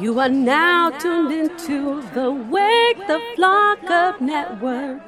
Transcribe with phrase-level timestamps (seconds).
[0.00, 5.00] You are now tuned into the Wake the Flock Up Network.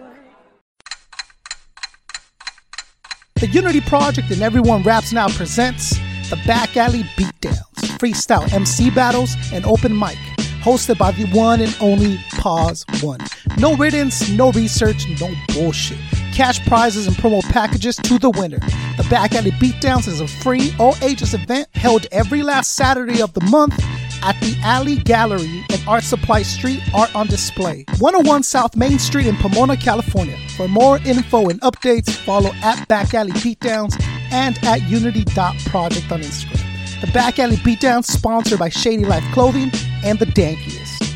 [3.35, 5.99] The Unity Project and Everyone Raps Now presents
[6.31, 10.19] the Back Alley Beatdowns, freestyle MC battles, and open mic,
[10.63, 13.21] hosted by the one and only Pause One.
[13.59, 15.99] No riddance, no research, no bullshit.
[16.33, 18.61] Cash prizes and promo packages to the winner.
[18.99, 23.33] The Back Alley Beatdowns is a free all ages event held every last Saturday of
[23.33, 23.83] the month
[24.23, 29.27] at the Alley Gallery and Art Supply Street Art on Display, 101 South Main Street
[29.27, 30.37] in Pomona, California.
[30.57, 37.01] For more info and updates, follow at Back Alley Beatdowns and at Unity.project on Instagram.
[37.01, 39.71] The Back Alley Beatdowns sponsored by Shady Life Clothing
[40.05, 41.16] and the Dankiest.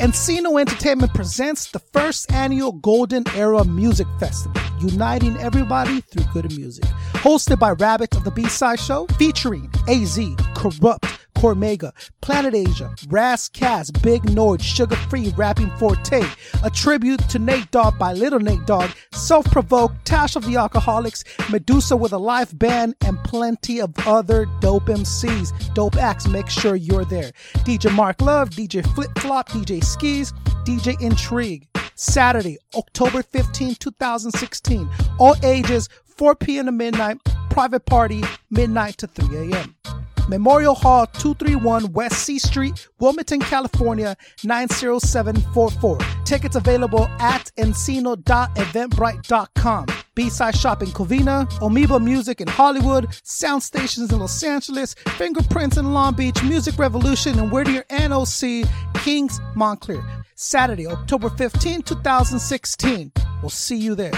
[0.00, 6.84] Encino Entertainment presents the first annual Golden Era Music Festival, uniting everybody through good music.
[7.22, 10.18] Hosted by Rabbit of the B-Side Show, featuring AZ,
[10.56, 10.98] Kurupt,
[11.44, 16.26] Cormega, Planet Asia, Ras Kass, Big Nord, Sugar Free Rappin' 4-Tay,
[16.62, 21.22] a tribute to Nate Dogg by Little Nate Dogg, Self Provoked, Tash of the Alkaholiks,
[21.50, 25.74] Medusa with a live band, and plenty of other dope MCs.
[25.74, 27.30] Dope acts, make sure you're there.
[27.56, 30.32] DJ Mark Love, DJ Flip Flop, DJ Skis,
[30.64, 31.68] DJ Intrigue.
[31.94, 34.88] Saturday, October 15, 2016.
[35.18, 36.64] All ages, 4 p.m.
[36.64, 37.18] to midnight.
[37.50, 40.03] Private party, midnight to 3 a.m.
[40.28, 45.98] Memorial Hall, 231 West C Street, Wilmington, California, 90744.
[46.24, 49.86] Tickets available at encino.eventbrite.com.
[50.14, 55.92] B-Side Shop in Covina, Amoeba Music in Hollywood, Sound Stations in Los Angeles, Fingerprints in
[55.92, 60.02] Long Beach, Music Revolution in Whittier, NOC, Kings, Montclair.
[60.36, 63.12] Saturday, October 15, 2016.
[63.42, 64.12] We'll see you there.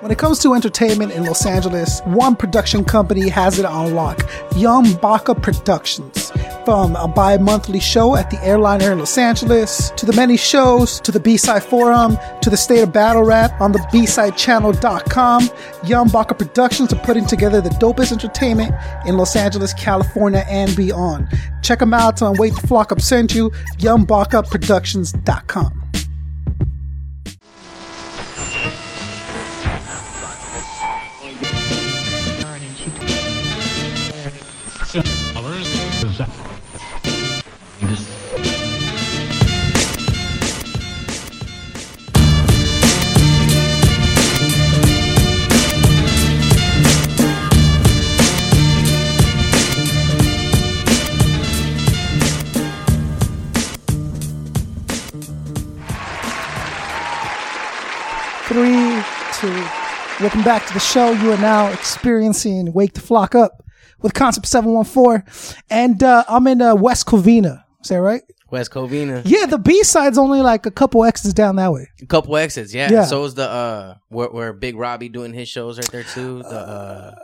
[0.00, 4.24] When it comes to entertainment in Los Angeles, one production company has it on lock
[4.54, 6.30] Young Baka Productions.
[6.64, 11.00] From a bi monthly show at the Airliner in Los Angeles, to the many shows,
[11.00, 14.34] to the B Side Forum, to the State of Battle Rap on the B Side
[14.34, 15.50] BSideChannel.com,
[15.84, 18.72] Young Baka Productions are putting together the dopest entertainment
[19.04, 21.26] in Los Angeles, California, and beyond.
[21.62, 25.87] Check them out on Wake the Flock Up Sent You, YoungBakaProductions.com.
[60.20, 61.12] Welcome back to the show.
[61.12, 63.62] You are now experiencing Wake the Flock Up
[64.00, 65.62] with Concept 714.
[65.70, 67.64] And uh, I'm in uh, West Covina.
[67.82, 68.22] Is that right?
[68.50, 69.22] West Covina.
[69.24, 71.88] Yeah, the B side's only like a couple X's down that way.
[72.00, 72.90] A couple exits, yeah.
[72.90, 73.04] Yeah.
[73.04, 76.42] So is the uh where, where Big Robbie doing his shows right there too.
[76.42, 77.14] The uh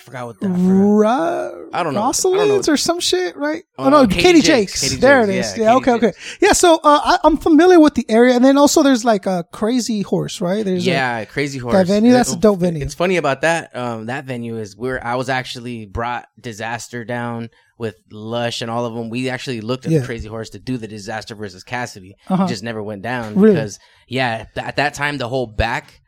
[0.00, 0.50] forgot what that.
[0.50, 1.54] I, forgot.
[1.72, 2.00] I don't know.
[2.00, 2.72] Rosalind's I don't know.
[2.72, 3.62] or some shit, right?
[3.78, 4.72] Oh, Oh, no, Katie, Katie Jakes.
[4.72, 4.80] Jakes.
[4.82, 5.58] Katie there Jakes, it is.
[5.58, 6.12] yeah, Yeah, okay, okay.
[6.40, 9.44] Yeah, so uh, I, I'm familiar with the area, and then also there's like a
[9.52, 10.64] Crazy Horse, right?
[10.64, 11.74] There's a- Yeah, Crazy Horse.
[11.74, 12.82] that venue, that's a dope venue.
[12.82, 13.74] It's funny about that.
[13.76, 18.84] Um, that venue is where I was actually brought Disaster down with Lush and all
[18.84, 19.08] of them.
[19.08, 20.00] We actually looked at Yeah.
[20.00, 22.14] the Crazy Horse to do the Disaster versus Cassidy.
[22.28, 22.44] Uh-huh.
[22.44, 23.54] It just never went down Really?
[23.54, 26.00] because yeah, th- at that time the whole back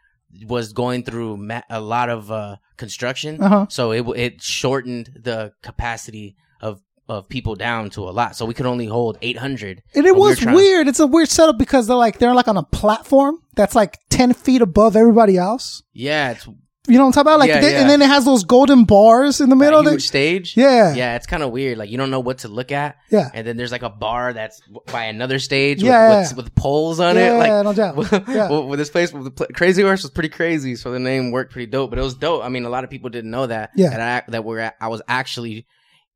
[0.47, 3.67] was going through ma- a lot of uh, construction, Uh-huh.
[3.69, 6.75] so it it shortened the capacity of
[7.09, 8.37] of people down to a lot.
[8.37, 9.83] So we could only hold 800.
[9.95, 10.89] And it But we was weird.
[10.89, 14.33] It's a weird setup because they're like they're like on a platform that's like ten
[14.45, 15.83] feet above everybody else.
[15.93, 16.47] Yeah, it's
[16.89, 17.39] You know what I'm talking about?
[17.39, 17.81] Like, Yeah, they- yeah.
[17.83, 19.85] and then it has those golden bars in the middle.
[19.85, 20.57] that that- huge stage.
[20.57, 20.95] Yeah.
[20.95, 21.79] yeah, it's kind of weird.
[21.79, 22.97] Like you don't know what to look at.
[23.09, 23.31] Yeah.
[23.33, 26.21] and then there's like a bar that's by another stage Yeah.
[26.23, 27.33] with, with, with poles on it.
[27.39, 27.97] Like no doubt.
[28.29, 28.51] Yeah.
[28.51, 31.31] well, with this place, with the pla- Crazy Horse was pretty crazy, so the name
[31.31, 31.91] worked pretty dope.
[31.91, 32.45] But it was dope.
[32.45, 33.71] I mean, a lot of people didn't know that.
[33.77, 33.91] Yeah.
[33.91, 35.67] that I that were I was actually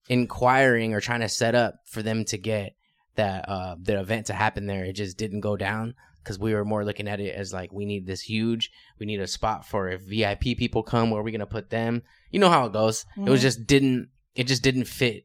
[0.08, 2.74] inquiring or trying to set up for them to get
[3.16, 4.84] that uh the event to happen there.
[4.84, 5.94] It just didn't go down
[6.26, 8.73] because we were more looking at it as like we need this huge.
[8.99, 11.11] We need a spot for if VIP people come.
[11.11, 12.02] Where are we gonna put them?
[12.32, 13.06] You know how it goes.
[13.17, 14.08] It was just didn't.
[14.34, 15.25] It just didn't fit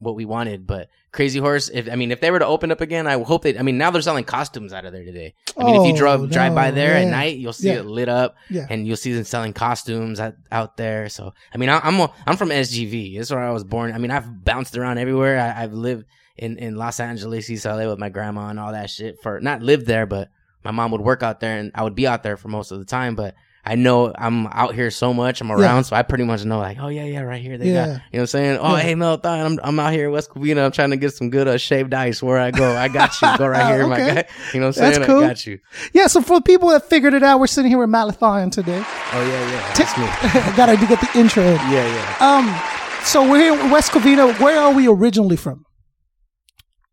[0.00, 0.66] what we wanted.
[0.66, 3.42] But Crazy Horse, if I mean, if they were to open up again, I hope
[3.42, 3.56] they.
[3.56, 5.34] I mean, now they're selling costumes out of there today.
[5.56, 7.06] I mean, if you Oh, drove drive by there yeah.
[7.06, 7.80] at night, you'll see Yeah.
[7.80, 8.66] it lit up, Yeah.
[8.68, 11.08] and you'll see them selling costumes out, out there.
[11.08, 13.16] So, I mean, I, I'm a, I'm from SGV.
[13.18, 13.92] That's where I was born.
[13.92, 15.38] I mean, I've bounced around everywhere.
[15.38, 16.06] I, I've lived
[16.36, 19.20] in in Los Angeles, East LA with my grandma and all that shit.
[19.22, 20.28] For not lived there, but
[20.64, 22.78] my mom would work out there and I would be out there for most of
[22.78, 26.24] the time, but I know I'm out here so much, I'm around, so I pretty
[26.24, 27.74] much know like, oh yeah, yeah, right here they Yeah.
[27.74, 28.58] got, you know what I'm saying?
[28.58, 28.82] Oh, Yeah.
[28.82, 30.64] hey, Malathion, I'm, I'm out here in West Covina.
[30.64, 32.74] I'm trying to get some good uh, shaved ice where I go.
[32.74, 33.28] I got you.
[33.36, 34.24] Go right here, my guy.
[34.54, 35.04] You know what I'm saying?
[35.06, 35.18] cool.
[35.22, 35.58] I got you.
[35.92, 38.82] Yeah, so for people that figured it out, we're sitting here with Malathion today.
[39.12, 39.72] Oh yeah, yeah.
[39.74, 40.04] That's me.
[40.06, 41.42] I gotta get the intro.
[41.42, 41.56] in.
[41.70, 42.16] Yeah, yeah.
[42.18, 44.40] Um, so we're here in West Covina.
[44.40, 45.66] Where are we originally from?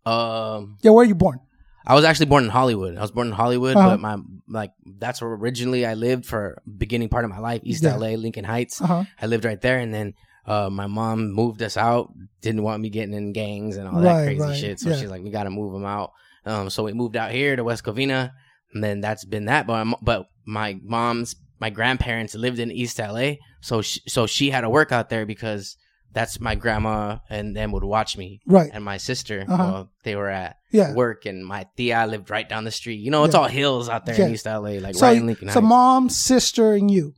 [0.05, 1.39] Um, Yeah, where are you born?
[1.87, 2.97] I was actually born in Hollywood.
[2.97, 3.91] I was born in Hollywood, Uh-huh.
[3.91, 4.17] but my
[4.49, 7.95] like that's where originally I lived for beginning part of my life, East Yeah.
[7.95, 8.81] LA, Lincoln Heights.
[8.81, 9.03] Uh huh.
[9.21, 10.13] I lived right there, and then
[10.45, 12.11] uh, my mom moved us out.
[12.41, 14.79] Didn't want me getting in gangs and all that crazy right, shit.
[14.79, 14.97] So yeah.
[14.97, 16.11] she's like, "We got to move them out."
[16.45, 18.31] Um, so we moved out here to West Covina,
[18.73, 19.65] and then that's been that.
[19.65, 24.49] But my, but my mom's my grandparents lived in East LA, so she, so she
[24.51, 25.77] had to work out there because
[26.17, 28.71] that's my grandma and them would watch me Right.
[28.73, 29.45] and my sister.
[29.47, 29.63] Uh-huh.
[29.71, 30.93] Well, they were at Yeah.
[30.93, 32.99] work, and my tia lived right down the street.
[33.05, 33.41] You know, it's Yeah.
[33.41, 34.25] all hills out there Yeah.
[34.25, 35.69] in East LA, like So, right in Lincoln so Heights.
[35.69, 37.13] mom, sister, and you.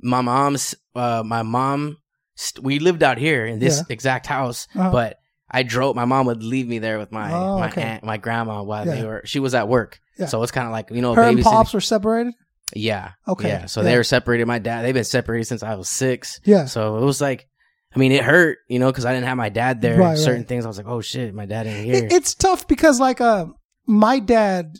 [0.00, 1.96] my mom's, uh, my mom,
[2.36, 4.90] st- we lived out here in this exact house, Uh-huh.
[4.92, 5.18] but
[5.50, 5.96] I drove.
[5.96, 7.82] My mom would leave me there with my Oh, my okay.
[7.82, 9.22] aunt, my grandma while they were.
[9.24, 11.80] She was at work, so it's kind of like you know, Her and pops were
[11.80, 12.34] separated.
[12.74, 13.12] Yeah.
[13.26, 13.48] Okay.
[13.48, 13.64] Yeah.
[13.66, 14.44] So they were separated.
[14.46, 16.38] My dad, they've been separated since I was six.
[16.44, 16.66] Yeah.
[16.66, 17.47] So it was like,
[17.98, 19.98] I mean, it hurt, you know, because I didn't have my dad there.
[19.98, 20.46] Right, Certain right.
[20.46, 22.04] things, I was like, oh shit, my dad ain't here.
[22.04, 23.46] It, it's tough because like uh
[23.86, 24.78] my dad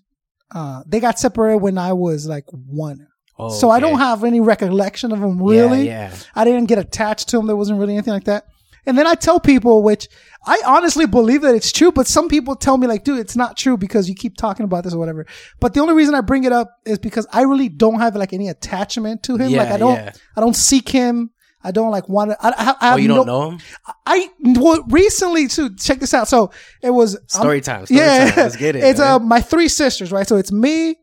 [0.52, 3.08] uh they got separated when I was like one.
[3.36, 5.86] Oh, So I don't have any recollection of Yeah, really.
[5.86, 6.14] Yeah.
[6.36, 7.48] I didn't get attached to him.
[7.48, 8.46] There wasn't really anything like that.
[8.86, 10.08] And then I tell people, which
[10.46, 13.56] I honestly believe that it's true, but some people tell me like, dude, it's not
[13.56, 15.26] true because you keep talking about this or whatever.
[15.58, 18.32] But the only reason I bring it up is because I really don't have like
[18.32, 19.50] any attachment to him.
[19.50, 20.12] Yeah, like I don't, yeah.
[20.36, 21.32] I don't seek him.
[21.62, 22.36] I don't like want to.
[22.40, 23.58] I, I, I Oh, you no, don't know him?
[24.06, 25.74] I well, recently too.
[25.76, 26.28] Check this out.
[26.28, 26.50] So
[26.82, 27.86] it was I'm- Story time.
[27.86, 28.44] Story yeah, time.
[28.44, 28.84] Let's get it.
[28.84, 29.10] It's man.
[29.14, 30.26] uh my three sisters, right?
[30.26, 30.96] So it's me,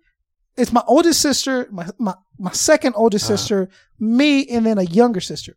[0.58, 3.38] it's my oldest sister, my my my second oldest Uh-huh.
[3.38, 3.70] sister,
[4.00, 5.56] me, and then a younger sister.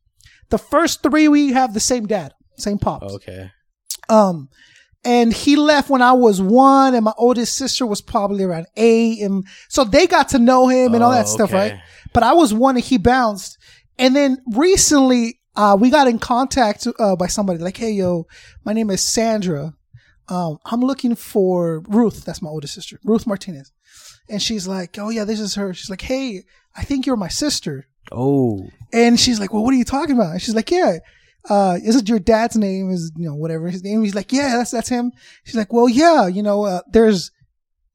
[0.51, 3.13] The first three we have the same dad, same pops.
[3.15, 3.51] okay.
[4.09, 4.49] Um,
[5.05, 9.21] and he left when I was one, and my oldest sister was probably around eight,
[9.23, 11.73] and so they got to know him and all that Oh, stuff, okay.
[11.73, 11.81] right?
[12.13, 13.58] But I was one, and he bounced.
[13.99, 18.27] And then recently, uh, we got in contact uh, by somebody like, "Hey, yo,
[18.65, 19.75] my name is Sandra.
[20.29, 22.25] Um, I'm looking for Ruth.
[22.25, 23.73] That's my oldest sister, Ruth Martinez."
[24.29, 26.45] And she's like, "Oh yeah, this is her." She's like, "Hey,
[26.77, 28.69] I think you're my sister." Oh.
[28.93, 30.99] And she's like, "Well, what are you talking about?" And she's like, "Yeah,
[31.49, 32.91] uh, is it your dad's name?
[32.91, 35.13] Is you know whatever his name?" He's like, "Yeah, that's that's him."
[35.45, 37.33] She's like, "Well, yeah, you know, uh, there's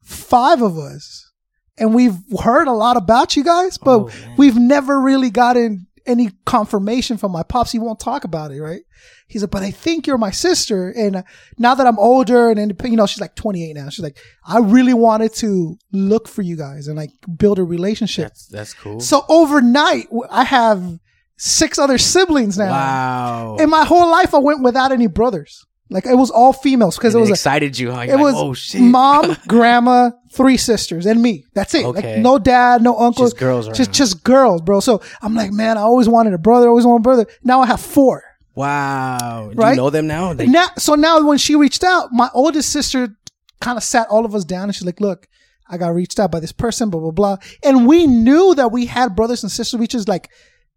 [0.01, 1.31] five of us,
[1.77, 6.31] and we've heard a lot about you guys, but Oh, we've never really gotten any
[6.45, 7.71] confirmation from my pops.
[7.71, 8.81] He won't talk about it, right?"
[9.27, 11.23] He's like, "But I think you're my sister, and
[11.57, 13.89] now that I'm older and indep- you know, she's like 28 now.
[13.89, 18.25] She's like, I really wanted to look for you guys and like build a relationship."
[18.29, 19.00] That's that's cool.
[19.00, 21.00] So overnight, I have
[21.38, 22.69] six other siblings now.
[22.71, 23.57] wow.
[23.59, 25.65] And my whole life, I went without any brothers.
[25.93, 28.01] Like it was all females because it was it a, excited you, huh?
[28.01, 28.81] it like, was oh shit.
[28.81, 31.45] mom, grandma, three sisters, and me.
[31.53, 31.85] That's it.
[31.85, 32.15] Okay.
[32.15, 33.93] Like no dad, no uncle, Just girls just around.
[33.93, 34.79] just girls, bro.
[34.79, 37.25] So I'm like, man, I always wanted a brother, always wanted a brother.
[37.43, 38.23] Now I have four.
[38.55, 39.49] Wow.
[39.51, 39.71] Do Right?
[39.71, 40.33] you know them now?
[40.33, 43.15] They, Now, so now when she reached out, my oldest sister
[43.61, 45.27] kind of sat all of us down and she's like, look,
[45.69, 47.37] I got reached out by this person, blah, blah, blah.
[47.63, 49.79] And we knew that we had brothers and sisters.
[49.79, 50.29] We just like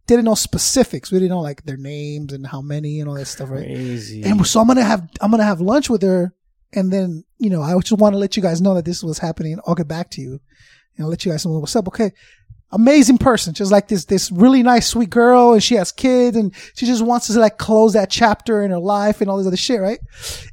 [0.06, 1.10] didn't know specifics.
[1.10, 3.66] We didn't know like their names and how many and all that stuff, right?
[3.66, 4.22] Crazy.
[4.22, 6.32] And so I'm going to have, I'm going to have lunch with her.
[6.72, 9.18] And then, you know, I just want to let you guys know that this was
[9.18, 9.58] happening.
[9.66, 10.40] I'll get back to you
[10.96, 11.88] and I'll let you guys know what's up.
[11.88, 12.12] Okay.
[12.72, 13.54] Amazing person.
[13.54, 15.52] Just like this, this really nice, sweet girl.
[15.52, 18.78] And she has kids and she just wants to like close that chapter in her
[18.78, 19.80] life and all this other shit.
[19.80, 20.00] Right.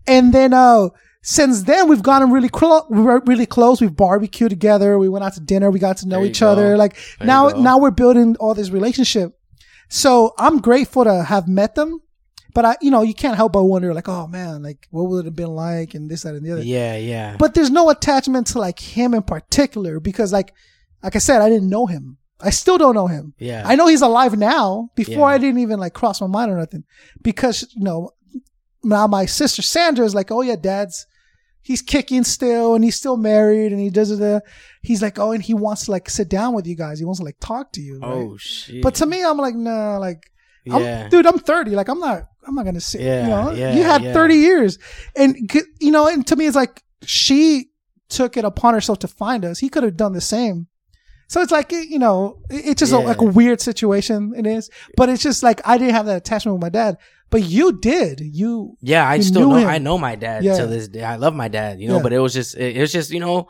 [0.07, 0.89] And then, uh,
[1.25, 3.79] since then we've gotten really close, we were really close.
[3.79, 4.98] We've barbecued together.
[5.00, 5.72] We went out to dinner.
[5.72, 6.75] We got to know There each other.
[6.75, 9.38] Like There now, now we're building all this relationship.
[9.90, 12.02] So I'm grateful to have met them.
[12.56, 15.22] But I, you know, you can't help but wonder, like, oh man, like, what would
[15.22, 16.62] it have been like, and this, that, and the other.
[16.63, 17.36] yeah, yeah.
[17.38, 20.54] But there's no attachment to like him in particular because, like,
[21.02, 22.18] like I said, I didn't know him.
[22.40, 23.34] I still don't know him.
[23.40, 23.63] yeah.
[23.66, 24.90] I know he's alive now.
[24.96, 25.36] Before Yeah.
[25.36, 26.84] I didn't even like cross my mind or nothing
[27.24, 28.12] because you know
[28.84, 31.08] now my sister Sandra is like, oh yeah, dad's
[31.63, 34.22] he's kicking still and he's still married and he does it.
[34.22, 34.41] Uh,
[34.82, 37.00] he's like, oh, and he wants to like sit down with you guys.
[37.00, 38.00] He wants to like talk to you.
[38.00, 38.12] right?
[38.12, 38.84] Oh shit.
[38.84, 40.29] But to me, I'm like, nah, like,
[40.65, 41.03] yeah.
[41.05, 41.72] I'm, dude, I'm 30.
[41.72, 43.01] Like, I'm not, I'm not gonna sit.
[43.01, 44.13] Yeah, you know, yeah, you had yeah.
[44.13, 44.79] 30 years,
[45.15, 45.36] and
[45.79, 47.70] you know, and to me, it's like she
[48.10, 49.60] took it upon herself to find us.
[49.60, 50.67] He could have done the same.
[51.27, 54.34] So it's like you know, it's just a, like a weird situation.
[54.38, 56.98] It is, but it's just like I didn't have that attachment with my dad.
[57.34, 58.22] But you did.
[58.22, 59.56] You Yeah, I You still know.
[59.58, 59.68] him.
[59.68, 60.58] I know my dad Yeah.
[60.60, 61.04] to this day.
[61.04, 61.98] I love my dad, you know.
[61.98, 62.04] Yeah.
[62.04, 63.48] But it was just, it, it was just, you know,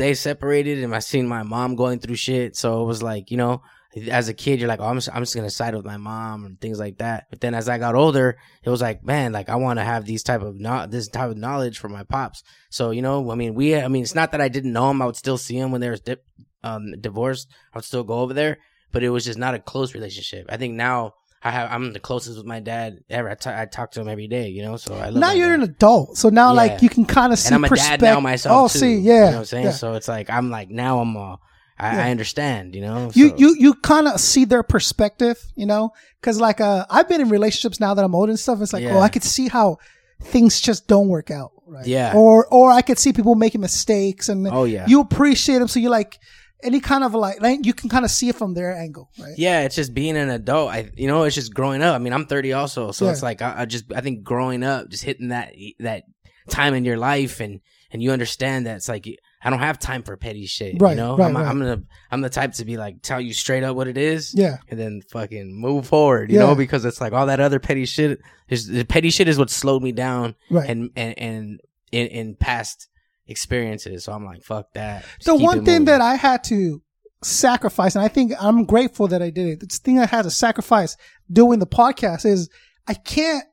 [0.00, 2.56] they separated, and I seen my mom going through shit.
[2.56, 3.62] So it was like, you know,
[4.10, 6.44] as a kid, you're like, oh, I'm just, I'm just gonna side with my mom
[6.44, 7.26] and things like that.
[7.30, 10.04] But then as I got older, it was like, man, like I want to have
[10.04, 12.42] these type of not this type of knowledge from my pops.
[12.70, 15.00] So you know, I mean, we, I mean, it's not that I didn't know him.
[15.00, 16.24] I would still see him when they was dip,
[16.62, 17.48] um, divorced.
[17.72, 18.58] I would still go over there,
[18.92, 20.46] but it was just not a close relationship.
[20.50, 21.14] I think now.
[21.46, 23.28] I have, I'm the closest with my dad ever.
[23.46, 24.76] I talk to him every day, you know.
[24.76, 25.60] So I love now you're dad.
[25.60, 28.00] an adult, so now like you can kind of see and I'm a perspective.
[28.00, 28.54] dad now myself.
[28.64, 29.64] oh, too, see, you yeah, know what I'm saying.
[29.66, 29.70] yeah.
[29.72, 31.36] So it's like I'm like now I'm uh,
[31.78, 32.06] I, Yeah.
[32.06, 33.10] I understand, you know.
[33.14, 37.08] you So- you you kind of see their perspective, you know, because like uh, I've
[37.08, 38.60] been in relationships now that I'm old and stuff.
[38.60, 38.96] It's like, Yeah.
[38.96, 39.76] oh, I could see how
[40.22, 41.86] things just don't work out, right?
[41.86, 42.12] Yeah.
[42.14, 44.86] Or or I could see people making mistakes, and Oh yeah.
[44.88, 46.18] you appreciate them, so you're like
[46.62, 49.34] any kind of like, like you can kind of see it from their angle, right?
[49.36, 50.70] yeah, it's just being an adult.
[50.70, 51.94] I, you know, it's just growing up.
[51.94, 53.12] I mean, I'm 30 also, so Yeah.
[53.12, 56.04] it's like I, I just, I think growing up, just hitting that that
[56.48, 57.60] time in your life, and
[57.92, 59.06] and you understand that it's like
[59.42, 60.80] I don't have time for petty shit.
[60.80, 61.46] Right, You know, right, I'm, right.
[61.46, 64.34] I'm gonna, I'm the type to be like tell you straight up what it is.
[64.34, 64.56] Yeah.
[64.68, 66.46] and then fucking move forward, you Yeah.
[66.46, 69.50] know, because it's like all that other petty shit is the petty shit is what
[69.50, 70.68] slowed me down Right.
[70.68, 71.60] and and and
[71.92, 72.88] in, in past
[73.28, 74.04] experiences.
[74.04, 75.02] So I'm like, fuck that.
[75.18, 75.84] Just the one thing moving.
[75.86, 76.82] that I had to
[77.22, 79.60] sacrifice, and I think I'm grateful that I did it.
[79.60, 80.96] The thing I had to sacrifice
[81.30, 82.48] doing the podcast is
[82.86, 83.44] I can't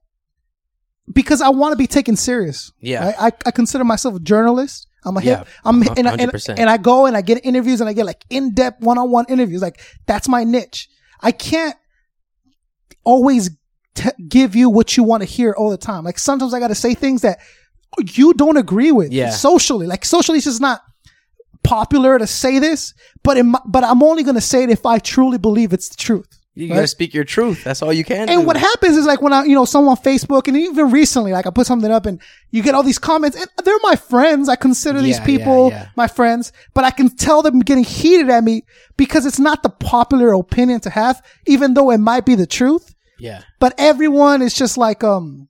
[1.12, 2.72] because I want to be taken serious.
[2.80, 3.06] Yeah.
[3.06, 3.16] right?
[3.20, 4.88] I, I consider myself a journalist.
[5.06, 5.40] I'm a hip.
[5.46, 7.94] Yeah, I'm a- and, I- and, and I go and I get interviews and I
[7.94, 9.62] get like in depth one on one interviews.
[9.62, 10.88] Like that's my niche.
[11.20, 11.76] I can't
[13.04, 13.50] always
[13.96, 16.04] t- give you what you want to hear all the time.
[16.04, 17.40] Like sometimes I got to say things that
[18.16, 19.12] you don't agree with.
[19.12, 19.30] Yeah.
[19.30, 20.82] Socially, like socially, it's just not
[21.64, 22.94] popular to say this.
[23.24, 25.90] But in my, but I'm only going to say it if I truly believe it's
[25.90, 26.28] the truth.
[26.56, 26.76] you right?
[26.76, 27.64] gotta speak your truth.
[27.64, 28.30] That's all you can.
[28.30, 28.48] And do.
[28.48, 31.48] what happens is like when I, you know, someone on Facebook and even recently, like
[31.48, 32.22] I put something up and
[32.52, 34.50] you get all these comments and they're my friends.
[34.50, 35.90] I consider these people yeah, yeah.
[35.96, 38.66] my friends, but I can tell them getting heated at me
[38.98, 42.94] because it's not the popular opinion to have, even though it might be the truth.
[43.20, 45.48] Yeah, But everyone is just like, um,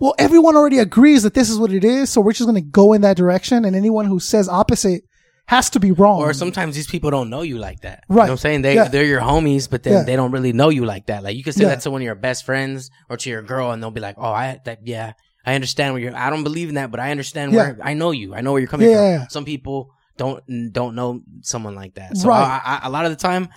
[0.00, 2.10] well, everyone already agrees that this is what it is.
[2.10, 3.64] So we're just going to go in that direction.
[3.64, 5.04] And anyone who says opposite
[5.46, 6.20] has to be wrong.
[6.22, 8.02] or sometimes these people don't know you like that.
[8.08, 8.14] Right.
[8.14, 8.62] You know what I'm saying?
[8.62, 8.88] They Yeah.
[8.88, 10.02] they're your homies, but then Yeah.
[10.04, 11.22] they don't really know you like that.
[11.22, 11.68] Like you can say Yeah.
[11.70, 14.16] that to one of your best friends or to your girl, and they'll be like,
[14.18, 15.12] "Oh, I that yeah,
[15.44, 16.16] I understand where you're.
[16.16, 18.34] I don't believe in that, but I understand where I know you.
[18.34, 22.16] I know where you're coming from." Some people don't don't know someone like that.
[22.16, 22.40] So Right.
[22.64, 23.48] I, I, a lot of the time.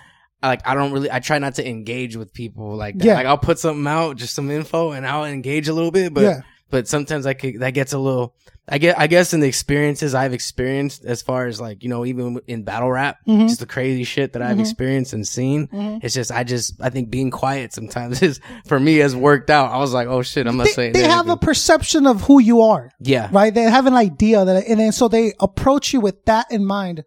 [0.42, 3.04] Like I don't really, I try not to engage with people like that.
[3.04, 3.14] Yeah.
[3.14, 6.14] Like I'll put something out, just some info, and I'll engage a little bit.
[6.14, 6.40] But Yeah.
[6.70, 8.34] but sometimes I could, that gets a little.
[8.70, 12.04] I get, I guess, in the experiences I've experienced, as far as like you know,
[12.04, 13.48] even in battle rap, Mhm.
[13.48, 14.60] just the crazy shit that I've Mhm.
[14.60, 15.68] experienced and seen.
[15.68, 16.04] Mhm.
[16.04, 19.72] It's just, I just, I think being quiet sometimes is for me has worked out.
[19.72, 20.92] I was like, oh shit, I'm not they, saying.
[20.92, 22.90] they have a perception of who you are.
[23.00, 23.52] yeah, right?
[23.54, 27.02] They have an idea that, and then so they approach you with that in mind.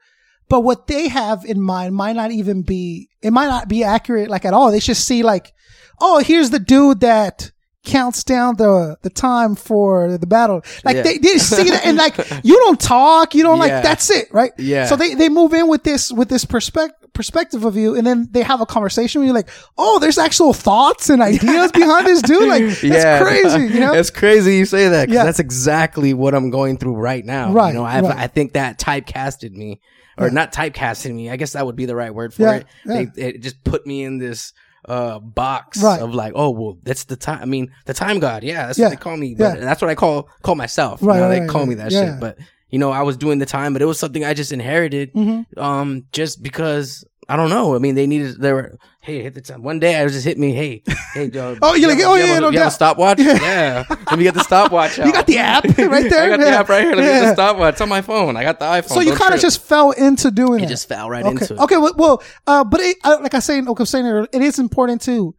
[0.52, 4.30] But what they have in mind might not even be, it might not be accurate
[4.30, 4.70] like at all.
[4.70, 5.54] They just see like,
[6.02, 7.54] oh, here's the dude that
[7.86, 10.62] counts down the, the time for the battle.
[10.84, 11.04] Like Yeah.
[11.04, 14.52] they, see that and like, you don't talk, you don't like that's it, right?
[14.58, 14.88] Yeah.
[14.88, 18.28] So they, they move in with this, with this perspective, perspective of you and then
[18.32, 22.22] they have a conversation where you're like, oh, there's actual thoughts and ideas behind this
[22.22, 22.50] dude.
[22.50, 23.94] Like, that's crazy, you know?
[23.94, 25.08] it's crazy you say that.
[25.08, 25.24] Yeah.
[25.24, 27.54] that's exactly what I'm going through right now.
[27.54, 28.18] Right, You know, I've, right.
[28.18, 29.80] I think that typecasted me,
[30.18, 30.34] or Yeah.
[30.34, 31.30] not typecasting me.
[31.30, 32.66] I guess that would be the right word for Yeah, it.
[32.86, 33.06] yeah.
[33.14, 34.54] They, it just put me in this
[34.86, 36.02] uh box Right.
[36.02, 37.40] of like, oh well, that's the time.
[37.42, 38.44] I mean, the time god.
[38.44, 39.36] Yeah, that's what they call me.
[39.36, 41.00] But that's what I call call myself.
[41.04, 42.20] Right, You know, right, they right, call me that shit.
[42.20, 42.38] But
[42.70, 45.14] you know, I was doing the time, but it was something I just inherited.
[45.14, 45.46] Mhm.
[45.58, 47.76] Um, just because I don't know.
[47.76, 48.42] I mean, they needed.
[48.42, 48.78] They were.
[49.00, 49.64] Hey, hit the time.
[49.64, 50.52] One day, I was just hit me.
[50.52, 50.84] Hey,
[51.14, 51.32] hey.
[51.62, 53.20] Oh, you're like, oh, yeah, no you have a stopwatch?
[53.20, 53.40] Yeah.
[53.42, 53.84] Yeah.
[53.88, 55.06] Let me get the stopwatch out.
[55.12, 56.24] You got the app right there?
[56.24, 56.94] I got the app right here.
[56.94, 57.76] Let me get the stopwatch.
[57.76, 58.36] It's on my phone.
[58.36, 58.90] I got the iPhone.
[58.90, 60.68] So you kind of just fell into doing It it.
[60.70, 61.32] just fell right okay.
[61.32, 61.60] into it.
[61.62, 61.78] Okay.
[61.78, 65.02] Well, well uh, but it, uh, like I say, like I'm saying, it is important
[65.04, 65.34] to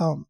[0.00, 0.26] um,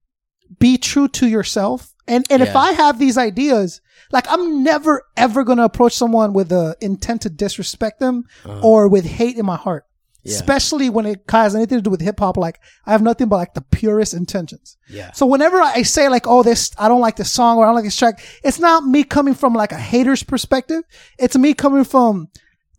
[0.59, 1.95] be true to yourself.
[2.09, 6.33] And and if I have these ideas, like I'm never ever going to approach someone
[6.33, 8.25] with the intent to disrespect them
[8.63, 9.85] or with hate in my heart.
[10.25, 10.35] Yeah.
[10.35, 13.37] Especially when it has anything to do with hip hop, like I have nothing but
[13.37, 14.77] like the purest intentions.
[14.89, 15.13] Yeah.
[15.13, 17.77] So whenever I say like, oh, this, I don't like this song or I don't
[17.77, 20.83] like this track, it's not me coming from like a hater's perspective.
[21.19, 22.29] It's me coming from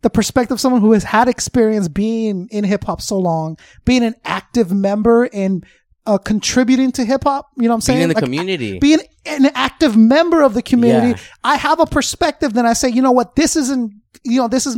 [0.02, 4.04] the perspective of someone who has had experience being in hip hop so long, being
[4.04, 5.64] an active member and
[6.06, 7.50] uh, contributing to hip hop.
[7.56, 7.98] You know what I'm saying?
[7.98, 8.78] Being in the Like, community.
[8.78, 11.16] being an active member of the community, Yeah.
[11.44, 12.52] I have a perspective.
[12.52, 13.92] Then I say, you know what, this isn't,
[14.24, 14.76] you know, this is,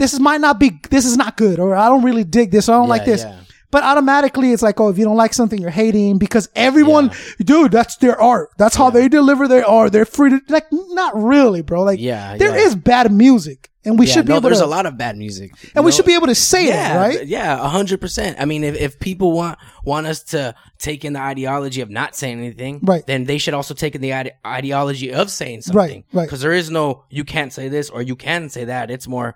[0.00, 2.68] this is might not be, this is not good, or I don't really dig this,
[2.68, 3.22] or I don't like this.
[3.22, 3.36] yeah.
[3.70, 7.70] but automatically it's like, oh, if you don't like something, you're hating because everyone, dude,
[7.70, 8.48] that's their art.
[8.58, 9.92] That's how they deliver their art.
[9.92, 11.82] They're free to like, not really, bro.
[11.84, 12.64] Like, Yeah, there yeah.
[12.66, 14.98] is bad music, and we Yeah, should be no, able there's to, a lot of
[14.98, 17.26] bad music, and we should be able to say yeah, it, right?
[17.26, 18.40] Yeah, a hundred percent.
[18.40, 22.16] I mean, if, if people want want us to take in the ideology of not
[22.16, 23.06] saying anything, Right.
[23.06, 26.24] then they should also take in the ide- ideology of saying something, right.
[26.26, 28.90] Because there is no you can't say this or you can say that.
[28.90, 29.34] It's more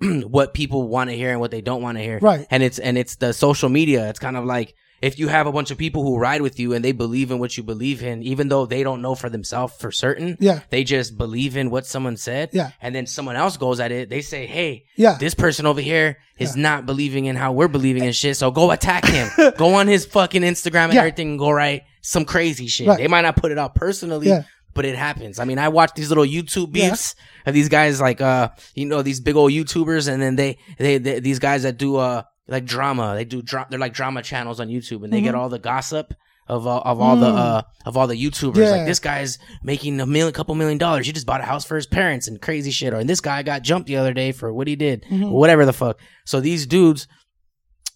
[0.00, 2.46] what people want to hear and what they don't want to hear, Right.
[2.50, 4.08] And it's and it's the social media.
[4.10, 6.72] It's kind of like if you have a bunch of people who ride with you
[6.72, 9.74] and they believe in what you believe in, even though they don't know for themselves
[9.78, 10.60] for certain, Yeah.
[10.70, 12.70] they just believe in what someone said, Yeah.
[12.80, 14.08] and then someone else goes at it.
[14.08, 15.16] They say, "Hey, Yeah.
[15.20, 18.36] this person over here is not believing in how we're believing in shit.
[18.38, 19.28] So go attack him.
[19.58, 21.00] go on his fucking Instagram and Yeah.
[21.00, 22.86] everything and go write some crazy shit.
[22.88, 22.98] Right.
[22.98, 24.42] They might not put it out personally, Yeah.
[24.74, 25.38] But it happens.
[25.38, 27.14] I mean, I watch these little YouTube beefs
[27.46, 30.98] of these guys like, uh, you know, these big old YouTubers and then they, they,
[30.98, 33.14] they these guys that do, uh, like drama.
[33.14, 35.24] They do, dra- they're like drama channels on YouTube and they Mm-hmm.
[35.24, 36.12] get all the gossip.
[36.46, 38.56] Of, uh, of all the uh of all the YouTubers Mm.
[38.64, 38.70] Yeah.
[38.72, 41.74] like this guy's making a million couple million dollars he just bought a house for
[41.74, 44.52] his parents and crazy shit or and this guy got jumped the other day for
[44.52, 45.30] what he did Mm-hmm.
[45.30, 47.08] whatever the fuck so these dudes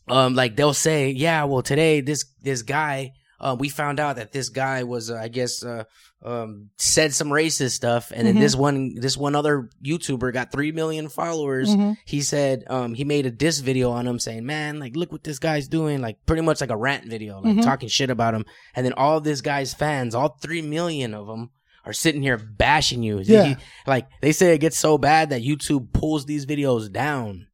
[0.08, 4.33] um like they'll say yeah well today this this guy uh, we found out that
[4.33, 5.85] this guy was uh, i guess uh
[6.25, 8.42] um said some racist stuff and then Mm-hmm.
[8.42, 11.92] this one this one other youtuber got 3 million followers Mm-hmm.
[12.04, 15.23] he said um he made a diss video on him saying man like look what
[15.25, 17.61] this guy's doing like pretty much like a rant video like Mm-hmm.
[17.61, 21.50] talking shit about him and then all this guy's fans all 3 million of them
[21.85, 23.45] are sitting here bashing you Yeah.
[23.45, 27.47] He- like they say it gets so bad that youtube pulls these videos down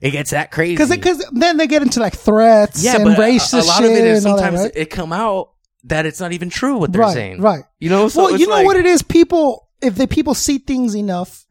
[0.00, 3.18] it gets that crazy Because because then they get into like threats yeah, and but
[3.18, 4.72] a- racist a, lot shit of it is all that, sometimes right?
[4.76, 5.50] it come out
[5.84, 7.40] that it's not even true what they're right, saying.
[7.40, 7.62] right.
[7.78, 9.02] You know, so well, you know like- what it is.
[9.02, 11.46] People, if the people see things enough,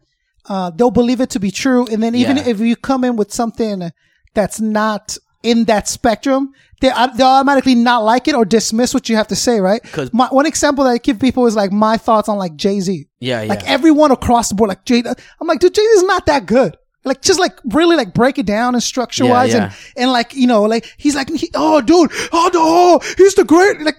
[0.47, 1.87] uh, they'll believe it to be true.
[1.87, 2.47] And then even Yeah.
[2.47, 3.91] if you come in with something
[4.33, 9.07] that's not in that spectrum, they uh, they'll automatically not like it or dismiss what
[9.09, 9.59] you have to say.
[9.61, 9.81] right?
[9.81, 13.07] Because one example that I give people is like my thoughts on like Jay Z.
[13.19, 13.49] Yeah, yeah.
[13.49, 15.01] Like everyone across the board, like Jay.
[15.39, 16.75] I'm like, dude, Jay Z's not that good.
[17.05, 20.33] Like just like really like break it down and structure wise Yeah, and and like
[20.33, 23.95] you know like he's like he, oh dude oh no oh, he's the great like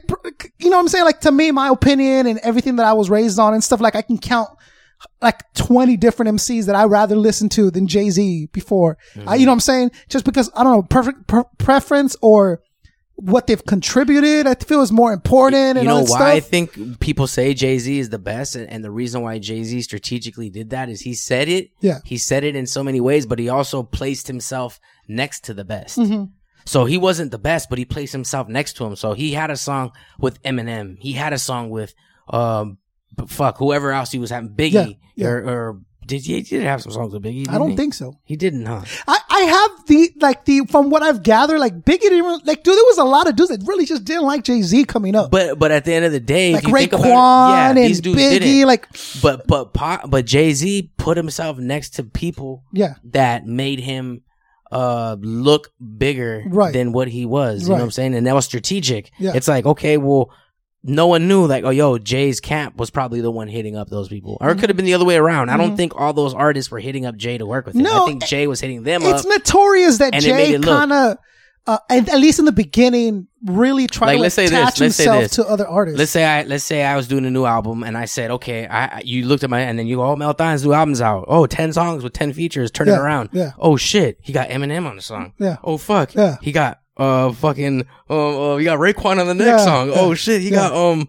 [0.59, 1.05] you know what I'm saying?
[1.05, 3.95] Like to me my opinion and everything that I was raised on and stuff like
[3.95, 4.51] I can count
[5.21, 8.99] like 20 different MCs that I rather listen to than Jay Z before.
[9.15, 9.41] I, mm-hmm.
[9.41, 9.91] you know what I'm saying?
[10.09, 12.63] Just because I don't know perfect per- preference or
[13.17, 17.27] what they've contributed I feel is more important and you know why I think people
[17.27, 20.71] say Jay Z is the best, and, and the reason why Jay Z strategically did
[20.71, 21.71] that is he said it.
[21.81, 22.01] Yeah.
[22.05, 25.65] he said it in so many ways, but he also placed himself next to the
[25.65, 25.99] best.
[25.99, 26.25] Mm-hmm.
[26.67, 28.97] So he wasn't the best, but he placed himself next to him.
[28.97, 30.99] So he had a song with Eminem.
[30.99, 31.95] He had a song with
[32.29, 32.79] um,
[33.29, 35.29] fuck whoever else he was having Biggie Yeah, yeah.
[35.29, 37.49] or, or did he, he did have some songs with Biggie?
[37.49, 37.77] I don't he?
[37.77, 38.83] think so he didn't, huh?
[39.09, 42.63] I, I have the like the from what I've gathered, like Biggie didn't really, like
[42.63, 42.75] dude.
[42.77, 45.31] There was a lot of dudes that really just didn't like Jay Z coming up,
[45.31, 47.51] But but at the end of the day, like if you think about it, Raekwon
[47.51, 48.39] yeah, and these dudes Biggie.
[48.41, 48.67] didn't.
[48.69, 48.89] Like
[49.23, 49.73] But but
[50.09, 54.23] but Jay Z put himself next to people yeah, that made him
[54.73, 56.73] uh look bigger Right.
[56.73, 57.63] than what he was.
[57.63, 58.15] You know what I'm saying?
[58.15, 59.11] And that was strategic.
[59.19, 59.33] Yeah.
[59.35, 60.31] It's like okay, well.
[60.89, 64.09] No one knew, like, oh, yo, Jay's camp was probably the one hitting up those
[64.09, 65.51] people, or it could have been the other way around.
[65.51, 67.85] I don't think all those artists were hitting up Jay to work with him.
[67.85, 67.95] Mm-hmm.
[67.95, 69.29] No, I think Jay was hitting them it's up.
[69.29, 71.19] notorious that and it made Jay kind of,
[71.67, 74.81] uh, and at least in the beginning, really tried Like, to let's like, say attach
[74.81, 75.99] let's himself to other artists.
[75.99, 78.69] Let's say I let's say I was doing a new album and I said, okay,
[78.69, 81.25] I you looked at my and then you go, oh, Malathion's new album's out.
[81.27, 83.31] Oh, 10 songs with 10 features, turn it around.
[83.33, 83.53] yeah.
[83.59, 85.33] Oh shit, he got Eminem on the song.
[85.39, 85.57] Yeah.
[85.65, 86.15] Oh fuck.
[86.15, 86.37] Yeah.
[86.41, 89.93] He got uh fucking uh, uh he got Raekwon on the next Yeah, song.
[89.95, 91.09] Oh shit, he got um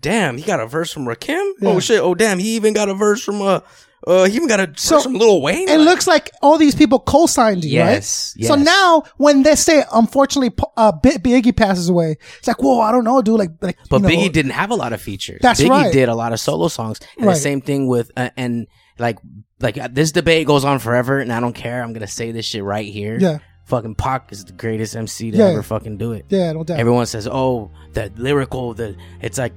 [0.00, 1.52] damn, he got a verse from Rakim.
[1.62, 2.00] Oh shit.
[2.00, 3.60] Oh damn, he even got a verse from uh
[4.06, 5.68] uh he even got a So, from Lil Wayne.
[5.68, 8.46] it Like- looks like all these people co-signed you, Yes, right?
[8.46, 12.92] So now, when they say, unfortunately, uh, Bi- Biggie passes away, it's like, whoa, I
[12.92, 13.38] don't know, dude.
[13.40, 15.40] Like, like, But you know, Biggie didn't have a lot of features.
[15.42, 15.92] That's Biggie right.
[15.92, 17.34] did a lot of solo songs, and Right.
[17.34, 18.68] the same thing with uh, and
[19.00, 19.18] like
[19.60, 21.82] like uh, this debate goes on forever, and I don't care.
[21.82, 23.18] I'm gonna say this shit right here.
[23.20, 23.38] Yeah.
[23.68, 25.44] Fucking Pac is the greatest MC to Yeah.
[25.48, 26.24] ever fucking do it.
[26.30, 26.80] Yeah, no doubt.
[26.80, 29.52] Everyone says, "Oh, the lyrical, the it's like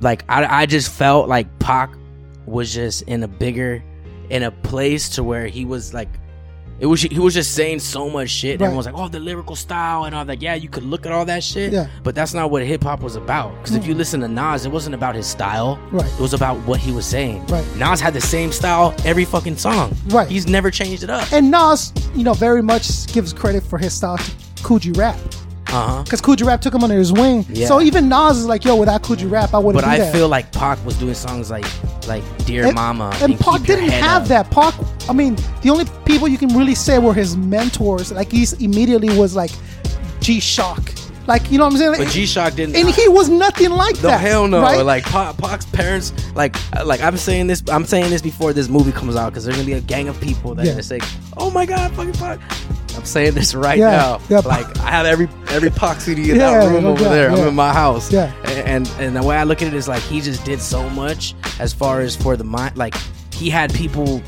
[0.00, 1.90] like I I just felt like Pac
[2.46, 3.82] was just in a bigger
[4.28, 6.08] in a place to where he was like."
[6.84, 8.60] It was he was just saying so much shit.
[8.60, 8.66] Right.
[8.66, 11.24] Everyone's like, "Oh, the lyrical style and all that." Yeah, you could look at all
[11.24, 11.86] that shit, Yeah.
[12.02, 13.54] but that's not what hip hop was about.
[13.56, 15.78] Because if you listen to Nas, it wasn't about his style.
[15.92, 16.04] Right.
[16.12, 17.46] It was about what he was saying.
[17.46, 17.64] Right.
[17.78, 19.96] Nas had the same style every fucking song.
[20.08, 20.28] Right.
[20.28, 21.32] He's never changed it up.
[21.32, 24.30] and Nas, you know, very much gives credit for his style to
[24.62, 25.16] Kool G Rap.
[25.68, 26.02] Uh huh.
[26.02, 27.46] Because Kool G Rap took him under his wing.
[27.48, 27.66] Yeah.
[27.66, 30.12] So even Nas is like, yo, without Kool G Rap, I wouldn't But I that.
[30.12, 31.64] feel like Pac was doing songs like
[32.06, 33.10] like Dear and, Mama.
[33.22, 34.28] And Pac Keep didn't have Up.
[34.28, 34.50] that.
[34.50, 34.74] Pac,
[35.08, 38.10] I mean, the only people you can really say were his mentors.
[38.12, 39.50] Like he's immediately was like
[40.20, 40.82] G Shock.
[41.26, 41.94] Like you know what I'm saying?
[41.96, 42.76] But G Shock didn't.
[42.76, 44.20] and he was nothing like No that.
[44.20, 44.60] hell no!
[44.60, 44.82] right?
[44.84, 48.68] Like Pac, Pac's parents, like uh, like I'm saying this, I'm saying this before this
[48.68, 50.80] movie comes out because there's gonna be a gang of people that Yeah.
[50.82, 51.00] say,
[51.38, 52.40] "Oh my god, fucking Pac!"
[52.96, 54.20] I'm saying this right Yeah, now.
[54.28, 54.38] yeah.
[54.40, 57.30] Like I have every every Pac CD in Yeah, that room over there.
[57.30, 58.12] I'm in my house.
[58.12, 58.30] Yeah.
[58.66, 61.34] And and the way I look at it is like he just did so much
[61.58, 62.76] as far as for the mind.
[62.76, 62.94] Like
[63.32, 64.22] he had people.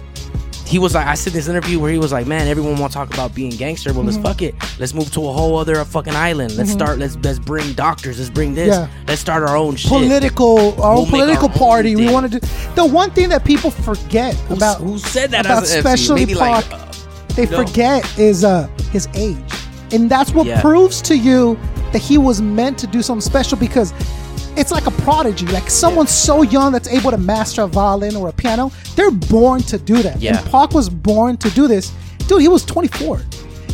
[0.66, 2.96] He was like, I said this interview where he was like, "Man, everyone want to
[2.98, 3.92] talk about being gangster.
[3.92, 4.22] Well, Mm-hmm.
[4.22, 4.54] let's fuck it.
[4.80, 6.56] Let's move to a whole other fucking island.
[6.56, 6.98] Let's start.
[6.98, 8.18] Let's let's bring doctors.
[8.18, 8.68] Let's bring this.
[8.74, 8.88] Yeah.
[9.06, 11.94] Let's start our own shit." political, our We'll own make our political own party.
[11.96, 15.46] We want to do The one thing that people forget Who- about who said that
[15.46, 16.78] about especially Maybe like, uh,
[17.36, 17.64] they no.
[17.64, 19.36] forget is uh his age,
[19.92, 20.60] and that's what Yeah.
[20.60, 21.56] proves to you
[21.92, 23.92] that he was meant to do something special because.
[24.56, 28.28] It's like a prodigy, like someone so young that's able to master a violin or
[28.28, 28.72] a piano.
[28.94, 30.20] They're born to do that.
[30.20, 30.38] Yeah.
[30.38, 31.92] And Pac was born to do this.
[32.26, 33.20] Dude, he was 24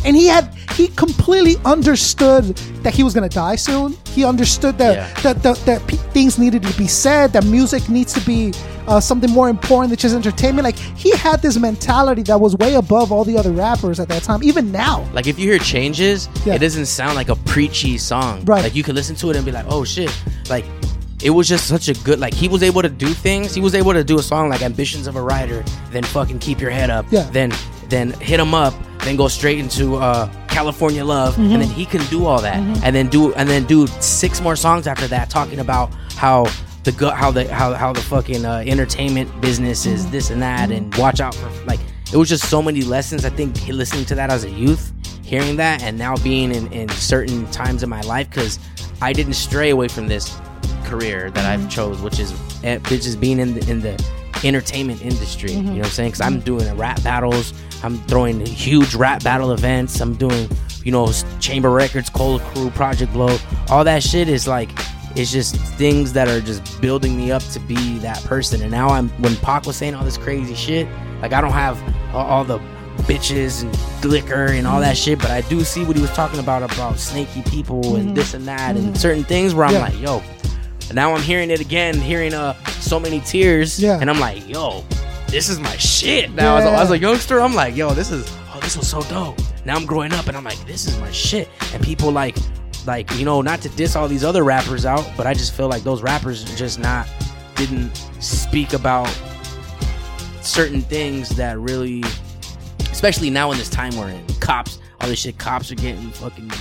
[0.05, 2.43] and he had he completely understood
[2.83, 3.95] that he was gonna die soon.
[4.09, 5.21] He understood that Yeah.
[5.21, 8.53] that that, that pe- things needed to be said, that music needs to be
[8.87, 10.65] uh, something more important than just entertainment.
[10.65, 14.23] Like he had this mentality that was way above all the other rappers at that
[14.23, 15.07] time, even now.
[15.13, 16.55] Like if you hear changes, Yeah.
[16.55, 18.43] it doesn't sound like a preachy song.
[18.45, 18.61] Right.
[18.63, 20.11] Like you could listen to it and be like, oh shit.
[20.49, 20.65] Like
[21.23, 23.53] it was just such a good like he was able to do things.
[23.55, 26.59] He was able to do a song like Ambitions of a Writer, then fucking keep
[26.59, 27.05] your head up.
[27.09, 27.29] Yeah.
[27.31, 27.51] Then
[27.93, 28.73] then hit him up,
[29.05, 31.53] then go straight into uh California Love, Mm-hmm.
[31.53, 32.57] and then he can do all that.
[32.83, 36.47] And then do and then do six more songs after that talking about how
[36.83, 39.95] the go- how the how how the fucking uh, entertainment business Mm-hmm.
[39.95, 41.79] is this and that and watch out for like
[42.11, 44.91] it was just so many lessons i think listening to that as a youth
[45.23, 48.59] hearing that and now being in, in certain times in my life because
[49.01, 50.37] i didn't stray away from this
[50.83, 52.31] career that i've chose which is
[52.63, 53.95] eh, which is being in the in the
[54.43, 57.53] entertainment industry you know what i'm saying because i'm doing rap battles
[57.83, 60.49] i'm throwing huge rap battle events i'm doing
[60.83, 63.35] you know chamber records cola crew project blow
[63.69, 64.69] all that shit is like
[65.15, 68.63] it's just things that are just building me up to be that person.
[68.63, 70.87] And now I'm when Pac was saying all this crazy shit,
[71.21, 71.79] like I don't have
[72.15, 72.57] all, the
[73.03, 76.39] bitches and liquor and all that shit, but I do see what he was talking
[76.39, 79.79] about about snaky people and this and that and certain things where I'm Yeah.
[79.81, 80.23] like, yo.
[80.87, 83.99] And now I'm hearing it again, hearing uh so many tears, Yeah.
[84.01, 84.83] and I'm like, yo,
[85.33, 86.31] this is my shit.
[86.31, 89.01] Now as, a, as a youngster, I'm like, yo, this is oh, this was so
[89.01, 89.39] dope.
[89.65, 91.49] Now I'm growing up and I'm like, this is my shit.
[91.73, 92.37] And people like
[92.85, 95.69] like you know not to diss all these other rappers out but i just feel
[95.69, 97.07] like those rappers just not
[97.55, 99.07] didn't speak about
[100.41, 102.03] certain things that really
[102.91, 106.51] especially now in this time we're in cops all this shit cops are getting fucking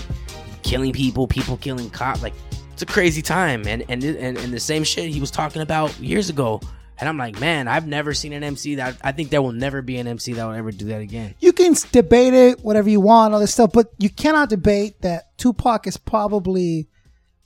[0.62, 2.34] killing people people killing cops like
[2.72, 5.98] it's a crazy time and and and, and the same shit he was talking about
[5.98, 6.60] years ago
[7.02, 9.82] and i'm like man i've never seen an mc that i think there will never
[9.82, 13.00] be an mc that will ever do that again You can debate it, whatever you
[13.00, 16.88] want, all this stuff, but you cannot debate that Tupac is probably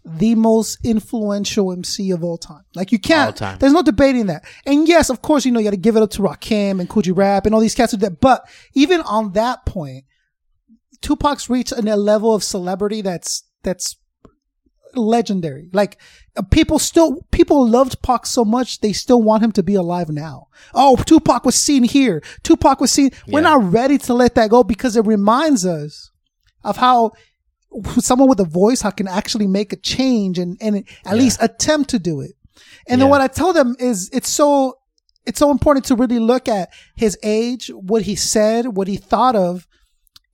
[0.05, 2.62] the most influential MC of all time.
[2.75, 3.29] Like you can't.
[3.29, 3.59] All time.
[3.59, 4.45] There's no debating that.
[4.64, 6.88] And yes, of course, you know you got to give it up to Rakim and
[6.88, 8.21] Kool G Rap and all these cats who did that.
[8.21, 10.05] But even on that point,
[11.01, 13.97] Tupac's reached a level of celebrity that's that's
[14.97, 15.69] legendary.
[15.73, 15.99] Like
[16.37, 20.09] uh, people still people loved Pac so much they still want him to be alive
[20.09, 20.49] now.
[20.75, 22.23] Oh, Tupac was seen here.
[22.43, 23.11] Tupac was seen.
[23.27, 26.11] We're not ready to let that go because it reminds us
[26.65, 27.13] of how
[27.99, 31.91] someone with a voice how can actually make a change and and at least attempt
[31.91, 32.33] to do it.
[32.89, 34.79] And then what I tell them is it's so
[35.27, 39.35] it's so important to really look at his age, what he said, what he thought
[39.35, 39.67] of,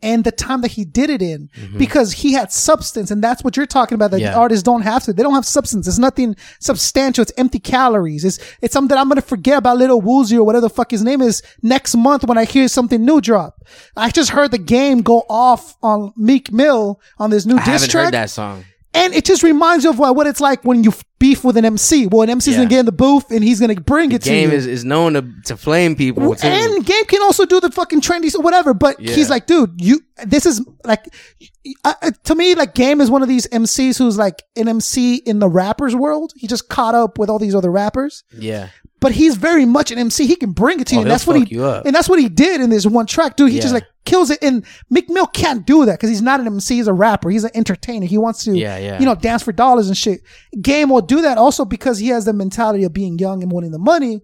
[0.03, 1.79] and the time that he did it in, mm-hmm.
[1.79, 4.11] because he had substance, and that's what you're talking about.
[4.11, 4.37] That Yeah.
[4.37, 5.87] artists don't have to; they don't have substance.
[5.87, 7.23] It's nothing substantial.
[7.23, 8.25] It's empty calories.
[8.25, 11.03] It's it's something that I'm gonna forget about Little Woozy or whatever the fuck his
[11.03, 13.65] name is next month when I hear something new drop.
[13.97, 17.67] I just heard the game go off on Meek Mill on this new i diss
[17.67, 18.05] haven't track.
[18.07, 20.93] heard that song And it just reminds you of what, what it's like when you
[21.19, 22.07] beef with an MC.
[22.09, 22.57] Well, an MC's Yeah.
[22.59, 24.57] gonna get in the booth and he's gonna bring it to game you.
[24.57, 28.35] is, is known to, to flame people and Game can also do the fucking trendy
[28.35, 28.75] or whatever.
[28.75, 29.15] But Yeah.
[29.15, 30.01] he's like, dude, you.
[30.27, 31.07] This is like,
[31.85, 35.17] uh, uh, to me, like Game is one of these MCs who's like an MC
[35.17, 36.33] in the rappers world.
[36.37, 38.25] He just caught up with all these other rappers.
[38.37, 38.69] yeah
[39.03, 40.29] But he's very much an MC.
[40.29, 41.03] He can bring it to Oh, you.
[41.03, 43.51] And that's what he and that's what he did in this one track, dude.
[43.51, 44.39] He just like kills it.
[44.41, 46.77] And Meek Mill can't do that because he's not an MC.
[46.77, 47.29] He's a rapper.
[47.29, 48.07] He's an entertainer.
[48.07, 49.01] He wants to, Yeah, yeah.
[49.01, 50.21] you know, dance for dollars and shit.
[50.63, 53.73] Game will do that also because he has the mentality of being young and wanting
[53.73, 54.23] the money.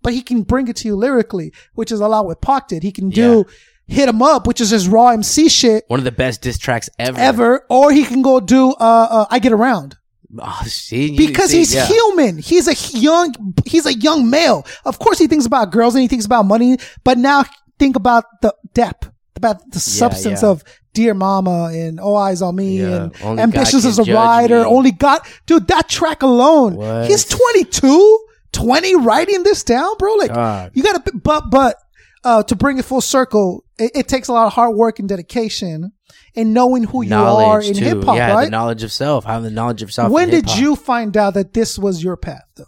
[0.00, 2.84] But he can bring it to you lyrically, which is a lot what Pac did.
[2.84, 3.44] He can do
[3.88, 6.88] hit him up, which is his raw MC shit one of the best diss tracks
[7.00, 9.96] ever ever, or he can go do uh, uh I get around
[10.38, 11.86] Oh, see, because see, he's yeah.
[11.86, 12.38] human.
[12.38, 13.34] He's a young,
[13.66, 14.64] he's a young male.
[14.84, 17.44] Of course, he thinks about girls and he thinks about money, but now
[17.78, 20.50] think about the depth, about the substance yeah.
[20.50, 20.62] of
[20.92, 24.60] Dear Mama and All Eyes on Me and Only Ambitious as a Can Judge Rider.
[24.60, 24.66] Me.
[24.66, 26.76] Only God, dude, that track alone.
[26.76, 27.08] What?
[27.08, 30.14] He's 22, 20 writing this down, bro.
[30.14, 30.70] Like God.
[30.74, 31.76] you gotta, but, but,
[32.22, 35.08] uh, to bring it full circle, it, it takes a lot of hard work and
[35.08, 35.92] dedication
[36.36, 38.44] and knowing who you are knowledge in hip hop, yeah, right?
[38.46, 39.24] the knowledge of self.
[39.24, 40.10] Having the knowledge of self.
[40.12, 40.58] when did hip-hop.
[40.60, 42.64] you find out that this was your path though?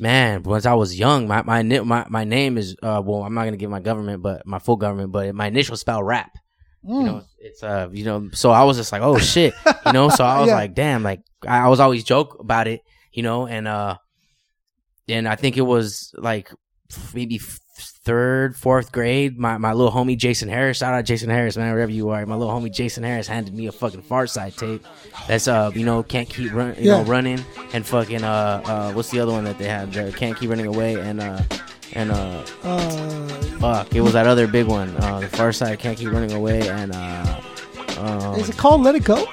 [0.00, 3.44] Man once i was young my my my, my name is uh well i'm not
[3.44, 6.30] gonna give my government but my full government but my initial spell rap
[6.84, 7.00] Mm.
[7.00, 9.52] you know it's uh you know so i was just like oh shit
[9.86, 10.54] you know so i was Yeah.
[10.54, 12.80] like damn like I, I was always joke about it
[13.12, 13.96] you know and uh
[15.08, 16.50] and i think it was like
[17.12, 17.40] maybe
[18.06, 21.90] third fourth grade my, my little homie jason harris shout out jason harris man wherever
[21.90, 24.86] you are my little homie jason harris handed me a fucking Pharcyde tape
[25.26, 29.10] that's uh you know can't keep run you know running and fucking uh uh what's
[29.10, 31.42] the other one that they had there can't keep running away and uh
[31.94, 36.12] and uh Uh, fuck it was that other big one uh the Pharcyde can't keep
[36.12, 37.40] running away and uh
[37.98, 39.26] um, is it called Let It Go?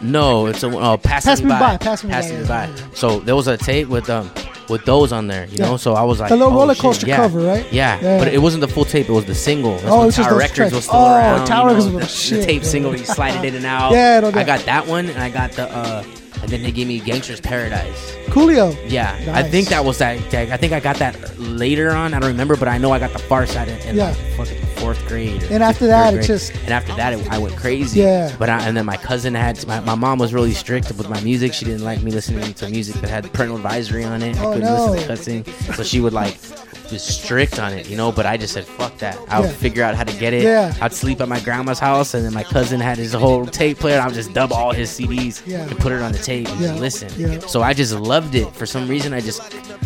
[0.00, 1.58] no, it's a uh, pass, Pass me by.
[1.58, 2.66] By, Pass Me By, me yeah, by.
[2.66, 2.86] yeah, yeah.
[2.94, 4.30] So there was a tape with um
[4.68, 5.66] with those on there, you Yeah.
[5.70, 5.76] know.
[5.76, 7.16] So I was like, The little oh, roller coaster yeah.
[7.16, 7.66] cover, right?
[7.72, 8.18] Yeah, Yeah.
[8.18, 9.74] but it wasn't the full tape; it was the single.
[9.78, 11.46] That's Oh, when Tower Records was still Oh, around.
[11.46, 12.68] Tower you know, the, shit, the tape yeah.
[12.68, 13.92] single, you slide it in and out.
[13.92, 14.30] Yeah.
[14.34, 16.02] I got that one, and I got the uh,
[16.46, 18.14] and then they gave me Gangster's Paradise.
[18.26, 18.72] Coolio.
[18.88, 22.14] Yeah, I think that was that, that- I think I got that later on.
[22.14, 24.10] I don't remember, but I know I got the Pharcyde in, in Yeah.
[24.10, 25.42] like fucking fourth grade.
[25.50, 27.98] And after that, third it just- and after that, it, I went crazy.
[28.00, 28.32] Yeah.
[28.38, 31.20] But I, and then my cousin had my, my mom was really strict with my
[31.22, 31.52] music.
[31.52, 34.36] She didn't like me listening to music that had parental advisory on it.
[34.38, 34.90] Oh, I couldn't no.
[34.92, 36.36] listen to cussing, so she would like
[36.88, 38.12] just strict on it, you know.
[38.12, 39.18] But I just said fuck that.
[39.28, 39.56] I would Yeah.
[39.56, 40.42] figure out how to get it.
[40.44, 40.72] Yeah.
[40.80, 44.00] I'd sleep at my grandma's house, and then my cousin had his whole tape player.
[44.00, 45.62] I would just dub all his CDs Yeah.
[45.62, 46.74] and put it on the tape and Yeah.
[46.74, 47.08] listen.
[47.16, 47.38] Yeah.
[47.46, 48.54] So I just loved it.
[48.54, 49.40] For some reason, I just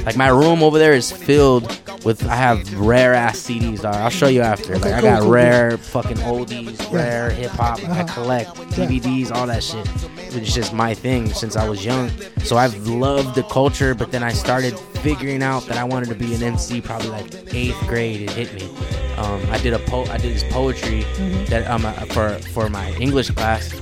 [0.05, 1.65] like my room over there is filled
[2.05, 2.27] with.
[2.29, 3.81] I have rare ass CDs.
[3.83, 3.95] Dog.
[3.97, 4.75] I'll show you after.
[4.75, 7.79] Okay, like I got cool, rare fucking oldies, rare hip hop.
[7.81, 8.05] I Uh-huh.
[8.15, 9.87] collect DVDs, all that shit.
[10.33, 12.11] It's just my thing since I was young.
[12.45, 16.15] So I've loved the culture, but then I started figuring out that I wanted to
[16.15, 16.81] be an MC.
[16.91, 18.65] Probably like eighth grade, it hit me.
[19.17, 21.45] Um, I did a po- I did this poetry Mm-hmm.
[21.47, 23.73] that um uh, for for my English class,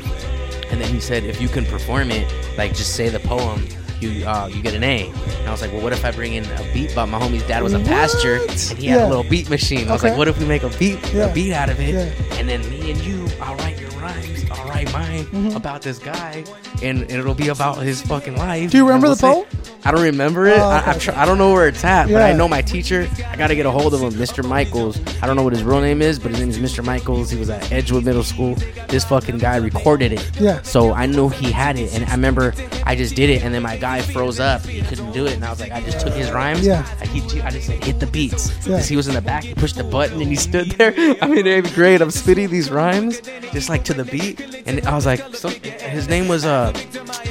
[0.70, 2.26] and then he said, if you can perform it,
[2.58, 3.66] like just say the poem,
[4.00, 5.08] you uh, you get an A.
[5.08, 6.92] And I was like, well, what if I bring in a beat?
[6.94, 9.06] But my homie's dad was a pastor, and he had Yeah.
[9.06, 9.88] a little beat machine.
[9.88, 10.10] I was Okay.
[10.10, 11.30] like, what if we make a beat, Yeah.
[11.30, 12.36] a beat out of it, Yeah.
[12.38, 14.37] and then me and you, I'll write your rhymes,
[14.84, 15.56] Write mine Mm-hmm.
[15.56, 16.44] about this guy,
[16.82, 18.70] and, and it'll be about his fucking life.
[18.70, 19.46] Do you remember we'll the poem?
[19.62, 20.58] say- I don't remember it.
[20.58, 20.90] Oh, I, okay.
[20.90, 23.08] I've tr- I don't know where it's at, but I know my teacher.
[23.28, 24.46] I gotta get a hold of him, Mr.
[24.46, 24.98] Michaels.
[25.22, 26.84] I don't know what his real name is, but his name is Mr.
[26.84, 27.30] Michaels.
[27.30, 28.54] He was at Edgewood Middle School.
[28.88, 30.40] This fucking guy recorded it.
[30.40, 30.60] Yeah.
[30.62, 33.62] So I knew he had it, and I remember I just did it, and then
[33.62, 34.62] my guy froze up.
[34.66, 36.66] He couldn't do it, and I was like, I just took his rhymes.
[36.66, 36.86] Yeah.
[37.00, 38.82] I, he, I just said hit the beats because Yeah.
[38.82, 39.44] he was in the back.
[39.44, 40.92] He pushed the button, and he stood there.
[41.22, 42.02] I'm in eighth grade.
[42.02, 43.20] I'm spitting these rhymes
[43.52, 46.72] just like to the beat, and I was like, some, his name was uh,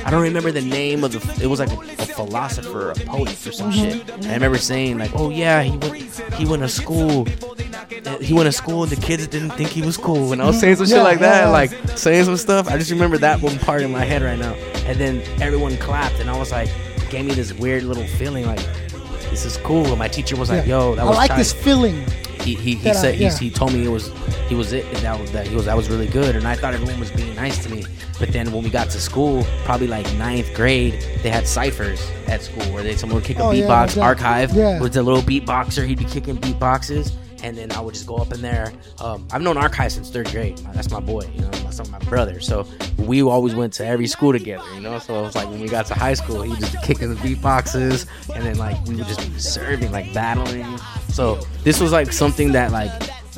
[0.05, 1.43] I don't remember the name of the.
[1.43, 4.09] It was like a, a philosopher, a poet, or some shit.
[4.09, 5.95] And I remember saying like, oh yeah, he went
[6.33, 7.25] he went to school.
[8.21, 10.33] He went to school and the kids didn't think he was cool.
[10.33, 11.49] And I was saying some Yeah, shit like that, yeah.
[11.49, 12.67] like saying some stuff.
[12.69, 14.53] I just remember that one part in my head right now.
[14.87, 16.69] And then everyone clapped, and I was like,
[17.09, 18.59] gave me this weird little feeling like.
[19.29, 19.85] This is cool.
[19.87, 20.79] And my teacher was like, Yeah.
[20.79, 22.03] "Yo, that I was like tight." this feeling.
[22.55, 24.11] He he, he that I- said he, he told me it was
[24.47, 26.35] he was it that was that he was that was really good.
[26.35, 27.85] And I thought everyone was being nice to me.
[28.19, 32.41] But then when we got to school probably like ninth grade they had ciphers at
[32.41, 34.03] school where they someone would kick a Oh, beatbox yeah.
[34.03, 34.79] archive Yeah.
[34.81, 35.85] with a little beatboxer.
[35.85, 37.11] He'd be kicking beatboxes
[37.47, 40.29] and then I would just go up in there um, I've known archive since third
[40.29, 44.07] grade that's my boy you know that's my brother so we always went to every
[44.07, 46.55] school together you know so it was like when we got to high school he
[46.55, 50.65] just kicking the beatboxes and then like we would just be serving like battling
[51.09, 52.91] so this was like something that like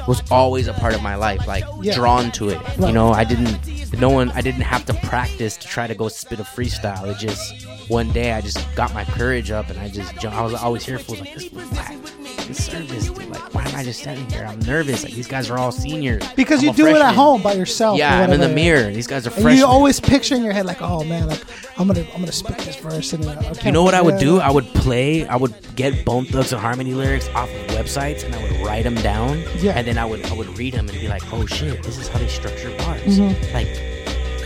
[0.08, 1.94] was always a part of my life, like Yeah.
[1.94, 2.58] drawn to it.
[2.58, 2.80] Right.
[2.88, 3.60] You know, I didn't,
[4.00, 7.06] no one, I didn't have to practice to try to go spit a freestyle.
[7.12, 10.26] It just one day I just got my courage up and I just.
[10.26, 12.19] I was always here for like this was.
[12.50, 13.30] This service, dude.
[13.30, 14.44] Like, why am I just standing here?
[14.44, 15.04] I'm nervous.
[15.04, 16.28] Like these guys are all seniors.
[16.34, 18.00] Because I'm you do it at home by yourself.
[18.00, 18.90] Yeah, I'm in the mirror.
[18.92, 19.58] These guys are And freshmen.
[19.58, 21.44] you always picture in your head like, oh man, like
[21.78, 24.18] I'm gonna I'm gonna spit this verse and uh, okay, You know what I would
[24.18, 24.40] do?
[24.40, 25.28] I would play.
[25.28, 29.44] I would get Bone Thugs-n-Harmony lyrics off of websites, and I would write them down.
[29.60, 29.74] Yeah.
[29.74, 32.08] And then I would I would read them and be like, oh shit, this is
[32.08, 33.02] how they structure bars.
[33.20, 33.30] Mhm.
[33.54, 33.68] Like,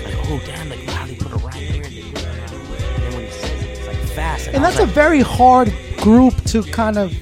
[0.03, 2.61] like oh damn, like wow, they put a rhyme here and they put a rhyme.
[2.95, 4.47] And then when he says it, it's like fast.
[4.49, 7.13] And was that's a very hard group to kind of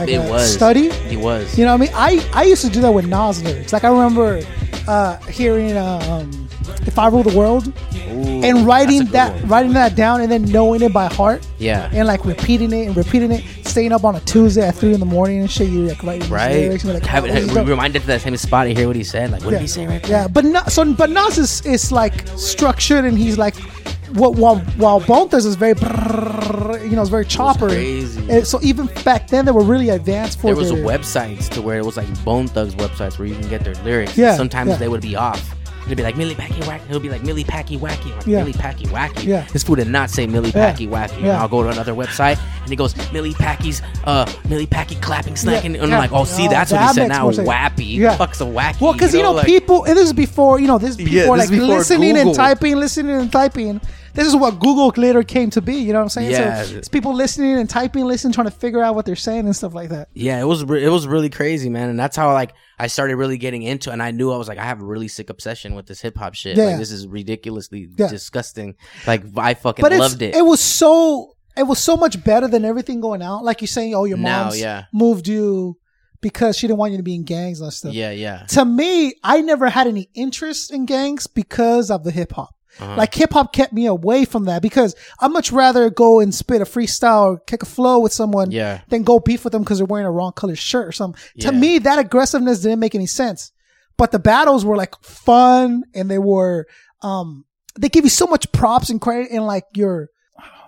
[0.00, 0.52] like It uh, was.
[0.52, 0.90] study.
[0.90, 1.56] He was.
[1.58, 2.24] You know what I mean?
[2.32, 3.72] I I used to do that with Nas lyrics.
[3.72, 4.40] Like I remember
[4.88, 6.48] uh, hearing um,
[6.86, 7.72] "If I Rule the World"
[8.10, 9.48] Ooh, and writing a that one.
[9.48, 11.88] writing that down and then knowing it by heart Yeah.
[11.92, 13.44] and like repeating it and repeating it.
[13.70, 15.68] staying up on a Tuesday at three in the morning and shit.
[15.68, 16.52] You like writing right?
[16.56, 17.68] lyrics, and like, Have oh, it, this is dope.
[17.68, 19.30] reminded to that same spot to hear what he said.
[19.30, 20.22] Like, what did he say right there?
[20.22, 23.54] Yeah, but no, so but Nas is, is like structured and he's like
[24.14, 25.74] what while while Bone Thugs is very
[26.88, 27.68] you know it's very chopper.
[27.68, 28.44] crazy.
[28.44, 31.78] So even back then they were really advanced for There was their, websites to where
[31.78, 34.16] it was like Bone Thugs websites where you can get their lyrics.
[34.16, 34.76] Yeah, Sometimes yeah.
[34.76, 35.56] they would be off.
[35.86, 36.84] It'd be like Millie Packy Wacky.
[36.88, 38.14] It'll be like Millie Packy Wacky.
[38.14, 38.38] Like Yeah.
[38.40, 39.24] Millie Packy Wacky.
[39.24, 39.46] Yeah.
[39.52, 40.70] This fool did not say Millie Yeah.
[40.70, 41.20] Packy Wacky.
[41.22, 41.40] Yeah.
[41.40, 45.74] I'll go to another website and he goes Millie Packy's uh Millie Packy clapping snacking.
[45.74, 45.82] Yeah.
[45.82, 47.28] And I'm like, oh see Oh, that's what that he said now.
[47.30, 47.96] Wappy.
[47.96, 48.16] Yeah.
[48.16, 48.80] Fuck's a wacky.
[48.80, 51.22] Well, because you know, like- people, and this is before you know, this is Yeah,
[51.22, 53.80] before this is like before listening and typing, listening and typing.
[54.14, 55.76] This is what Google later came to be.
[55.76, 56.30] You know what I'm saying?
[56.30, 56.62] Yeah.
[56.64, 59.54] So it's people listening and typing, listening, trying to figure out what they're saying and
[59.54, 60.08] stuff like that.
[60.14, 63.38] Yeah, it was it was really crazy, man, and that's how like I started really
[63.38, 63.92] getting into, it.
[63.94, 66.16] and I knew I was like, I have a really sick obsession with this hip
[66.16, 66.56] hop shit.
[66.56, 66.64] Yeah.
[66.66, 68.08] Like this is ridiculously Yeah.
[68.08, 68.76] disgusting.
[69.06, 70.34] Like I fucking But loved it.
[70.34, 73.44] it was so it was so much better than everything going out.
[73.44, 74.84] Like you're saying, oh, your mom's yeah.
[74.92, 75.76] moved you
[76.20, 77.92] because she didn't want you to be in gangs and stuff.
[77.94, 78.44] yeah, yeah.
[78.48, 82.54] To me, I never had any interest in gangs because of the hip hop.
[82.80, 82.96] Uh-huh.
[82.96, 86.62] Like hip hop kept me away from that because I'd much rather go and spit
[86.62, 88.80] a freestyle or kick a flow with someone Yeah.
[88.88, 91.20] than go beef with them because they're wearing a wrong color shirt or something.
[91.34, 91.50] Yeah.
[91.50, 93.52] To me, that aggressiveness didn't make any sense.
[93.96, 96.66] But the battles were like fun and they were,
[97.02, 97.44] um,
[97.78, 100.08] they give you so much props and credit and like your,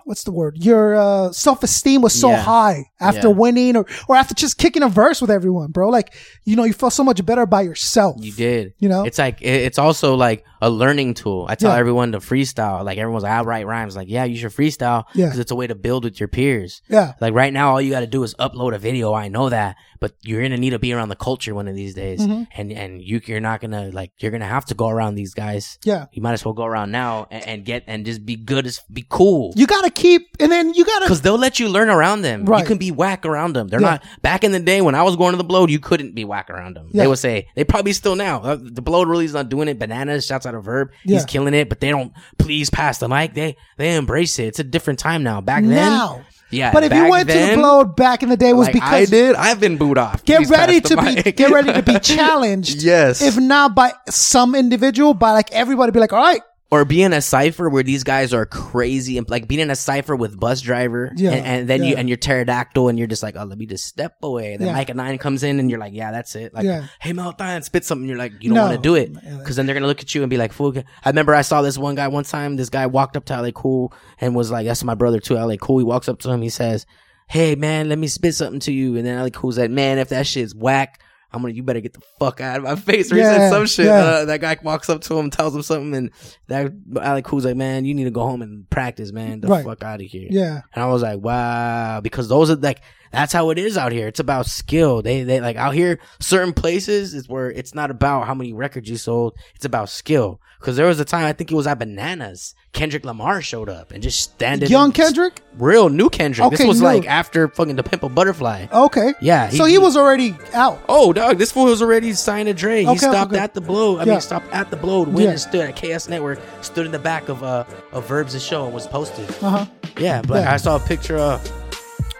[0.05, 0.57] what's the word?
[0.63, 2.41] Your uh, self esteem was so Yeah.
[2.41, 3.33] high after Yeah.
[3.33, 5.89] winning or or after just kicking a verse with everyone, bro.
[5.89, 6.13] Like
[6.45, 8.17] you know, you felt so much better by yourself.
[8.19, 8.73] You did.
[8.79, 9.03] You know?
[9.05, 11.45] it's like it's also like a learning tool.
[11.49, 11.77] I tell Yeah.
[11.79, 12.85] everyone to freestyle.
[12.85, 13.95] Like everyone's like, I write rhymes.
[13.95, 15.25] Like, yeah, you should freestyle Yeah.
[15.25, 16.81] because it's a way to build with your peers.
[16.89, 17.13] Yeah.
[17.19, 19.13] Like right now, all you got to do is upload a video.
[19.13, 21.93] I know that, but you're gonna need to be around the culture one of these
[21.93, 22.45] days, Mhm.
[22.57, 25.79] and and you you're not gonna like you're gonna have to go around these guys.
[25.85, 26.07] Yeah.
[26.11, 28.81] You might as well go around now and, and get and just be good as
[28.91, 29.53] be cool.
[29.55, 32.43] You gotta keep, and then you gotta Because they'll let you learn around them.
[32.43, 32.59] Right.
[32.59, 33.69] You can be whack around them.
[33.69, 33.91] They're Yeah.
[33.91, 35.67] not back in the day when I was going to the blow.
[35.67, 36.87] You couldn't be whack around them.
[36.91, 37.03] Yeah.
[37.03, 38.41] They would say they probably still now.
[38.41, 39.79] Uh, the blow really is not doing it.
[39.79, 40.89] Bananas shouts out a verb.
[41.05, 41.15] Yeah.
[41.15, 43.35] He's killing it, but they don't please pass the mic.
[43.35, 44.47] They they embrace it.
[44.47, 45.39] It's a different time now.
[45.39, 46.21] Back then, now.
[46.53, 46.71] Yeah.
[46.71, 48.73] But if you went to the then, blow back in the day, it was like
[48.73, 49.35] because I did.
[49.35, 50.23] I've been booed off.
[50.25, 52.83] get Please ready to be get ready to be challenged.
[52.83, 53.21] Yes.
[53.21, 56.41] If not by some individual, by like everybody, be like, all right,
[56.73, 59.75] or be in a cipher where these guys are crazy and like being in a
[59.75, 63.35] cipher with Busdriver Yeah, and, and then you and you're pterodactyl and you're just like
[63.37, 64.57] oh let me just step away.
[64.57, 64.83] Then Yeah.
[64.83, 66.51] Myka 9 comes in and you're like yeah that's it.
[66.53, 66.87] Like Yeah.
[66.99, 68.07] hey Malathion spit something.
[68.09, 68.63] You're like you don't No.
[68.65, 70.73] want to do it because then they're gonna look at you and be like fool
[71.05, 72.55] I remember I saw this one guy one time.
[72.55, 75.57] This guy walked up to Ellay Khule and was like that's my brother too Ellay
[75.59, 75.79] Khule.
[75.79, 76.41] He walks up to him.
[76.41, 76.85] He says
[77.27, 78.97] hey man let me spit something to you.
[78.97, 80.99] And then Ellay Khule's like man if that shit's whack
[81.33, 83.11] I'm gonna, you better get the fuck out of my face.
[83.11, 83.85] Or he Yeah, said some shit.
[83.87, 83.99] yeah.
[84.03, 86.11] Uh, that guy walks up to him, tells him something, and
[86.47, 89.41] that Ellay Khule's like, man, you need to go home and practice, man.
[89.41, 89.65] The Right.
[89.65, 90.27] fuck out of here.
[90.29, 92.81] yeah, And I was like, wow, because those are like,
[93.13, 94.07] that's how it is out here.
[94.07, 95.01] It's about skill.
[95.01, 98.89] They, they like out here, certain places is where it's not about how many records
[98.89, 99.37] you sold.
[99.55, 100.41] It's about skill.
[100.59, 102.55] Cause there was a time, I think it was at Bananas.
[102.71, 104.69] Kendrick Lamar showed up and just standing.
[104.69, 105.41] young Kendrick.
[105.57, 106.49] Real new Kendrick.
[106.51, 106.87] this was new.
[106.87, 108.67] like after fucking To Pimp a Butterfly.
[108.71, 109.49] Okay, Yeah.
[109.49, 110.79] so he was already out.
[110.87, 112.81] Oh, dog, this fool was already signed to Dre.
[112.83, 113.41] He Okay, stopped okay.
[113.41, 113.97] at the blow.
[113.97, 114.11] I Yeah.
[114.13, 115.01] mean, stopped at the blow.
[115.03, 115.29] Went Yeah.
[115.31, 118.63] and stood at KS Network, stood in the back of uh of Verbs' the show
[118.65, 119.29] and was posted.
[119.43, 119.65] Uh huh.
[119.99, 120.53] Yeah, but Yeah.
[120.53, 121.41] I saw a picture of.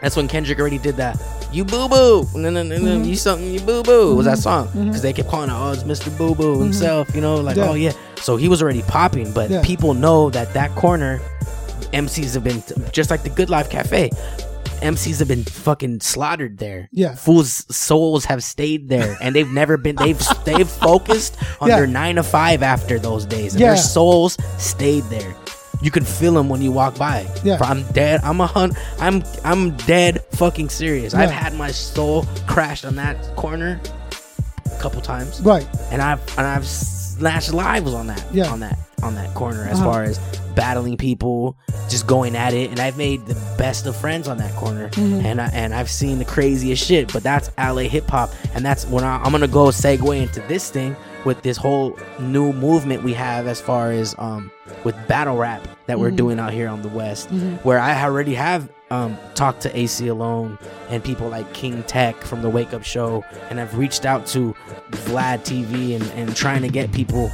[0.03, 1.17] That's when Kendrick already did that.
[1.51, 2.85] You boo boo, no, no, no, Mm-hmm.
[2.85, 4.15] no, you something, you boo boo.
[4.15, 4.67] Was that song?
[4.73, 6.15] Because they kept calling it, oh, it's Mr.
[6.17, 7.13] Boo Boo himself.
[7.15, 7.63] You know, like, Mm-hmm.
[7.65, 7.71] Yeah.
[7.71, 8.21] oh yeah.
[8.21, 9.63] So he was already popping, but Yeah.
[9.63, 11.19] people know that that corner,
[11.93, 12.61] MCs have been
[12.91, 14.09] just like the Good Life Cafe.
[14.81, 16.89] MCs have been fucking slaughtered there.
[16.91, 17.15] Yeah.
[17.15, 19.95] Fools' souls have stayed there, and they've never been.
[19.95, 21.77] They've they've focused on Yeah.
[21.77, 23.67] their nine to five after those days, and Yeah.
[23.69, 25.33] their souls stayed there.
[25.83, 27.27] You can feel them when you walk by.
[27.43, 27.57] Yeah.
[27.61, 28.21] I'm dead.
[28.23, 28.71] I'm a hun.
[28.99, 30.23] I'm I'm dead.
[30.31, 31.13] Fucking serious.
[31.13, 33.79] I've had my soul crashed on that corner
[34.65, 35.67] a couple times, Right.
[35.91, 38.23] and I've and I've slashed lives on that.
[38.31, 38.47] Yeah.
[38.51, 39.91] On that on that corner as Uh-huh.
[39.91, 40.17] far as
[40.55, 41.57] battling people,
[41.89, 45.25] just going at it, and I've made the best of friends on that corner, Mm-hmm.
[45.25, 47.11] and I, and I've seen the craziest shit.
[47.11, 50.69] But that's LA hip hop, and that's when I, I'm gonna go segue into this
[50.69, 54.51] thing with this whole new movement we have as far as um
[54.83, 57.29] with battle rap that we're doing out here on the west,
[57.63, 60.57] where I already have um talked to AC Alone
[60.89, 64.55] and people like King Tech from the Wake Up Show, and I've reached out to
[64.91, 67.31] Vlad TV and and trying to get people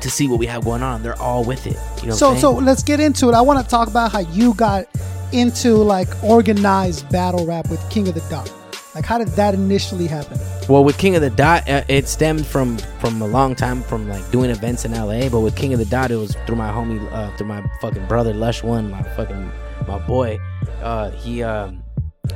[0.00, 1.02] to see what we have going on.
[1.02, 1.76] They're all with it.
[2.02, 2.14] You know.
[2.14, 3.34] So so let's get into it.
[3.34, 4.86] I want to talk about how you got
[5.32, 8.52] into like organized battle rap with King of the Dot.
[8.94, 10.38] Like how did that initially happen?
[10.68, 14.08] Well, with King of the Dot, uh, it stemmed from from a long time from
[14.08, 15.28] like doing events in LA.
[15.28, 18.06] But with King of the Dot, it was through my homie, uh, through my fucking
[18.06, 19.50] brother Lush One, my fucking
[19.88, 20.38] my boy.
[20.80, 21.82] Uh, he um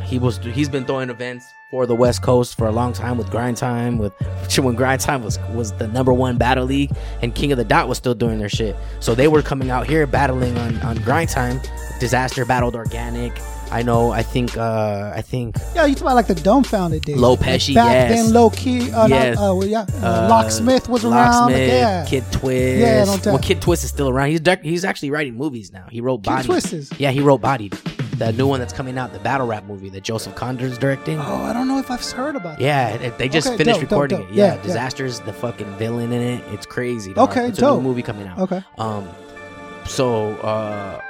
[0.04, 3.30] he was he's been throwing events for the West Coast for a long time with
[3.30, 4.12] Grind Time with
[4.59, 6.90] when Grind Time was was the number one battle league
[7.22, 8.74] and King of the Dot was still doing their shit.
[9.00, 11.61] So they were coming out here battling on on Grind Time.
[12.00, 13.40] Dizaster battled Organik.
[13.70, 14.10] I know.
[14.12, 14.56] I think.
[14.56, 15.56] uh I think.
[15.74, 17.16] Yeah, you talk about like the Dumbfoundead days.
[17.16, 18.10] Low Like, Pesci, back yes.
[18.24, 18.90] then, low key.
[18.92, 19.36] Uh, Yes.
[19.36, 21.50] not, uh, well, yeah, uh, uh, Locksmith was around.
[21.52, 22.78] yeah, Kid Twist.
[22.80, 24.30] Yeah, don't tell- well, Kid Twist is still around.
[24.30, 25.84] He's he's actually writing movies now.
[25.90, 26.46] He wrote Kid Body.
[26.46, 27.72] Twist is- Yeah, he wrote Bodied.
[28.18, 31.20] The new one that's coming out, the battle rap movie that Joseph Kahn's directing.
[31.20, 32.58] Oh, I don't know if I've heard about.
[32.58, 32.64] that.
[32.64, 34.30] Yeah, it- they just Okay, finished dope, dope, recording dope.
[34.30, 34.34] it.
[34.34, 34.88] Yeah, Yeah, yeah.
[34.88, 36.44] Dizaster's the fucking villain in it.
[36.52, 37.12] It's crazy.
[37.14, 37.30] dog.
[37.30, 38.38] Okay, it's a new movie coming out.
[38.40, 38.60] Okay.
[38.76, 39.06] Um,
[39.86, 41.00] so uh,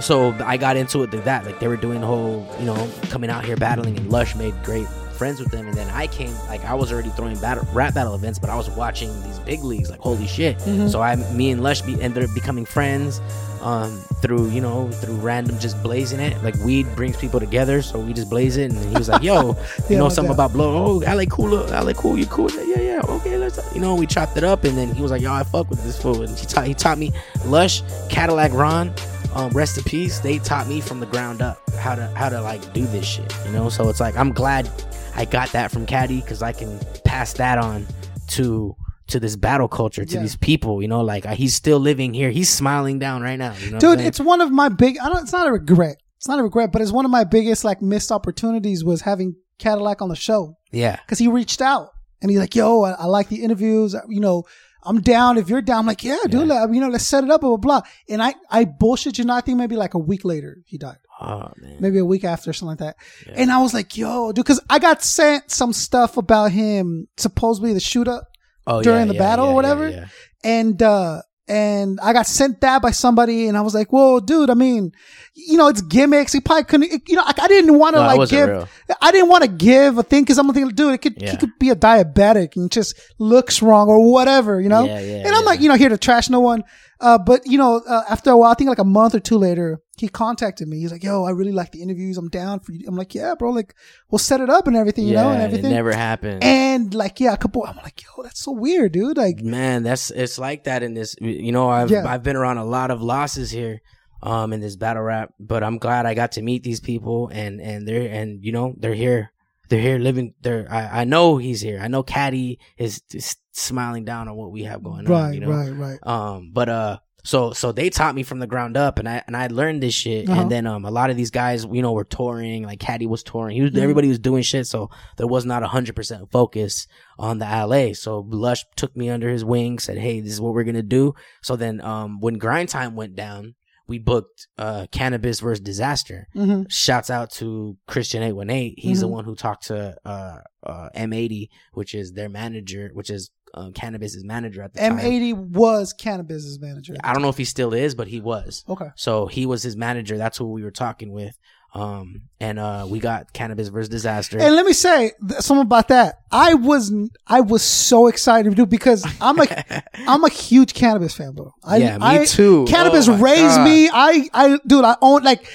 [0.00, 1.44] so I got into it like that.
[1.44, 4.54] Like they were doing the whole, you know, coming out here battling, and Lush made
[4.62, 4.86] great
[5.16, 5.66] friends with them.
[5.66, 8.56] And then I came, like I was already throwing battle, rap battle events, but I
[8.56, 9.90] was watching these big leagues.
[9.90, 10.58] Like holy shit!
[10.58, 10.90] Mhm.
[10.90, 13.20] So I, me and Lush be, ended up becoming friends.
[13.62, 13.90] Um,
[14.22, 18.12] through you know through random just blazing it like weed brings people together so we
[18.12, 19.56] just blaze it and he was like yo you
[19.88, 23.36] Yeah, know something about blow oh LA cool LA cool you cool yeah yeah okay
[23.38, 25.68] let's you know we chopped it up and then he was like yo I fuck
[25.68, 27.12] with this fool and he taught he taught me
[27.46, 28.94] Lush Cadillac Ron
[29.36, 32.40] um, rest in peace they taught me from the ground up how to how to
[32.40, 34.68] like do this shit you know so it's like I'm glad
[35.14, 37.86] I got that from Caddy because I can pass that on
[38.28, 38.74] to
[39.08, 40.20] to this battle culture to Yeah.
[40.22, 43.70] these people you know like he's still living here he's smiling down right now you
[43.70, 44.98] know dude, it's one of my big.
[44.98, 45.22] I don't.
[45.22, 45.96] It's not a regret.
[46.16, 49.36] It's not a regret, but it's one of my biggest like missed opportunities was having
[49.58, 53.04] Cadillac on the show yeah because he reached out and he's like, "Yo, I, I
[53.06, 53.94] like the interviews.
[54.08, 54.44] You know,
[54.86, 55.36] I'm down.
[55.38, 56.48] If you're down, I'm like, yeah, dude.
[56.48, 56.62] Yeah.
[56.64, 57.40] like, you know, let's set it up.
[57.40, 59.38] Blah blah blah." And I, I bullshit you not.
[59.38, 60.98] I think maybe like a week later he died.
[61.20, 62.96] oh man maybe a week after something like that.
[63.26, 63.42] Yeah.
[63.42, 67.72] And I was like, yo, dude, because I got sent some stuff about him, supposedly
[67.72, 68.28] the shoot up,
[68.66, 70.08] oh, during yeah, the battle or whatever?
[70.44, 74.50] and uh and I got sent that by somebody, and I was like, whoa, dude,
[74.50, 74.92] I mean,
[75.38, 76.32] you know, it's gimmicks.
[76.32, 78.68] He probably couldn't, you know, like, I didn't want to No, like give, real.
[79.02, 81.58] I didn't want to give a thing because I'm thinking, dude, it could, he could
[81.58, 84.84] be a diabetic and just looks wrong or whatever, you know.
[84.84, 85.46] Yeah, yeah, and I'm yeah.
[85.46, 86.64] like, you know, here to trash no one.
[86.98, 89.36] Uh, but you know, uh, after a while, I think like a month or two
[89.36, 90.78] later, he contacted me.
[90.78, 92.16] He's like, "Yo, I really like the interviews.
[92.16, 93.50] I'm down for you." I'm like, "Yeah, bro.
[93.50, 93.74] Like,
[94.10, 96.42] we'll set it up and everything, you know, and everything." It never happened.
[96.42, 97.64] and like, yeah, a couple.
[97.66, 101.16] I'm like, "Yo, that's so weird, dude." Like, Man, that's it's like that in this.
[101.20, 102.08] You know, I've Yeah.
[102.08, 103.82] I've been around a lot of losses here,
[104.22, 105.32] um, in this battle rap.
[105.38, 108.74] But I'm glad I got to meet these people, and and they're and you know
[108.78, 109.32] they're here.
[109.68, 110.34] They're here living.
[110.42, 110.66] They're.
[110.70, 111.80] I, I know he's here.
[111.82, 115.12] I know Caddy is just smiling down on what we have going on.
[115.12, 115.50] right, You know?
[115.50, 115.98] right, right.
[116.06, 119.36] Um, but uh, so so they taught me from the ground up, and I and
[119.36, 120.28] I learned this shit.
[120.28, 120.42] Uh-huh.
[120.42, 122.62] And then um, a lot of these guys, you know, were touring.
[122.62, 123.56] Like Caddy was touring.
[123.56, 123.78] He was Mhm.
[123.78, 124.68] everybody was doing shit.
[124.68, 126.86] So there was not a hundred percent focus
[127.18, 127.92] on the LA.
[127.94, 131.14] So Lush took me under his wing, said, "Hey, this is what we're gonna do."
[131.42, 133.56] So then um, when Grind Time went down,
[133.88, 136.24] we booked uh Canibus versus Dizaster.
[136.32, 138.74] hmm Shouts out to Christian eight one eight.
[138.78, 139.12] He's the Mhm.
[139.12, 144.24] one who talked to uh, uh M80, which is their manager, which is um, Canibus's
[144.24, 144.98] manager at the time.
[144.98, 146.94] M80 was Canibus's manager.
[147.02, 148.64] I don't know if he still is, but he was.
[148.68, 148.88] Okay.
[148.96, 150.18] So he was his manager.
[150.18, 151.38] That's who we were talking with.
[151.78, 154.40] Um, and uh, we got Canibus versus Dizaster.
[154.40, 156.20] And let me say th- something about that.
[156.30, 156.90] I was
[157.26, 159.46] I was so excited, dude, because I'm a
[160.08, 161.52] I'm a huge Canibus fan, bro.
[161.62, 162.64] I, yeah, me I- too.
[162.66, 163.64] Canibus Oh raised God.
[163.64, 163.90] me.
[163.92, 165.46] I I dude, I own like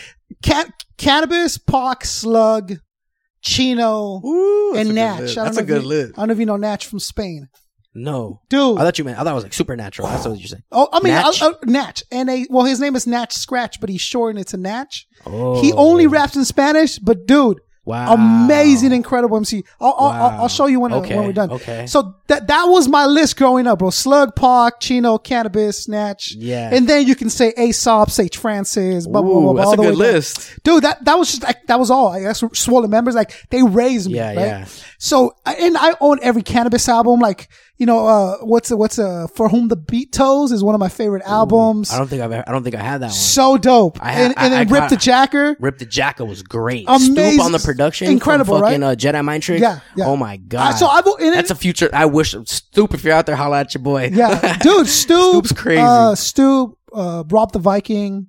[0.44, 2.74] can, Canibus, Pac, Slug,
[3.42, 5.20] Chino, Ooh, that's and a good Nach.
[5.20, 5.38] list.
[5.38, 6.14] I don't That's know a if good you- list.
[6.14, 7.48] I don't know if you know Nach from Spain,
[7.94, 8.78] No, dude.
[8.78, 9.20] I thought you meant.
[9.20, 10.08] I thought it was like supernatural.
[10.08, 10.64] That's what you're saying.
[10.72, 11.34] Oh, I mean, Nach?
[11.42, 14.58] I, Nach, and a well, his name is Nach Scratch, but he's shortened it to
[14.58, 14.88] Nach.
[15.26, 19.64] Oh, He only raps in Spanish, but dude, Wow, amazing, incredible MC.
[19.80, 20.38] I'll, I'll, I'll, Wow.
[20.44, 21.52] I'll show you when, uh, Okay, when we're done.
[21.52, 21.88] okay.
[21.88, 23.90] So that that was my list growing up, bro.
[23.90, 26.34] Slug, Pac, Chino, Canibus, Snatch.
[26.36, 26.70] Yeah.
[26.72, 29.82] And then you can say Aesop, Sage Francis, blah, blah, blah, blah, that's a good
[29.82, 29.98] way down.
[30.14, 30.60] list.
[30.64, 32.10] Dude, that, that was just like, that was all.
[32.10, 34.18] I guess swollen members, like they raised me.
[34.18, 34.36] Yeah, right?
[34.38, 34.66] yeah.
[35.00, 37.20] So, and I own every Canibus album.
[37.20, 37.50] Like,
[37.82, 40.88] you know, uh, what's, what's, uh, For Whom the Beat Tolls is one of my
[40.88, 41.92] favorite albums.
[41.92, 42.32] I don't think I've.
[42.32, 43.14] Ever, I don't think I had that one.
[43.16, 43.98] So dope.
[44.00, 45.56] I ha- and, and I- then I Rip the Jacker.
[45.60, 46.86] Rip the Jacker was great.
[46.88, 47.16] Amazing.
[47.16, 48.92] Stoupe on the production, Incredible, fucking, right?
[48.92, 49.62] Uh, Jedi Mind Trick.
[49.62, 50.06] Yeah, yeah.
[50.06, 50.76] Oh my god.
[50.76, 51.90] Uh, so and That's a future.
[51.92, 52.94] I wish Stoupe.
[52.94, 54.12] If you're out there, holla at your boy.
[54.14, 55.82] yeah, dude, Stoupe, Stoupe's crazy.
[55.82, 58.28] Uh, Stoupe, uh, Rob the Viking,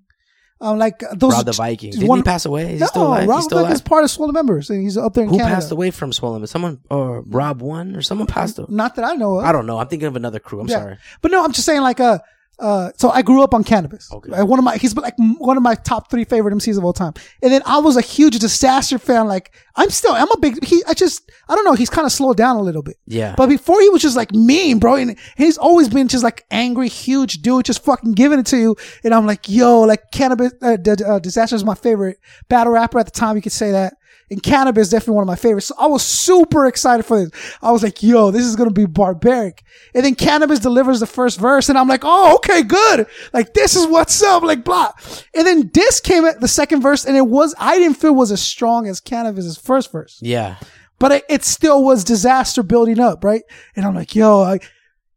[0.63, 1.33] um, like uh, those.
[1.33, 1.91] Rob the Viking.
[1.91, 2.65] Didn't one- he pass away?
[2.65, 3.29] Is he no, still alive?
[3.29, 5.37] Rob He's still Viking is part of Swollen Members, and he's up there in Who
[5.37, 5.55] Canada.
[5.57, 6.47] passed away from Swollen?
[6.47, 8.69] Someone or Rob one or someone passed away.
[8.71, 9.45] Not that I know of.
[9.45, 9.79] I don't know.
[9.79, 10.61] I'm thinking of another crew.
[10.61, 10.79] I'm Yeah.
[10.81, 10.97] sorry.
[11.21, 12.19] But no, I'm just saying like uh
[12.63, 14.11] uh so I grew up on Canibus.
[14.13, 14.43] Okay.
[14.43, 17.13] One of my he's like one of my top three favorite MCs of all time.
[17.43, 19.27] And then I was a huge Dizaster fan.
[19.27, 22.13] Like I'm still I'm a big he I just I don't know, he's kind of
[22.13, 22.97] slowed down a little bit.
[23.07, 23.35] Yeah.
[23.37, 24.95] But before he was just like mean, bro.
[24.95, 28.77] And he's always been just like angry, huge dude, just fucking giving it to you.
[29.05, 32.99] And I'm like, yo, like Canibus uh, D- uh, Dizaster is my favorite battle rapper
[33.01, 33.37] at the time.
[33.37, 33.95] You could say that.
[34.33, 35.67] And Canibus definitely one of my favorites.
[35.67, 37.31] So I was super excited for this.
[37.63, 39.63] I was like, yo, this is gonna be barbaric.
[39.95, 43.07] And then Canibus delivers the first verse, and I'm like, oh, okay, good.
[43.33, 44.43] Like this is what's up.
[44.43, 44.91] Like blah.
[45.35, 48.33] And then this came at the second verse, and it was I didn't feel was
[48.33, 50.57] as strong as Canibus's first verse Yeah.
[50.99, 53.43] but it, it still was Dizaster building up, right?
[53.77, 54.59] And I'm like, yo, I,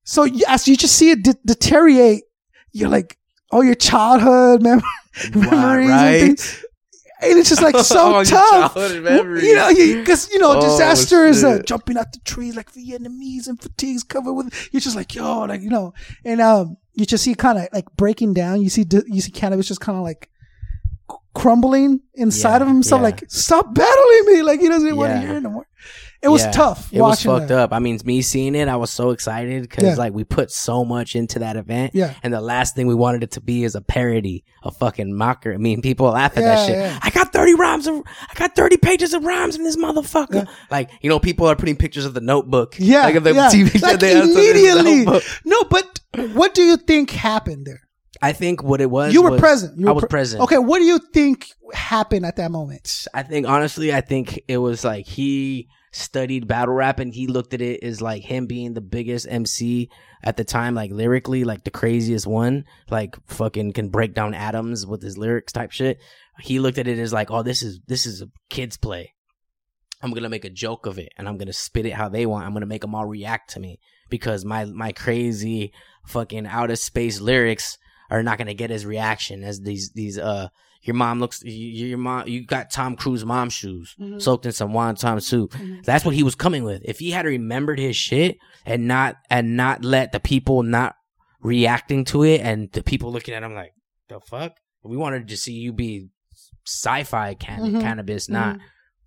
[0.03, 2.23] so as you just see it de- deteriorate,
[2.73, 3.17] you're like,
[3.51, 4.81] oh, your childhood mem-
[5.33, 6.21] memories right.
[6.21, 6.65] and things.
[7.21, 8.75] And it's just like so Oh, tough.
[8.75, 13.47] You know, because, you know, Oh, Dizaster is uh, jumping out the trees like Vietnamese
[13.47, 15.93] and fatigues covered with, you're just like, yo, like, you know,
[16.25, 18.61] and, um, you just see kind of like breaking down.
[18.61, 20.29] You see, you see Canibus just kind of like
[21.33, 22.99] crumbling inside of himself.
[22.99, 23.03] yeah.
[23.03, 24.41] Like, stop battling me.
[24.41, 25.67] Like, he doesn't want to hear it no more.
[26.25, 26.51] It was Yeah.
[26.51, 26.89] tough.
[26.91, 27.57] It was fucked that.
[27.59, 27.71] up.
[27.73, 29.93] I mean, me seeing it, I was so excited because Yeah.
[29.95, 31.91] like we put so much into that event.
[31.93, 32.13] Yeah.
[32.23, 35.53] And the last thing we wanted it to be is a parody, a fucking mocker.
[35.53, 36.99] I mean, people laugh at Yeah, that shit.
[37.03, 40.47] I got 30 rhymes of, I got 30 pages of rhymes in this motherfucker.
[40.71, 42.75] Like, you know, people are putting pictures of the notebook.
[42.79, 43.31] Yeah, Like of the.
[43.33, 44.35] TV like they have to this
[44.75, 45.21] immediately.
[45.45, 45.99] No, but
[46.33, 47.81] what do you think happened there?
[48.21, 49.13] I think what it was.
[49.13, 49.77] You were was- present.
[49.77, 50.41] You I was pre- present.
[50.43, 53.05] Okay, what do you think happened at that moment?
[53.13, 57.53] I think honestly, I think it was like he studied battle rap and he looked
[57.53, 59.89] at it as like him being the biggest MC
[60.23, 64.85] at the time, like lyrically, like the craziest one, like fucking can break down atoms
[64.85, 65.99] with his lyrics type shit.
[66.41, 69.13] He looked at it as like, oh, this is this is a kid's play.
[70.01, 72.45] I'm gonna make a joke of it and I'm gonna spit it how they want.
[72.45, 73.79] I'm gonna make them all react to me
[74.09, 75.71] because my my crazy
[76.07, 77.77] fucking out of space lyrics
[78.09, 80.49] are not gonna get his reaction as these these uh
[80.85, 84.21] your mom looks you, your mom you got Tom Cruise mom shoes Mhm.
[84.21, 85.51] soaked in some wonton soup.
[85.53, 85.83] Mhm.
[85.83, 86.81] That's what he was coming with.
[86.85, 90.95] If he had remembered his shit and not and not let the people not
[91.41, 93.73] reacting to it and the people looking at him like
[94.09, 96.07] the fuck, we wanted to see you be
[96.65, 97.81] sci-fi can- Mhm.
[97.81, 98.57] Canibus, not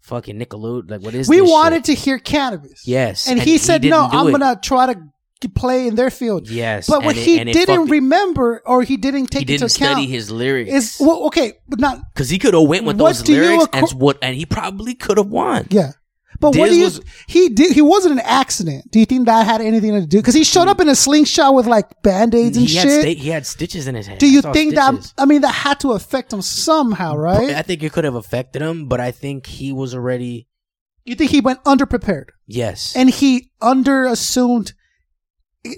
[0.01, 0.91] fucking Nickelodeon.
[0.91, 1.29] Like what is this?
[1.29, 1.97] We wanted shit?
[1.97, 2.81] to hear Canibus.
[2.85, 4.39] yes, And, he said, no, I'm it.
[4.39, 5.01] going to try to
[5.47, 6.49] play in their field.
[6.51, 9.75] yes, But what it- he didn't fucking- remember or he didn't take he didn't into
[9.77, 12.99] account study his lyrics is, well, okay, but not, because he could have went with
[12.99, 15.69] those lyrics acco- and what and he probably could have won.
[15.71, 15.93] yeah.
[16.41, 18.91] But what do you, was- he did, he wasn't an accident.
[18.93, 20.23] Do you think that had anything to do?
[20.23, 23.19] Cause he showed up in a slingshot with like band-aids and He had, shit.
[23.19, 24.19] he had stitches in his head.
[24.19, 25.13] do you think stitches.
[25.17, 27.51] that, I mean, that had to affect him somehow, right?
[27.57, 30.47] I think it could have affected him, but I think he was already
[31.05, 32.93] You think he went underprepared yes.
[32.95, 34.75] and he underassumed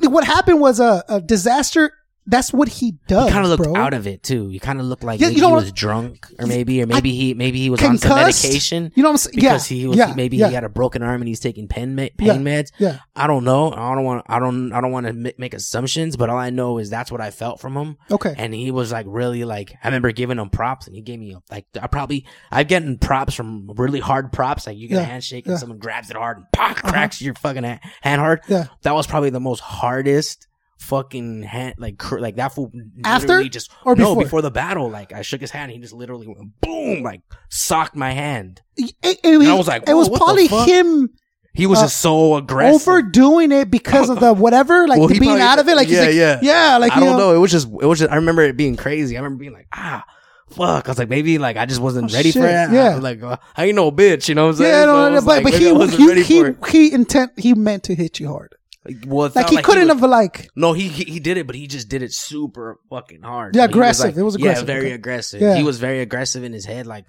[0.02, 1.92] what happened was a, a disaster.
[2.26, 3.26] That's what he does.
[3.26, 3.76] he kind of looked bro.
[3.76, 4.48] out of it too.
[4.48, 7.12] He kind of looked like Yeah, you know he was drunk, or maybe, or maybe
[7.12, 9.34] he, maybe he was on some medication You know what I'm saying?
[9.36, 11.96] because yeah, he was yeah, maybe he had a broken arm and he's taking pain
[11.96, 12.70] pain meds.
[12.78, 12.98] yeah.
[13.16, 13.72] I don't know.
[13.72, 14.24] I don't want.
[14.28, 14.72] I don't.
[14.72, 17.30] I don't want to m- make assumptions, but all I know is that's what I
[17.30, 17.96] felt from him.
[18.10, 18.34] Okay.
[18.36, 21.36] And he was like really like I remember giving him props, and he gave me
[21.50, 25.46] like I probably I've gotten props from really hard props, like you get a handshake
[25.46, 27.24] and someone grabs it hard and pop, cracks uh-huh.
[27.26, 28.40] your fucking hand hard.
[28.48, 28.66] Yeah.
[28.82, 30.46] That was probably the most hardest
[30.80, 32.72] fucking hand like cr- like that fool
[33.04, 34.22] After just or no before?
[34.24, 37.20] before the battle like I shook his hand and he just literally went boom like
[37.50, 38.62] socked my hand.
[38.76, 41.10] It, it- I was like, it was whoa, what the probably him
[41.52, 42.88] He was Uh, just so aggressive.
[42.88, 45.76] overdoing it because of the whatever, like Well, the being probably- out of it.
[45.76, 46.38] Like, yeah, like, yeah.
[46.42, 47.34] yeah, like I don't know.
[47.34, 48.10] It was just, it was just.
[48.10, 49.16] I remember it being crazy.
[49.16, 50.04] I remember being like, ah,
[50.50, 50.86] fuck.
[50.88, 52.70] I was like, maybe like I just wasn't Oh, ready shit, for it.
[52.72, 52.96] yeah.
[52.96, 54.72] Like uh, I ain't no bitch, you know what I'm saying?
[54.72, 57.82] Yeah, So no, no, but like, but he wasn't he he, he intent he meant
[57.84, 58.54] to hit you hard.
[58.82, 61.54] Like, well, Like he couldn't was- have like No, he, he he did it, but
[61.54, 63.54] he just did it super fucking hard.
[63.54, 64.06] Yeah, Like, he aggressive.
[64.06, 64.94] like- It was aggressive, Yeah, very okay.
[64.94, 65.40] aggressive.
[65.42, 65.56] Yeah.
[65.56, 67.04] He was very aggressive in his head, like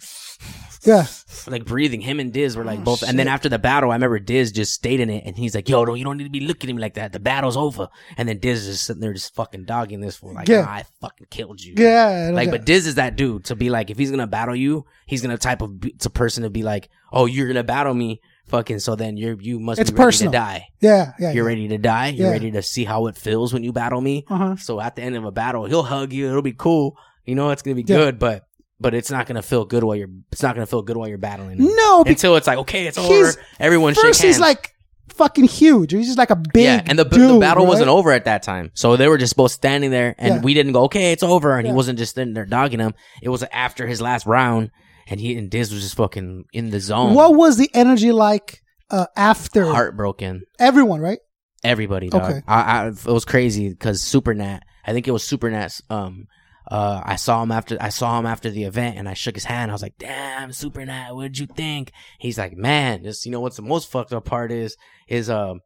[0.84, 1.06] yeah.
[1.48, 2.02] like breathing.
[2.02, 3.04] Him and Diz were like Oh, both.
[3.04, 5.70] And then after the battle, I remember Diz just stayed in it, and he's like,
[5.70, 7.14] "Yo, no, you don't need to be looking at me like that.
[7.14, 10.34] The battle's over." And then Diz is just sitting there, just fucking dogging this for
[10.34, 10.62] like, Yeah.
[10.62, 12.52] "Nah, "I fucking killed you." Yeah, Like, yeah.
[12.52, 15.38] but Diz is that dude to be like, if he's gonna battle you, he's gonna
[15.38, 18.20] type of be- a person to be like, oh, you're gonna battle me,
[18.52, 18.80] fucking.
[18.80, 20.32] So then you're you must It's be ready personal.
[20.34, 20.68] to die.
[20.82, 21.48] yeah, yeah, You're yeah.
[21.56, 22.08] ready to die.
[22.10, 22.32] You're Yeah.
[22.34, 24.26] ready to see how it feels when you battle me.
[24.30, 24.56] Uh-huh.
[24.58, 26.28] So at the end of a battle, he'll hug you.
[26.30, 26.96] It'll be cool.
[27.26, 27.98] You know, it's gonna be Yeah.
[27.98, 28.44] good, but
[28.80, 30.10] but it's not gonna feel good while you're.
[30.32, 31.58] It's not gonna feel good while you're battling.
[31.60, 31.70] him.
[31.76, 33.34] No, until it's like okay, it's over.
[33.60, 34.74] Everyone shake first he's like
[35.10, 35.92] fucking huge.
[35.92, 37.70] He's just like a big yeah, and the, the battle right?
[37.70, 38.72] wasn't over at that time.
[38.74, 41.58] So they were just both standing there, and we didn't go, okay, it's over.
[41.58, 42.94] And he wasn't just sitting there dogging him.
[43.22, 44.72] It was after his last round,
[45.12, 47.14] and he and Diz was just fucking in the zone.
[47.14, 50.44] What was the energy like uh, after Heartbroken.
[50.58, 51.02] everyone?
[51.02, 51.20] Right?
[51.64, 52.24] Everybody, dog.
[52.24, 52.42] Okay.
[52.48, 54.62] I, I, it was crazy because Supernat.
[54.86, 55.82] I think it was Supernat's.
[55.90, 56.28] Um,
[56.70, 59.44] uh, I saw him after I saw him after the event, and I shook his
[59.44, 59.70] hand.
[59.70, 63.58] I was like, "Damn, Supernat, what'd you think?" He's like, "Man, just you know what's
[63.58, 64.78] the most fucked up part is
[65.10, 65.60] is um,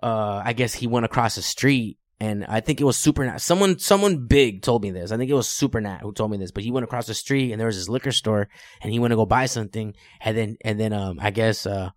[0.00, 3.40] uh, I guess he went across the street and I think it was Supernat.
[3.40, 5.12] Someone, someone big told me this.
[5.12, 6.50] I think it was Supernat who told me this.
[6.50, 8.48] But he went across the street and there was this liquor store,
[8.80, 11.90] and he went to go buy something, and then and then um I guess uh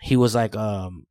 [0.00, 1.06] he was like um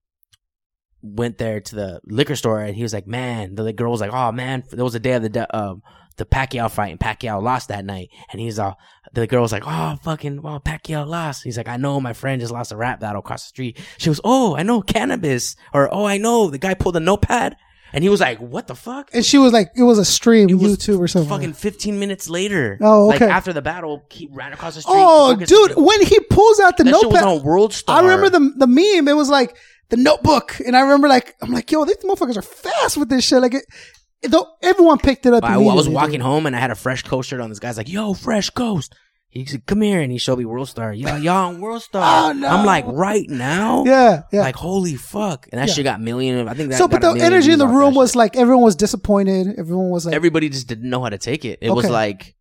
[1.02, 4.14] went there to the liquor store and he was like, man, the girl was like,
[4.14, 5.82] oh man, there was a day of the de- um
[6.16, 8.78] the Pacquiao fight and Pacquiao lost that night, and he's all
[9.14, 11.44] the girl was like, oh fucking, well Pacquiao lost.
[11.44, 13.80] He's like, I know my friend just lost a rap battle across the street.
[13.98, 17.56] She was, oh I know Canibus, or oh I know the guy pulled a notepad.
[17.94, 20.50] And he was like, "What the fuck?" And she was like, it was a stream,
[20.50, 21.30] It YouTube or something.
[21.30, 22.80] Fucking 15 minutes later.
[22.82, 23.32] Oh, Like okay.
[23.32, 24.96] after the battle, he ran across the street.
[24.98, 27.44] oh, to go get dude, when he pulls out the that shit was notepad, on
[27.44, 27.98] World Star.
[27.98, 29.08] I remember the the meme.
[29.08, 29.56] It was like
[29.90, 33.24] the notebook, and I remember like I'm like, yo, these motherfuckers are fast with this
[33.24, 33.40] shit.
[33.42, 33.66] Like, it,
[34.24, 35.44] it, though everyone picked it up.
[35.44, 37.50] I, I was walking home and I had a fresh coast shirt on.
[37.50, 38.96] This guy's like, "Yo, fresh coast."
[39.34, 40.94] He said, "Come here," and he showed me World Star.
[40.94, 42.30] Yo, y'all on World Star.
[42.30, 42.48] Oh, no.
[42.48, 43.84] I'm like, right now.
[43.84, 44.42] Yeah, yeah.
[44.42, 45.48] Like, holy fuck!
[45.52, 45.74] And that Yeah.
[45.74, 46.48] shit got million.
[46.48, 46.78] I think that.
[46.78, 48.18] so, but the energy in the room was shit.
[48.18, 49.56] like everyone was disappointed.
[49.58, 51.58] Everyone was like, everybody just didn't know how to take it.
[51.64, 52.36] It was like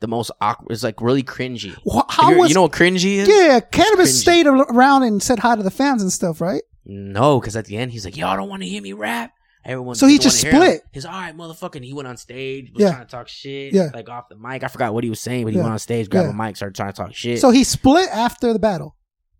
[0.00, 0.70] the most awkward.
[0.72, 1.74] It's like really cringy.
[2.10, 3.26] how was you know what cringy is?
[3.28, 3.60] yeah?
[3.60, 6.60] Cannabis stayed around and said hi to the fans and stuff, right?
[6.84, 9.32] No, because at the end he's like, "Y'all don't want to hear me rap."
[9.68, 9.94] Everyone.
[9.94, 10.76] So he just wanna hear him.
[10.78, 10.82] split.
[10.92, 11.76] His all right, motherfucker.
[11.76, 12.90] And he went on stage, was Yeah.
[12.92, 13.90] trying to talk shit, Yeah.
[13.94, 14.64] like off the mic.
[14.64, 15.64] I forgot what he was saying, but he Yeah.
[15.64, 17.38] went on stage, grabbed a mic, started trying to talk shit.
[17.40, 18.96] So he split after the battle,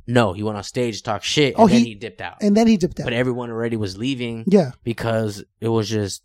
[0.07, 2.37] no, he went on stage to talk shit, and Oh, then he- he dipped out.
[2.43, 3.05] and then he dipped out.
[3.05, 6.23] But everyone already was leaving yeah, because it was just,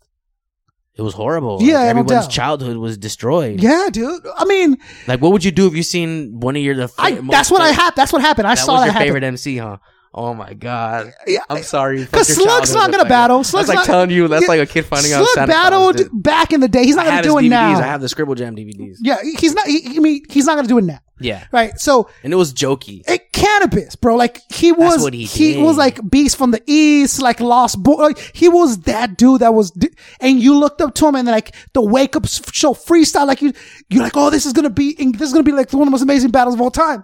[0.96, 1.58] it was horrible.
[1.62, 3.60] Yeah, like, everyone's childhood was destroyed.
[3.60, 4.20] yeah, dude.
[4.36, 4.76] I mean,
[5.08, 6.90] Like, what would you do if you seen one of your the?
[6.98, 7.94] I that's what I had.
[7.96, 8.46] That's what happened.
[8.46, 9.06] I That saw was that your happen.
[9.08, 9.78] favorite MC, huh?
[10.16, 11.12] Oh my god.
[11.26, 12.04] Yeah, I'm sorry.
[12.04, 13.42] Because Slug's not gonna like- battle.
[13.42, 14.28] Slug's That's like not- telling you.
[14.28, 15.24] That's Yeah, like a kid finding out.
[15.24, 15.64] Slug Santa Claus
[15.96, 16.84] battled back in the day.
[16.84, 17.48] He's not gonna do it DVDs.
[17.50, 17.78] now.
[17.78, 18.98] I have the Scribble Jam DVDs.
[19.02, 19.66] yeah, he's not.
[19.66, 21.76] He, I mean, he's not gonna do it now, Yeah, right?
[21.80, 23.02] So, and it was jokey.
[23.08, 24.14] it, Canibus, bro.
[24.14, 25.02] Like he was.
[25.02, 25.60] what he did.
[25.64, 27.94] was like beast from the east, like lost boy.
[27.94, 29.72] Like he was that dude that was.
[30.20, 33.52] And you looked up to him, and like the wake up show freestyle, like you,
[33.90, 34.94] you're like, oh, this is gonna be.
[34.94, 37.02] This is gonna be like one of the most amazing battles of all time.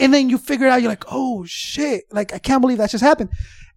[0.00, 0.82] And then you figure it out.
[0.82, 2.04] You're like, oh shit!
[2.12, 3.30] Like I can't believe that just happened.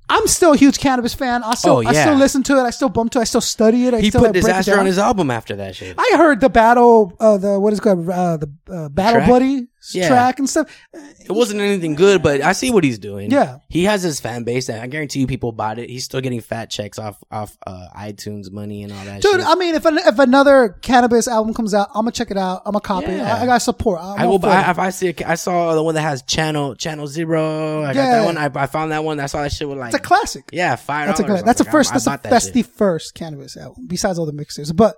[0.09, 1.43] I'm still a huge Canibus fan.
[1.43, 2.61] I still, Oh, I still listen to it.
[2.63, 3.21] I still bump to it.
[3.21, 3.93] I still study it.
[3.93, 5.95] I He still put like, Dizaster on his album after that shit.
[5.97, 9.30] I heard the battle, uh, the what is it called, uh, the uh, battle Track?
[9.30, 10.07] buddy Yeah.
[10.07, 10.69] track and stuff.
[10.93, 13.31] It wasn't anything good, but I see what he's doing.
[13.31, 13.57] Yeah.
[13.69, 15.89] he has his fan base, and I guarantee you, people bought it.
[15.89, 19.21] He's still getting fat checks off off uh, iTunes money and all that.
[19.21, 19.45] Dude, shit.
[19.45, 22.61] I mean, if an, if another Canibus album comes out, I'm gonna check it out.
[22.65, 23.17] I'm gonna copy it.
[23.17, 23.36] Yeah.
[23.36, 23.99] I, I got support.
[24.01, 25.09] I'm I will buy if I see.
[25.09, 27.84] A, I saw the one that has channel channel zero.
[27.84, 28.19] I got Yeah.
[28.19, 28.38] that one.
[28.38, 29.19] I, I found that one.
[29.19, 30.49] I saw that shit with like It's a classic.
[30.53, 31.07] yeah five.
[31.07, 31.43] That's a.
[31.43, 31.91] That's the first.
[31.93, 32.53] That's I the bought that that's shit.
[32.53, 34.75] the first Canibus album besides all the mixtapes.
[34.75, 34.95] But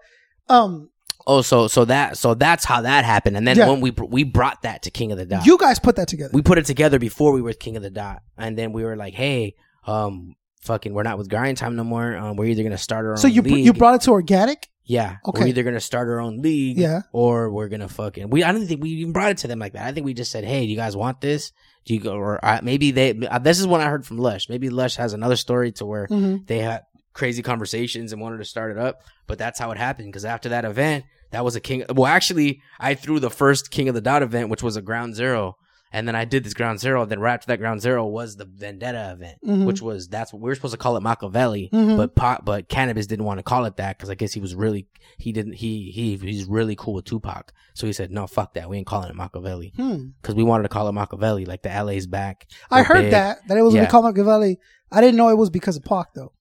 [0.47, 0.89] um,
[1.27, 3.69] Oh, so so that so that's how that happened, and then Yeah.
[3.69, 6.07] when we br- we brought that to King of the Dot, you guys put that
[6.07, 6.29] together.
[6.33, 8.95] we put it together before we were King of the Dot, and then we were
[8.95, 9.55] like, hey,
[9.87, 12.15] um, fucking, we're not with Grind Time no more.
[12.15, 13.17] Um, we're either gonna start our own.
[13.17, 13.65] so you league.
[13.65, 14.65] you brought it to Organik.
[14.83, 15.41] yeah, Okay.
[15.41, 17.01] we're either gonna start our own league, Yeah.
[17.11, 18.29] or we're gonna fucking.
[18.29, 19.87] We I don't think we even brought it to them like that.
[19.87, 21.51] I think we just said, hey, do you guys want this?
[21.85, 23.11] Do you go or uh, maybe they?
[23.27, 24.47] Uh, this is what I heard from Lush.
[24.49, 26.45] Maybe Lush has another story to where Mhm.
[26.47, 26.81] they had
[27.13, 29.01] crazy conversations and wanted to start it up.
[29.27, 31.05] But that's how it happened because after that event,
[31.35, 31.83] that was a king.
[31.93, 35.15] Well, actually, I threw the first King of the Dot event, which was a Ground
[35.15, 35.57] Zero,
[35.91, 37.05] and then I did this Ground Zero.
[37.05, 39.65] Then right after that Ground Zero was the Vendetta event, Mhm.
[39.65, 41.97] which was that's what we were supposed to call it Machiavelli, Mhm.
[41.97, 44.55] but pot, but Canibus didn't want to call it that because I guess he was
[44.55, 48.53] really he didn't he he he's really cool with Tupac, so he said no, fuck
[48.55, 49.97] that, we ain't calling it Machiavelli Hmm.
[50.21, 52.47] because we wanted to call it Machiavelli, like the LA's back.
[52.71, 53.11] I heard big.
[53.11, 53.85] that that it was yeah.
[53.87, 54.57] called Machiavelli.
[54.91, 56.31] I didn't know it was because of Pac though,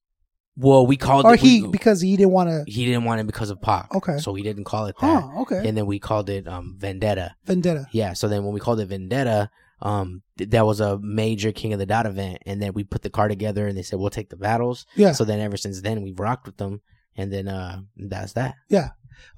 [0.56, 2.64] Well, we called or it, he we- because he didn't want to.
[2.70, 3.92] he didn't want it because of Pac.
[3.94, 4.18] Okay.
[4.18, 5.22] So we didn't call it that.
[5.24, 5.40] Huh.
[5.42, 5.68] Okay.
[5.68, 7.34] And then we called it um Vendetta.
[7.44, 7.86] Vendetta.
[7.92, 8.12] Yeah.
[8.12, 9.50] So then when we called it Vendetta,
[9.82, 13.02] um th- that was a major King of the Dot event, and then we put
[13.02, 14.86] the car together, and they said we'll take the battles.
[14.94, 15.12] Yeah.
[15.12, 16.80] So then ever since then we've rocked with them,
[17.16, 18.54] and then uh that's that.
[18.68, 18.90] Yeah.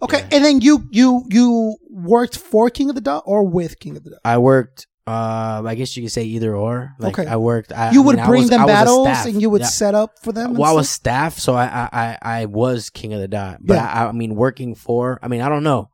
[0.03, 0.19] Okay.
[0.19, 0.29] Yeah.
[0.33, 4.05] And then you you you worked for King of the Dot or with King of
[4.05, 4.21] the Dot.
[4.25, 4.87] I worked.
[5.07, 6.95] Uh, I guess you could say either or.
[6.99, 7.31] Like Okay.
[7.31, 7.73] I worked.
[7.73, 9.69] I, you I would mean, I bring was- them battles and you would Yeah.
[9.69, 10.55] set up for them.
[10.55, 13.59] Well, I was staff, so I I I, I was King of the Dot.
[13.63, 13.87] But Yeah.
[13.87, 15.19] I, I mean, working for.
[15.23, 15.91] I mean, I don't know.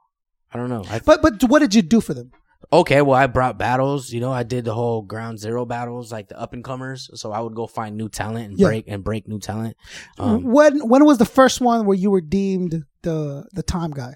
[0.52, 0.84] I don't know.
[0.88, 2.30] I, But but what did you do for them?
[2.72, 4.12] okay, well, I brought battles.
[4.12, 7.10] You know, I did the whole ground zero battles, like the up and comers.
[7.14, 8.68] So I would go find new talent and Yeah.
[8.68, 9.76] break and break new talent.
[10.18, 14.14] Um, when when was the first one where you were deemed the the time guy?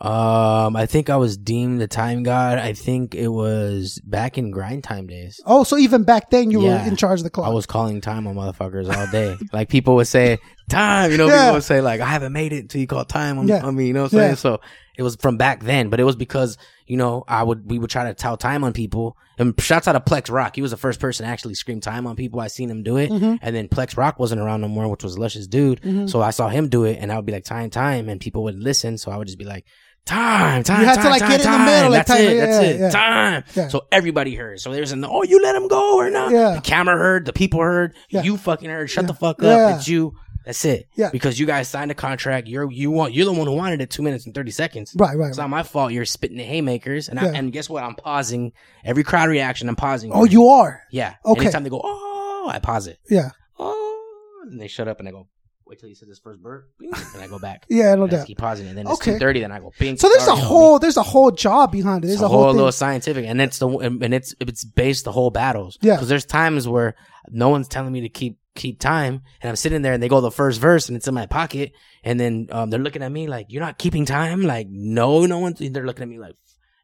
[0.00, 2.58] Um, I think I was deemed the time god.
[2.58, 5.40] I think it was back in grind time days.
[5.44, 6.82] Oh, so even back then you Yeah.
[6.82, 7.46] were in charge of the clock.
[7.46, 9.36] I was calling time on motherfuckers all day.
[9.52, 10.38] like people would say,
[10.70, 11.10] time.
[11.10, 11.40] You know, Yeah.
[11.44, 13.62] people would say like, I haven't made it until you call time on, Yeah.
[13.64, 13.88] on me.
[13.88, 14.36] You know what I'm saying?
[14.36, 14.60] So
[14.96, 17.90] it was from back then, but it was because you know I would we would
[17.90, 19.16] try to tell time on people.
[19.38, 20.56] And shouts out to Plex Rock.
[20.56, 22.40] He was the first person to actually scream time on people.
[22.40, 23.38] I seen him do it, Mhm.
[23.40, 25.80] and then Plex Rock wasn't around no more, which was Lush's dude.
[25.80, 26.10] Mhm.
[26.10, 28.42] So I saw him do it, and I would be like time, time, and people
[28.42, 28.98] would listen.
[28.98, 29.64] So I would just be like.
[30.10, 31.66] Time, time, You to, time, like, time, get in the time.
[31.66, 32.36] middle, like, That's time, it.
[32.36, 32.80] yeah, That's it.
[32.80, 32.90] yeah.
[32.90, 33.44] Time.
[33.54, 33.68] Yeah.
[33.68, 34.60] So everybody heard.
[34.60, 36.32] So there's an oh, you let him go or not?
[36.32, 36.54] Yeah.
[36.56, 37.26] The camera heard.
[37.26, 37.94] The people heard.
[38.08, 38.22] Yeah.
[38.22, 38.90] You fucking heard.
[38.90, 39.08] Shut Yeah.
[39.08, 39.44] the fuck up.
[39.44, 39.76] Yeah.
[39.76, 40.14] It's you.
[40.44, 40.88] That's it.
[40.96, 41.10] Yeah.
[41.10, 42.48] Because you guys signed a contract.
[42.48, 44.96] You're you want you're the one who wanted it two minutes and thirty seconds.
[44.98, 45.28] Right, right.
[45.28, 45.44] It's right.
[45.44, 45.92] not my fault.
[45.92, 47.28] You're spitting the haymakers, and Yeah.
[47.28, 47.84] I, and guess what?
[47.84, 48.52] I'm pausing
[48.84, 49.68] every crowd reaction.
[49.68, 50.10] I'm pausing.
[50.12, 50.82] Oh, you are.
[50.90, 51.14] Yeah.
[51.24, 51.42] Okay.
[51.42, 52.98] Anytime they go, oh, I pause it.
[53.08, 53.30] Yeah.
[53.58, 55.28] Oh, and they shut up, and I go,
[55.70, 57.64] wait till you said this first burp, and I go back.
[57.70, 58.26] Yeah, no And I doubt.
[58.26, 58.70] keep pausing, it.
[58.70, 59.12] and then it's Okay.
[59.12, 59.40] two thirty.
[59.40, 59.96] Then I go, bing.
[59.96, 62.08] So there's a whole there's a whole job behind it.
[62.08, 65.12] There's a a whole, whole little scientific, and it's the and it's it's based the
[65.12, 65.78] whole battles.
[65.80, 65.94] Yeah.
[65.94, 66.96] because there's times where
[67.28, 70.20] no one's telling me to keep keep time, and I'm sitting there, and they go
[70.20, 73.28] the first verse, and it's in my pocket, and then um, they're looking at me
[73.28, 75.54] like, "You're not keeping time." Like, no, no one.
[75.58, 76.34] They're looking at me like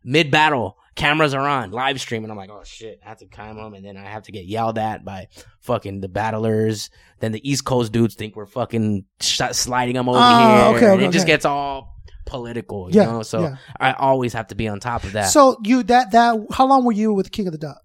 [0.04, 0.78] mid battle.
[0.96, 3.74] Cameras are on, live stream, and I'm like, oh shit, I have to time them,
[3.74, 5.28] and then I have to get yelled at by
[5.60, 6.90] fucking the battlers.
[7.20, 10.38] Then the East Coast dudes think we're fucking sh- sliding them over Ah,
[10.70, 11.32] here, okay, and okay, it just okay.
[11.34, 11.94] gets all
[12.24, 13.22] political, you Yeah, know.
[13.22, 13.56] So yeah.
[13.78, 15.26] I always have to be on top of that.
[15.30, 17.76] So you that that how long were you with King of the Dot?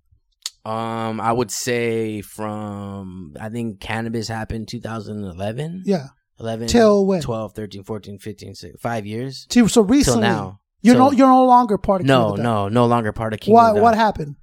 [0.64, 6.07] Um, I would say from I think Canibus happened 2011, Yeah.
[6.39, 7.22] 11 Till when?
[7.22, 10.59] 12, 13, 14, 15, six, 5 years So, so till recently now.
[10.82, 13.54] You're So- no you're no longer part of No, no, no longer part of King.
[13.54, 14.36] Why of the what happened?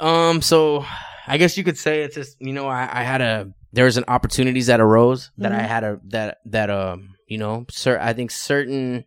[0.00, 0.84] Um, so
[1.26, 3.96] I guess you could say it's just you know I, I had a there was
[3.96, 5.66] an opportunities that arose that I Mhm.
[5.68, 9.04] had a that that um you know cer- I think certain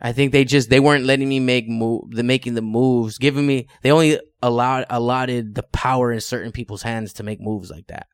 [0.00, 3.46] I think they just they weren't letting me make move the making the moves giving
[3.46, 7.86] me they only allowed allotted the power in certain people's hands to make moves like
[7.88, 8.06] that.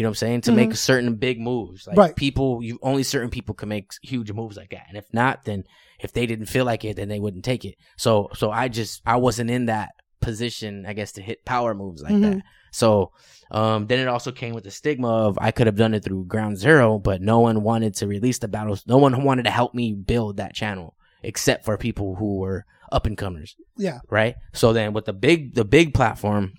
[0.00, 0.40] You know what I'm saying?
[0.42, 1.86] To make certain big moves.
[1.86, 2.16] Like Right.
[2.16, 4.86] people you only certain people can make huge moves like that.
[4.88, 5.64] And if not then
[6.00, 7.74] if they didn't feel like it then they wouldn't take it.
[7.98, 9.90] So so I just I wasn't in that
[10.22, 12.22] position I guess to hit power moves like Mhm.
[12.22, 12.42] that.
[12.72, 13.12] So
[13.50, 16.24] um, then it also came with the stigma of I could have done it through
[16.26, 18.84] Ground Zero, but no one wanted to release the battles.
[18.86, 23.04] No one wanted to help me build that channel except for people who were up
[23.06, 23.98] and comers, Yeah.
[24.08, 24.36] right?
[24.54, 26.54] So then with the big the big platform,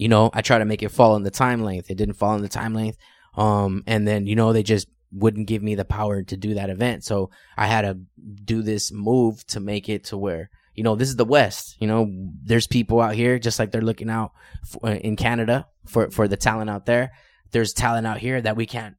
[0.00, 1.90] you know, I try to make it fall in the time length.
[1.90, 2.96] It didn't fall in the time length.
[3.36, 6.70] Um, and then you know they just wouldn't give me the power to do that
[6.70, 7.04] event.
[7.04, 7.98] So I had to
[8.44, 11.76] do this move to make it to where you know this is the West.
[11.80, 12.10] You know,
[12.42, 14.32] there's people out here just like they're looking out
[14.66, 17.10] for, in Canada for for the talent out there.
[17.50, 18.96] There's talent out here that we can't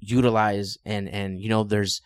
[0.00, 2.00] utilize, and and you know there's.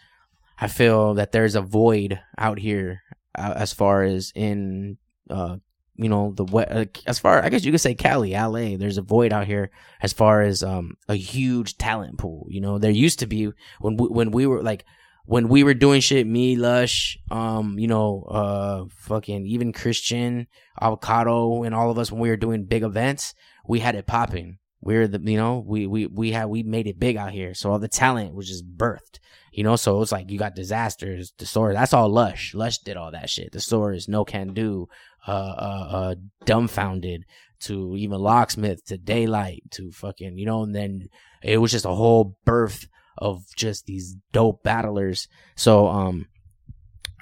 [0.58, 3.02] I feel that there's a void out here
[3.36, 4.98] uh, as far as in
[5.30, 5.56] uh
[5.96, 8.76] you know the we- uh, as far I guess you could say Cali, LA.
[8.76, 9.70] There's a void out here
[10.00, 12.46] as far as um a huge talent pool.
[12.48, 14.84] You know, there used to be when we, when we were like
[15.24, 20.48] when we were doing shit, me, Lush, um, you know, uh, fucking even Christian,
[20.80, 23.34] Avocado, and all of us when we were doing big events,
[23.66, 24.58] we had it popping.
[24.80, 27.54] We were the, you know, we we we had we made it big out here,
[27.54, 29.20] so all the talent was just birthed.
[29.52, 31.74] You know, so it's like you got Dizasters, the story.
[31.74, 32.52] That's all Lush.
[32.54, 33.52] Lush did all that shit.
[33.52, 34.86] The stories, Nocando,
[35.26, 36.14] uh, uh, uh,
[36.44, 37.20] Dumbfoundead
[37.60, 41.08] to even locksmith to daylight to fucking, you know, and then
[41.42, 42.86] it was just a whole birth
[43.18, 45.28] of just these dope battlers.
[45.54, 46.26] So, um,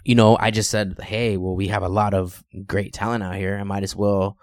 [0.05, 3.37] you know, I just said, hey, well, we have a lot of great talent out
[3.37, 3.59] here.
[3.59, 4.39] I might as well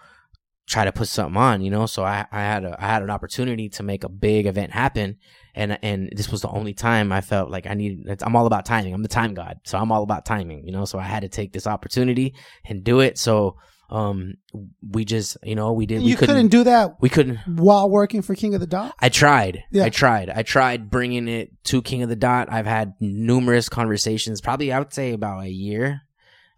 [0.68, 1.86] try to put something on, you know.
[1.86, 5.18] So I, I had a, I had an opportunity to make a big event happen,
[5.58, 8.22] and and this was the only time I felt like I needed.
[8.24, 8.94] I'm all about timing.
[8.94, 10.86] I'm the time god, so I'm all about timing, you know.
[10.86, 13.18] So I had to take this opportunity and do it.
[13.18, 13.58] So
[13.90, 14.34] um,
[14.88, 16.02] we just, you know, we did.
[16.02, 17.38] we you couldn't, do that We couldn't.
[17.48, 18.94] while working for King of the Dot.
[19.00, 19.64] I tried.
[19.72, 19.86] Yeah.
[19.86, 20.30] I tried.
[20.30, 22.52] I tried bringing it to King of the Dot.
[22.52, 26.02] I've had numerous conversations, probably I would say about a year.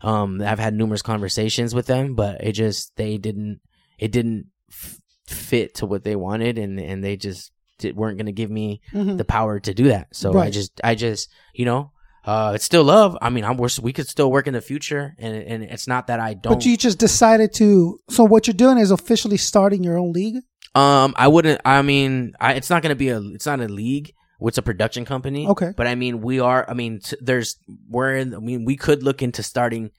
[0.01, 3.59] Um, I've had numerous conversations with them, but it just they didn't.
[3.97, 4.97] It didn't f-
[5.27, 8.81] fit to what they wanted, and and they just did, weren't going to give me
[8.93, 9.17] Mhm.
[9.17, 10.07] the power to do that.
[10.15, 11.91] So I just, I just, you know,
[12.25, 13.17] uh, it's still love.
[13.21, 16.07] I mean, I'm we're, we could still work in the future, and and it's not
[16.07, 16.53] that I don't.
[16.53, 17.99] But you just decided to.
[18.09, 20.43] So what you're doing is officially starting your own league.
[20.75, 21.61] Um, I wouldn't.
[21.65, 23.19] I mean, I, it's not going to be a.
[23.33, 24.13] It's not a league.
[24.41, 25.47] It's a production company.
[25.47, 25.71] Okay.
[25.75, 26.69] But I mean, we are.
[26.69, 27.57] I mean, t- there's.
[27.89, 28.35] We're in.
[28.35, 29.89] I mean, we could look into starting.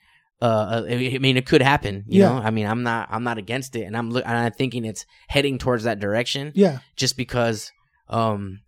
[0.41, 2.03] Uh, I mean, it could happen.
[2.07, 2.29] You Yeah.
[2.29, 2.35] know.
[2.39, 3.07] I mean, I'm not.
[3.11, 4.09] I'm not against it, and I'm.
[4.09, 6.51] Look, and I'm thinking it's heading towards that direction.
[6.55, 6.79] Yeah.
[6.95, 7.71] Just because.
[8.09, 8.61] Um.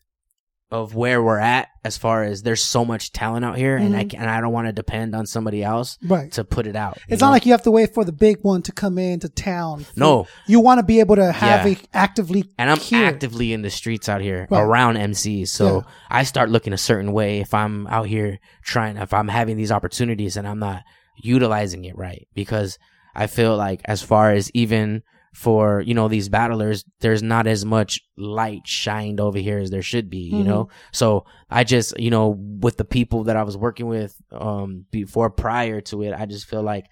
[0.72, 4.06] of where we're at as far as there's so much talent out here, and I
[4.06, 4.10] Mhm.
[4.10, 6.32] can, and I don't want to depend on somebody else Right.
[6.32, 6.98] to put it out.
[7.08, 7.28] It's know?
[7.28, 9.86] not like you have to wait for the big one to come into town.
[9.96, 10.26] No.
[10.48, 11.74] You want to be able to have Yeah.
[11.74, 13.06] it actively and I'm here.
[13.06, 14.62] actively in the streets out here Right.
[14.62, 15.52] around MCs.
[15.52, 15.82] So Yeah.
[16.10, 19.72] I start looking a certain way if I'm out here trying, if I'm having these
[19.72, 20.82] opportunities and I'm not
[21.18, 22.28] utilizing it right.
[22.34, 22.78] Because
[23.16, 25.03] I feel like as far as even
[25.34, 29.82] for, you know, these battlers, there's not as much light shined over here as there
[29.82, 30.45] should be, you Mhm.
[30.45, 30.70] know?
[30.91, 35.32] So I just, you know, with the people that I was working with, um, before
[35.32, 36.86] prior to it, I just feel like,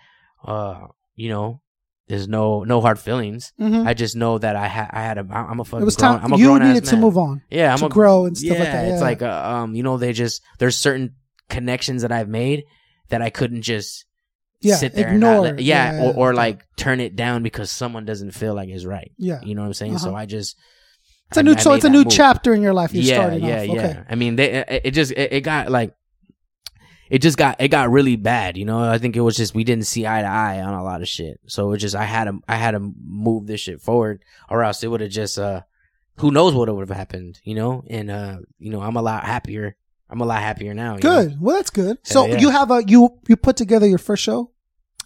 [0.43, 1.61] uh, you know,
[2.07, 3.53] there's no, no hard feelings.
[3.59, 3.85] Mhm.
[3.85, 6.15] I just know that I had I had a I'm a fucking it was grown,
[6.15, 6.25] time.
[6.25, 7.41] I'm a You grown needed to move on.
[7.51, 8.85] Yeah, I'm to a grow and stuff yeah, like that.
[8.87, 8.91] yeah.
[8.93, 11.13] It's like uh, um you know they just there's certain
[11.47, 12.63] connections that I've made
[13.09, 14.05] that I couldn't just
[14.61, 15.47] Yeah, sit there ignore.
[15.47, 18.69] and not, yeah, Yeah, or, or like turn it down because someone doesn't feel like
[18.69, 19.11] it's right.
[19.17, 19.39] yeah.
[19.43, 19.97] You know what I'm saying?
[19.97, 20.17] So Uh-huh.
[20.17, 20.55] I just
[21.29, 21.57] It's a new.
[21.57, 22.13] So it's a new move.
[22.13, 22.93] chapter in your life.
[22.93, 23.67] You're yeah, starting yeah, off.
[23.67, 23.73] yeah.
[23.73, 24.03] Okay.
[24.09, 25.93] I mean, they, it, just it, it got like
[27.09, 28.55] it just got it got really bad.
[28.57, 30.83] You know, I think it was just we didn't see eye to eye on a
[30.83, 31.39] lot of shit.
[31.47, 34.63] So it was just I had to I had to move this shit forward, or
[34.63, 35.61] else it would have just uh
[36.17, 37.39] who knows what would have happened.
[37.43, 39.75] You know, and uh you know I'm a lot happier.
[40.09, 40.97] I'm a lot happier now.
[40.97, 41.23] you know?
[41.23, 41.37] Good.
[41.41, 41.97] Well, that's good.
[42.03, 42.39] So yeah.
[42.39, 44.50] you have a you you put together your first show.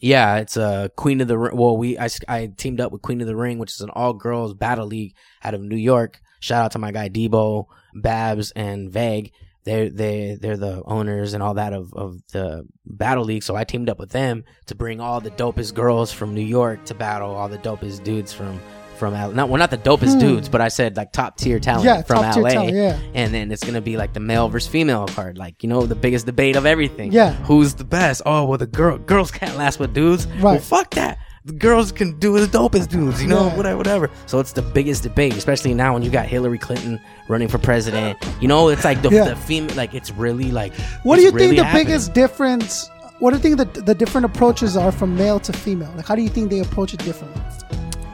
[0.06, 1.58] Yeah, it's uh, Queen of the Ring.
[1.58, 4.14] Well, we I, I teamed up with Queen of the Ring, which is an all
[4.14, 6.22] girls battle league out of New York.
[6.41, 9.32] Shout out to my guy Debo, Babs, and Vague.
[9.64, 13.41] They they they're the owners and all that of of the battle league.
[13.41, 16.86] So I teamed up with them to bring all the dopest girls from New York
[16.86, 18.60] to battle all the dopest dudes from
[18.96, 20.20] from L- not well not the dopest Hmm.
[20.20, 22.50] dudes, but I said like top tier talent yeah, from top LA.
[22.50, 22.76] talent.
[22.76, 22.98] Yeah.
[23.14, 25.96] And then it's gonna be like the male versus female card, like you know the
[25.96, 27.12] biggest debate of everything.
[27.12, 27.34] Yeah.
[27.46, 28.22] who's the best?
[28.26, 30.28] Oh well, the girl girls can't last with dudes.
[30.41, 30.62] Well, Right.
[30.62, 31.18] fuck that.
[31.46, 33.56] The girls can do the dopest dudes, you know, Yeah.
[33.56, 34.10] whatever, whatever.
[34.26, 38.18] So it's the biggest debate, especially now when you got Hillary Clinton running for president.
[38.41, 39.26] You know, it's like the, Yeah.
[39.26, 40.74] the female, like it's really like.
[41.04, 41.86] What do you think the happening.
[41.86, 42.89] biggest difference?
[43.20, 45.89] What do you think the the different approaches are from male to female?
[45.96, 47.39] Like, how do you think they approach it differently?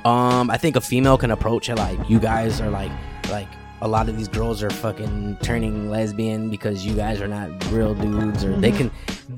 [0.06, 2.92] Um, I think a female can approach it like you guys are like
[3.30, 3.48] like
[3.82, 7.94] a lot of these girls are fucking turning lesbian because you guys are not real
[7.96, 8.78] dudes, or they Mhm.
[8.78, 8.92] can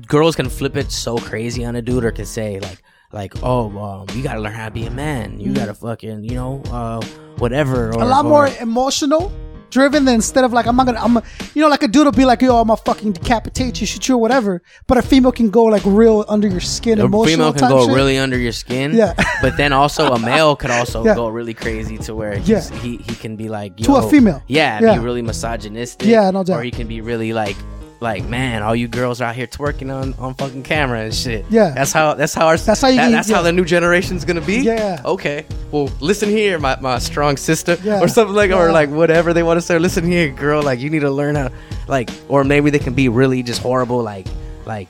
[0.06, 3.76] girls can flip it so crazy on a dude, or can say like like oh
[3.78, 5.56] um, you gotta learn how to be a man, you Mhm.
[5.56, 7.00] gotta fucking you know uh
[7.38, 7.88] whatever.
[7.94, 9.30] Or, a lot or- more emotional
[9.74, 11.22] driven than instead of like I'm not gonna I'm a,
[11.54, 14.06] you know like a dude will be like yo I'm gonna fucking decapitate you shoot
[14.08, 17.52] you or whatever but a female can go like real under your skin A female
[17.52, 17.94] can go shit.
[17.98, 19.12] really under your skin, Yeah.
[19.42, 21.14] but then also a male could also Yeah.
[21.16, 22.62] go really crazy to where Yeah.
[22.82, 24.40] he he can be like To a female.
[24.46, 24.94] yeah, Yeah.
[24.94, 26.58] be really misogynistic, Yeah, no doubt.
[26.58, 27.56] or he can be really like
[28.04, 31.44] like man, all you girls are out here twerking on on fucking camera and shit.
[31.50, 31.70] Yeah.
[31.74, 33.36] that's how that's how our That's how you that- that's yeah.
[33.36, 34.58] how the new generation's gonna be.
[34.60, 35.00] Yeah.
[35.04, 35.46] Okay.
[35.72, 38.00] Well, listen here, my, my strong sister, Yeah.
[38.00, 39.76] or something like, or like whatever they want to say.
[39.80, 40.62] Listen here, girl.
[40.62, 41.50] Like you need to learn how,
[41.88, 44.26] like, or maybe they can be really just horrible, like,
[44.66, 44.88] like,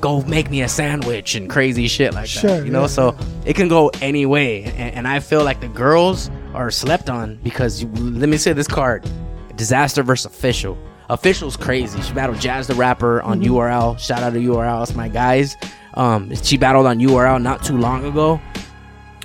[0.00, 2.64] go make me a sandwich and crazy shit like Sure, that.
[2.66, 5.68] You know, yeah, so it can go any way, and, and I feel like the
[5.68, 9.02] girls are slept on because you, let me say this card:
[9.56, 10.78] Dizaster versus official.
[11.10, 12.00] Official's crazy.
[12.00, 13.54] She battled Jaz the rapper on Mm-hmm.
[13.54, 13.98] URL.
[13.98, 14.82] Shout out to URL.
[14.82, 15.56] It's my guys.
[15.94, 18.40] Um, she battled on URL not too long ago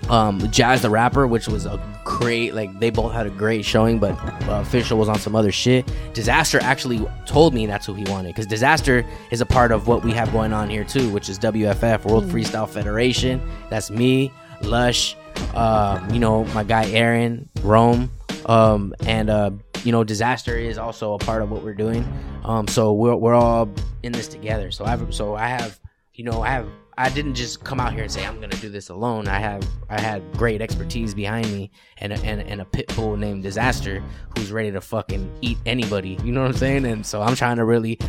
[0.09, 3.97] um Jaz the rapper, which was a great like they both had a great showing,
[3.99, 4.11] but
[4.47, 5.85] uh, Official was on some other shit.
[6.13, 10.03] Dizaster actually told me that's who he wanted because Dizaster is a part of what
[10.03, 13.41] we have going on here too, which is WFF World Freestyle Federation.
[13.69, 14.31] That's me,
[14.61, 15.15] Lush,
[15.55, 18.11] um, you know my guy Aaron, Rome,
[18.45, 19.51] um, and uh,
[19.85, 22.03] you know Dizaster is also a part of what we're doing.
[22.43, 23.69] Um, so we're we're all
[24.03, 24.71] in this together.
[24.71, 25.79] So I've so I have
[26.13, 26.67] you know I have
[26.97, 29.27] I didn't just come out here and say I'm gonna do this alone.
[29.27, 31.69] I have I had great expertise behind me
[31.99, 34.03] and a, and, and a pit bull named Dizaster
[34.35, 36.17] who's ready to fucking eat anybody.
[36.23, 36.85] You know what I'm saying?
[36.85, 37.99] And so I'm trying to really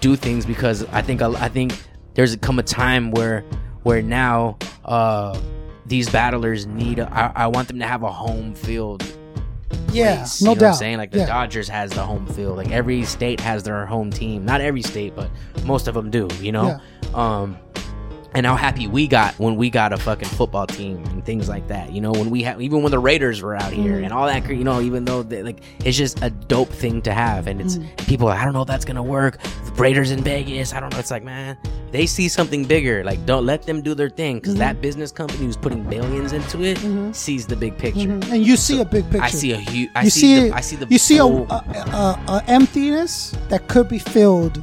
[0.00, 1.74] do things because I think I think
[2.14, 3.44] there's come a time where
[3.82, 5.38] where now uh
[5.86, 9.04] these battlers need a, I, I want them to have a home field
[9.92, 11.26] yeah place, no you know doubt What I'm saying like the yeah.
[11.26, 12.56] Dodgers has the home field.
[12.56, 14.44] Like every state has their home team.
[14.44, 15.30] Not every state, but
[15.64, 16.28] most of them do.
[16.40, 16.80] You know.
[17.14, 17.58] Um,
[18.34, 21.68] and how happy we got when we got a fucking football team and things like
[21.68, 21.92] that.
[21.92, 24.04] You know, when we had even when the Raiders were out here Mhm.
[24.04, 24.48] and all that.
[24.48, 27.76] You know, even though they, like it's just a dope thing to have, and it's
[27.78, 27.96] Mhm.
[28.06, 28.28] people.
[28.28, 29.38] I don't know if that's gonna work.
[29.66, 30.72] The Raiders in Vegas.
[30.74, 30.98] I don't know.
[30.98, 31.56] It's like man,
[31.92, 33.04] they see something bigger.
[33.04, 34.58] Like don't let them do their thing because Mhm.
[34.58, 37.14] that business company who's putting billions into it Mhm.
[37.14, 38.00] sees the big picture.
[38.08, 38.32] Mhm.
[38.32, 39.90] and you see a big picture I see a huge.
[39.94, 40.20] I you see.
[40.20, 40.86] see, the, I see the.
[40.90, 44.62] you see a, a, a, a emptiness that could be filled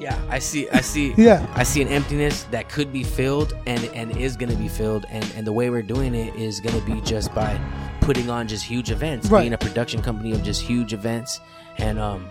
[0.00, 0.68] Yeah, I see.
[0.70, 1.14] I see.
[1.18, 1.46] Yeah.
[1.54, 5.24] I see an emptiness that could be filled and and is gonna be filled, and
[5.36, 7.60] and the way we're doing it is gonna be just by
[8.00, 9.42] putting on just huge events, Right.
[9.42, 11.38] being a production company of just huge events,
[11.76, 12.26] and um,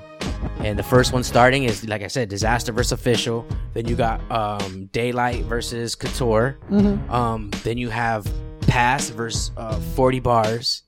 [0.60, 3.46] and the first one starting is like I said, Dizaster versus Official.
[3.74, 6.58] Then you got um, Daylight versus Couture.
[6.72, 7.12] Mm-hmm.
[7.14, 8.26] Um, then you have
[8.62, 10.84] Pass versus uh, 40 Bars.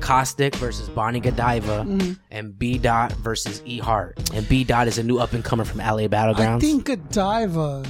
[0.00, 2.12] Caustic versus Bonnie Godiva Mm-hmm.
[2.30, 4.30] and B Dot versus E Heart.
[4.34, 6.56] And B Dot is a new up and comer from LA Battlegrounds.
[6.56, 7.84] I think Godiva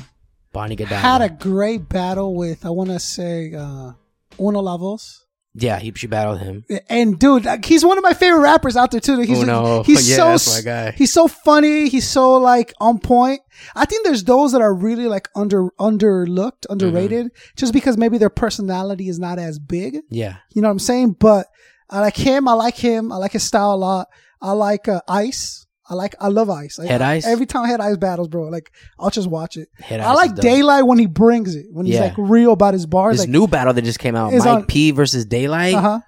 [0.52, 0.96] Bonnie Godiva.
[0.96, 3.92] had a great battle with I want to say uh,
[4.38, 5.20] Uno Lavos.
[5.54, 6.64] yeah, he she battled him.
[6.90, 9.18] And dude, he's one of my favorite rappers out there too.
[9.20, 9.82] He's Uno.
[9.82, 10.90] he's Yeah, so that's my guy.
[10.92, 11.88] he's so funny.
[11.88, 13.40] He's so like on point.
[13.74, 17.56] I think there's those that are really like under underlooked, underrated, Mm-hmm.
[17.56, 19.98] just because maybe their personality is not as big.
[20.10, 20.36] Yeah.
[20.54, 21.12] You know what I'm saying?
[21.18, 21.46] But
[21.92, 22.48] I like him.
[22.48, 23.12] I like him.
[23.12, 24.08] I like his style a lot.
[24.40, 25.66] I like uh, Ice.
[25.88, 26.14] I like.
[26.20, 26.78] I love Ice.
[26.78, 27.26] I- Head Ice?
[27.26, 29.68] Every time I Head Ice battles, bro, like I'll just watch it.
[29.78, 30.34] Head I like.
[30.34, 31.66] Daylight when he brings it.
[31.70, 32.04] When he's Yeah.
[32.04, 33.16] like real about his bars.
[33.18, 35.74] This Like, new battle that just came out, Mike on- P versus Daylight.
[35.74, 36.00] uh huh.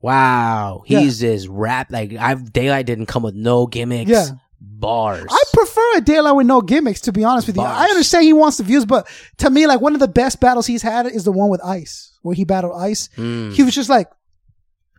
[0.00, 1.00] Wow, Yeah.
[1.00, 4.10] he's just rap like I've Daylight didn't come with no gimmicks.
[4.10, 4.26] Yeah.
[4.60, 5.26] bars.
[5.30, 7.62] I prefer a Daylight with no gimmicks, to be honest with you.
[7.62, 7.90] I Bars.
[7.90, 9.06] understand he wants the views, but
[9.38, 12.12] to me, like one of the best battles he's had is the one with Ice,
[12.22, 13.08] where he battled Ice.
[13.16, 14.08] Mm, He was just like,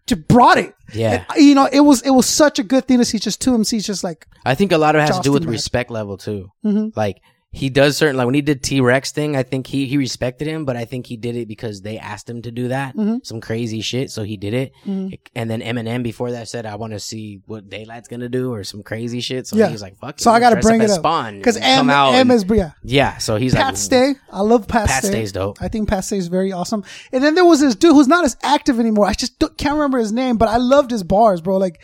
[0.07, 0.75] just brought it.
[0.93, 3.41] yeah, And, you know, it was it was such a good thing to see just
[3.41, 5.89] two MCs just like, I think a lot of it has to do with respect
[5.91, 6.51] level too.
[6.63, 6.95] mhm.
[6.95, 7.21] Like
[7.55, 10.47] he does certain like when he did T Rex thing, I think he he respected
[10.47, 12.95] him, but I think he did it because they asked him to do that.
[12.95, 13.23] Mhm.
[13.23, 14.71] Some crazy shit, so he did it.
[14.87, 15.19] Mhm.
[15.35, 18.63] And then Eminem before that said, "I want to see what Daylyt's gonna do" or
[18.63, 19.45] some crazy shit.
[19.45, 19.69] So Yeah.
[19.69, 20.97] he's like, "Fuck." it, So I I'm gotta bring it up.
[20.99, 22.71] Spawn because M, out M is yeah.
[22.83, 23.17] yeah.
[23.19, 25.11] So he's Pat like, Stay, I love Pat, Pat Stay.
[25.11, 25.61] Stay's dope.
[25.61, 26.83] I think Pat Stay is very awesome.
[27.11, 29.05] And then there was this dude who's not as active anymore.
[29.05, 31.57] I just can't remember his name, but I loved his bars, bro.
[31.57, 31.81] Like,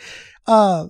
[0.48, 0.86] uh,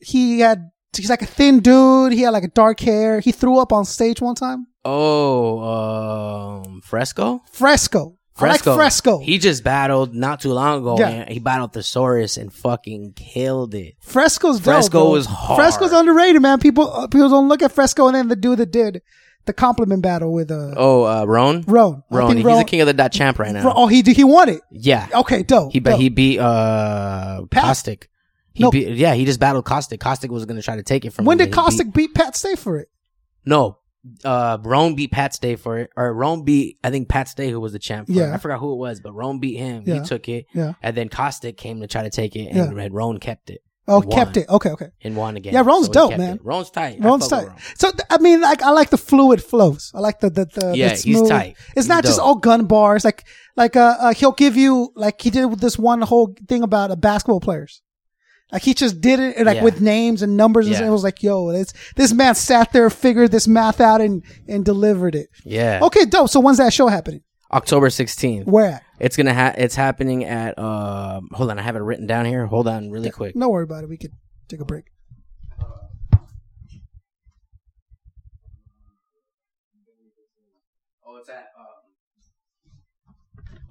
[0.00, 2.12] he had he's like a thin dude.
[2.12, 3.20] He had like a dark hair.
[3.20, 4.66] He threw up on stage one time.
[4.84, 7.42] Oh, um, Fresco.
[7.52, 8.16] Fresco.
[8.34, 8.70] Fresco.
[8.70, 9.18] I like Fresco.
[9.18, 10.96] He just battled not too long ago.
[10.98, 11.08] Yeah.
[11.10, 13.94] and he battled Thesaurus and fucking killed it.
[14.00, 15.58] Fresco's dope, Fresco was hard.
[15.58, 16.58] Fresco's underrated, man.
[16.58, 19.02] People uh, people don't look at Fresco and then the dude that did
[19.44, 21.62] the compliment battle with uh Oh, uh, Rone.
[21.66, 22.02] Rone.
[22.10, 22.36] Rone.
[22.36, 23.70] He's Rone- the king of the dot champ right now.
[23.76, 24.62] Oh, he he won it.
[24.70, 25.08] yeah.
[25.14, 25.72] Okay, dope.
[25.72, 26.00] He but dope.
[26.00, 28.08] he beat uh Caustic.
[28.54, 28.70] He No.
[28.70, 30.00] beat yeah, he just battled Caustic.
[30.00, 31.38] Caustic was gonna try to take it from when him.
[31.38, 32.88] When did Caustic beat Pat Stay for it?
[33.44, 33.78] no.
[34.24, 35.90] Uh Rone beat Pat Stay for it.
[35.96, 38.16] Or Rone beat I think Pat Stay who was the champ for it.
[38.16, 38.34] Yeah.
[38.34, 39.84] I forgot who it was, but Rone beat him.
[39.86, 40.00] Yeah.
[40.00, 40.46] He took it.
[40.52, 40.72] Yeah.
[40.82, 43.62] And then Caustic came to try to take it and, and Rone kept it.
[43.88, 44.48] Oh, kept it.
[44.48, 44.88] Okay, okay.
[45.02, 45.54] And won again.
[45.54, 46.36] Yeah, Rone's he dope, man.
[46.36, 46.44] it.
[46.44, 46.98] Rone's tight.
[47.00, 47.48] Rone's tight.
[47.48, 47.56] Rone.
[47.76, 49.90] So I mean, like I like the fluid flows.
[49.92, 51.56] I like the the, the Yeah, the he's tight.
[51.58, 53.04] It's He's not just all gun bars.
[53.04, 53.24] Like
[53.56, 56.92] like uh, uh he'll give you like he did with this one whole thing about
[56.92, 57.82] uh, basketball players.
[58.52, 59.64] Like he just did it like Yeah.
[59.64, 60.66] with names and numbers.
[60.68, 64.22] And it was like, yo, this this man sat there, figured this math out, and
[64.46, 65.28] and delivered it.
[65.44, 65.80] Yeah.
[65.82, 66.28] Okay, dope.
[66.28, 67.22] So when's that show happening?
[67.50, 68.46] October 16th.
[68.46, 68.82] Where at?
[69.00, 72.46] It's gonna ha- it's happening at um hold on, I have it written down here.
[72.46, 73.34] Hold on really quick.
[73.34, 73.88] No worry about it.
[73.90, 74.12] We could
[74.48, 74.84] take a break.
[81.06, 81.48] Oh, it's at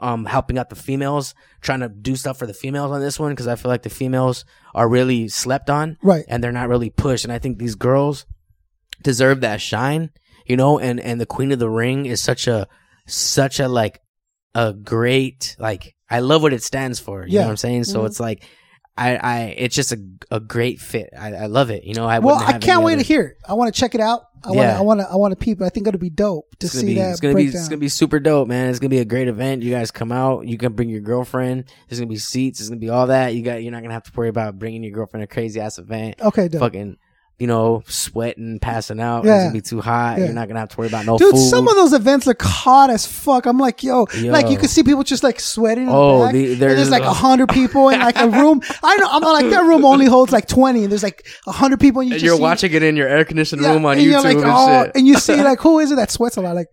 [0.00, 3.32] um helping out the females, trying to do stuff for the females on this one
[3.32, 4.44] because I feel like the females
[4.74, 6.24] are really slept on Right.
[6.28, 7.24] and they're not really pushed.
[7.24, 8.26] And I think these girls
[9.02, 10.10] deserve that shine,
[10.46, 10.78] you know.
[10.78, 12.66] And and the Queen of the Ring is such a
[13.06, 14.00] such a like
[14.54, 17.26] a great like I love what it stands for.
[17.26, 17.40] You Yeah.
[17.40, 17.84] know what I'm saying?
[17.84, 18.06] So Mhm.
[18.06, 18.44] it's like
[18.96, 19.98] I I it's just a
[20.30, 21.10] a great fit.
[21.18, 21.84] I, I love it.
[21.84, 23.36] You know, I Well, I can't wait other- to hear it.
[23.46, 24.22] I want to check it out.
[24.44, 24.62] I want to.
[24.62, 24.78] Yeah.
[24.78, 25.10] I want to.
[25.10, 25.60] I want to peep.
[25.60, 27.88] I think it'll be dope to see be that it's gonna be it's gonna be
[27.88, 28.70] super dope, man.
[28.70, 29.62] It's gonna be a great event.
[29.62, 30.46] You guys come out.
[30.46, 31.64] You can bring your girlfriend.
[31.88, 32.58] There's gonna be seats.
[32.60, 33.34] There's gonna be all that.
[33.34, 35.78] You got you're not gonna have to worry about bringing your girlfriend a crazy ass
[35.78, 36.14] event.
[36.22, 36.60] okay, dope.
[36.60, 36.96] Fucking.
[37.38, 39.26] You know, sweating, passing out.
[39.26, 39.34] Yeah.
[39.36, 40.16] It's gonna be too hot.
[40.18, 40.24] Yeah.
[40.24, 41.50] You're not gonna have to worry about no Dude, food.
[41.50, 43.44] some of those events look hot as fuck.
[43.44, 44.32] I'm like, yo, Yo.
[44.32, 45.84] like you can see people just like sweating.
[45.84, 48.62] In Oh, the back, the- there's- there's like a hundred people in like a room.
[48.82, 49.08] I know.
[49.10, 52.00] I'm like that room only holds like twenty, and there's like a hundred people.
[52.00, 53.98] And you And just you're see- watching it in your air conditioned Yeah, room on
[53.98, 54.92] and YouTube you're like, and oh, shit.
[54.96, 56.54] and you see like who is it that sweats a lot?
[56.54, 56.68] Like,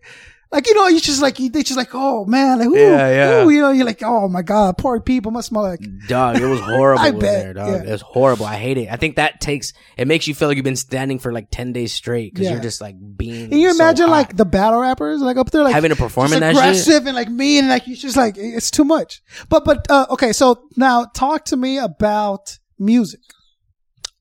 [0.54, 3.08] Like you know, you just like you, they just like, oh man, like ooh, Yeah,
[3.10, 3.42] yeah.
[3.44, 5.80] ooh, you know, you're like, oh my god, poor people must smell like.
[6.08, 7.68] Dog, it was horrible I bet, there, dog.
[7.68, 7.82] yeah.
[7.88, 8.46] It was horrible.
[8.46, 8.88] I hate it.
[8.90, 11.72] I think that takes it makes you feel like you've been standing for like ten
[11.72, 12.52] days straight because Yeah.
[12.52, 13.50] you're just like being.
[13.50, 14.12] Can you so imagine hot.
[14.12, 16.62] like the battle rappers like up there like having to perform just in that shit?
[16.64, 19.22] aggressive and like mean and like you just like it's too much.
[19.48, 23.20] But but uh, okay, so now talk to me about music.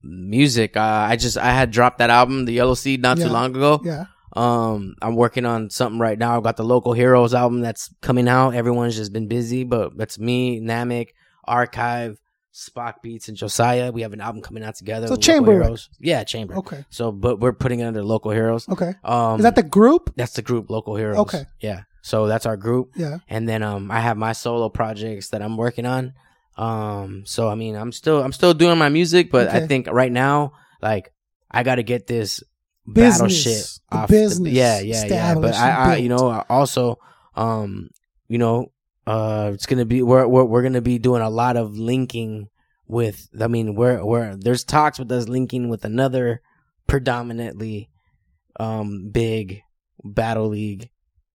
[0.01, 0.75] Music.
[0.75, 3.27] Uh, I just I had dropped that album, The Yellow Seed, not Yeah.
[3.27, 3.81] too long ago.
[3.85, 4.05] Yeah,
[4.35, 6.35] Um, I'm working on something right now.
[6.37, 8.55] I've got the Local Heroes album that's coming out.
[8.55, 11.09] Everyone's just been busy, but that's me, Namek,
[11.45, 12.19] Archive,
[12.53, 13.91] Spock Beats, and Josiah.
[13.91, 15.07] We have an album coming out together.
[15.07, 15.89] So Chamber Heroes.
[15.99, 16.55] Yeah, Chamber.
[16.57, 18.67] okay, So, but we're putting it under Local Heroes.
[18.69, 18.93] okay.
[19.03, 20.11] Um, Is that the group?
[20.15, 21.17] that's the group Local Heroes.
[21.19, 21.45] Okay.
[21.59, 21.81] Yeah.
[22.01, 22.91] So that's our group.
[22.97, 26.13] Yeah, and then um I have my solo projects that I'm working on.
[26.57, 30.11] Um so I mean I'm still I'm still doing my music, but I think right
[30.11, 31.13] now like
[31.49, 32.43] I got to get this
[32.91, 33.79] Business.
[33.91, 35.35] The off business yeah, yeah, yeah.
[35.35, 36.99] But I, I you know also
[37.35, 37.89] um
[38.27, 38.71] you know
[39.07, 42.49] uh it's to be we're we're, we're to be doing a lot of linking
[42.87, 46.41] with I mean we're we're there's talks with us linking with another
[46.87, 47.89] predominantly
[48.59, 49.61] um big
[50.03, 50.89] battle league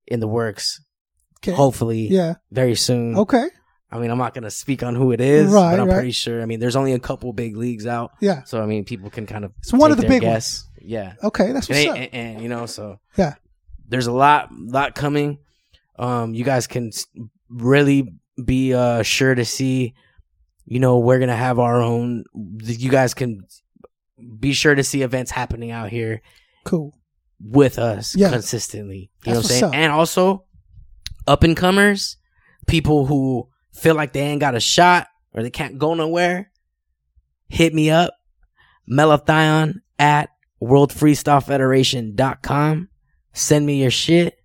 [0.07, 0.81] in the works
[1.43, 1.53] okay.
[1.53, 3.17] hopefully Yeah, very soon.
[3.19, 3.49] okay.
[3.91, 5.95] I mean, I'm not gonna speak on who it is, Right, but I'm right.
[5.95, 6.43] pretty sure.
[6.43, 9.25] I mean, there's only a couple big leagues out, Yeah, so I mean, people can
[9.25, 10.68] kind of It's one of the big guess.
[10.89, 11.53] Yeah, okay.
[11.53, 11.97] That's and, what's up.
[11.97, 13.34] and, and, you know, so Yeah.
[13.89, 15.39] there's a lot, lot coming.
[15.99, 16.91] Um, you guys can
[17.51, 19.95] really be uh sure to see.
[20.64, 22.24] You know, we're gonna have our own.
[22.62, 23.43] You guys can
[24.39, 26.22] be sure to see events happening out here
[26.64, 26.95] Cool.
[27.41, 28.30] with us Yeah.
[28.30, 29.11] consistently.
[29.20, 29.64] That's You know what I'm saying?
[29.64, 29.74] up.
[29.74, 30.45] And also
[31.26, 32.16] up and comers,
[32.66, 36.51] people who feel like they ain't got a shot or they can't go nowhere,
[37.49, 38.14] hit me up.
[38.91, 40.30] Malathion at
[40.63, 42.89] worldfreestylefederation.com.
[43.33, 44.39] Send me your shit.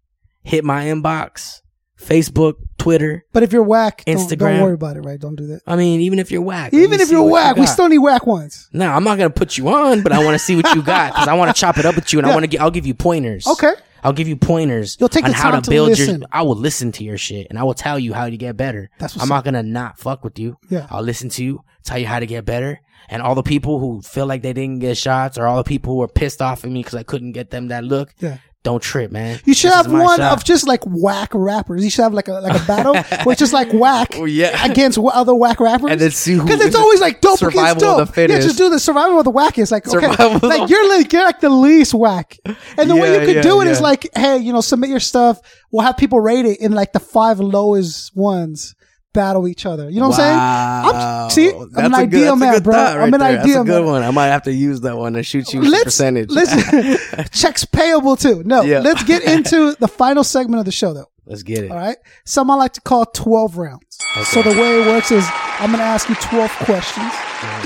[0.43, 1.59] Hit my inbox.
[1.99, 3.26] Facebook, Twitter.
[3.32, 5.01] But if you're whack, don't, don't worry about it.
[5.01, 5.20] Right?
[5.20, 5.61] Don't do that.
[5.66, 6.74] I mean, even if you're whack.
[6.74, 8.70] Even if you're what you whack, we still need whack ones.
[8.74, 11.14] No, I'm not gonna put you on, but I want to see what you got
[11.14, 12.34] because I want to chop it up with you, and Yeah.
[12.34, 12.59] I want to get.
[12.61, 13.47] I'll give you pointers.
[13.47, 13.72] Okay.
[14.05, 16.20] I'll give you pointers You'll take on how to to build listen.
[16.22, 16.30] your.
[16.30, 18.89] I will listen to your shit, and I will tell you how to get better.
[18.99, 20.57] That's what's I'm not gonna not fuck with you.
[20.70, 20.88] Yeah.
[20.89, 22.79] I'll listen to you, tell you how to get better,
[23.09, 25.93] and all the people who feel like they didn't get shots, or all the people
[25.93, 28.13] who are pissed off at me because I couldn't get them that look.
[28.19, 28.38] Yeah.
[28.63, 29.41] Don't trip, man.
[29.43, 30.31] You should This have one shot.
[30.38, 31.84] of just like whack rappers.
[31.84, 32.93] You should have like a like a battle
[33.25, 34.65] where it's just like whack Oh, yeah.
[34.65, 35.91] against other whack rappers.
[35.91, 38.07] And then see who- because it's always like dope Survival against of dope.
[38.07, 38.39] the fittest.
[38.39, 39.69] Yeah, just do the survival of the wackest.
[39.69, 42.38] Like okay, Survival of like you're like you're like the least whack.
[42.77, 43.84] And the way you could yeah, do it is yeah.
[43.84, 45.41] like, hey, you know, submit your stuff.
[45.69, 48.75] We'll have people rate it in like the five lowest ones
[49.14, 49.89] battle each other.
[49.89, 50.93] You know what I'm saying?
[50.93, 52.74] I'm, see, I'm That's an a good- man, bro.
[52.74, 53.30] thought right I'm an there.
[53.39, 53.91] idea That's a good man.
[53.91, 54.03] one.
[54.03, 56.30] I might have to use that one to shoot you Let's percentage.
[56.30, 57.26] listen.
[57.32, 58.43] checks payable too.
[58.43, 58.80] No, Yeah.
[58.80, 61.07] let's get into the final segment of the show though.
[61.26, 61.72] Let's get it.
[61.72, 61.95] All right.
[62.26, 63.97] Some I like to call 12 rounds.
[64.26, 65.26] So the way it works is
[65.59, 67.11] I'm going to ask you 12 questions,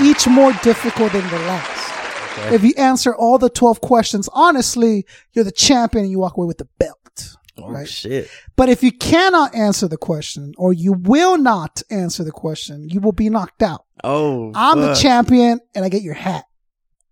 [0.00, 2.38] each more difficult than the last.
[2.38, 2.54] Okay.
[2.54, 6.46] If you answer all the 12 questions honestly, you're the champion and you walk away
[6.46, 6.98] with the belt.
[7.60, 7.88] Oh right.
[7.88, 8.28] shit!
[8.56, 13.00] But if you cannot answer the question or you will not answer the question, you
[13.00, 13.84] will be knocked out.
[14.04, 16.44] Oh, I'm the champion and I get your hat.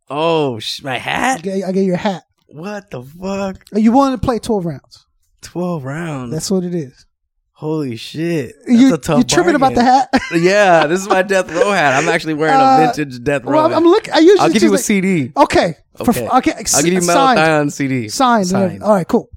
[0.09, 1.43] Oh, sh- my I hat.
[1.43, 2.23] get, I get your hat.
[2.47, 3.65] What the fuck?
[3.73, 5.07] Are you willing to play 12 rounds?
[5.43, 6.33] Twelve rounds.
[6.33, 7.07] That's what it is.
[7.53, 8.55] Holy shit!
[8.67, 10.11] That's You, a tough you tripping about the hat?
[10.35, 11.95] Yeah, this is my death row hat.
[11.95, 13.53] I'm actually wearing Uh, a vintage death row.
[13.53, 13.77] well, I'm, hat.
[13.79, 14.13] I'm looking.
[14.13, 15.33] I usually I'll give you a like- CD.
[15.37, 15.75] Okay.
[15.97, 16.29] For, Okay.
[16.29, 16.53] okay.
[16.75, 17.39] I'll give you Metal signed.
[17.41, 18.09] Thion CD.
[18.09, 18.47] Signed.
[18.49, 18.83] Signed.
[18.83, 19.09] All right.
[19.09, 19.29] Cool.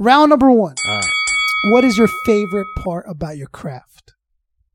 [0.00, 0.74] Round number one.
[0.88, 1.04] All right.
[1.72, 4.14] What is your favorite part about your craft?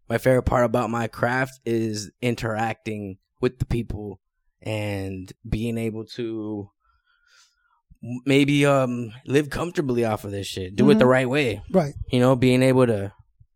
[0.07, 4.19] My favorite part about my craft is interacting with the people
[4.61, 6.69] and being able to
[8.28, 10.76] maybe um live comfortably off of this shit.
[10.76, 10.99] Do it Mhm.
[10.99, 11.63] the right way.
[11.71, 11.95] Right.
[12.11, 13.11] You know, being able to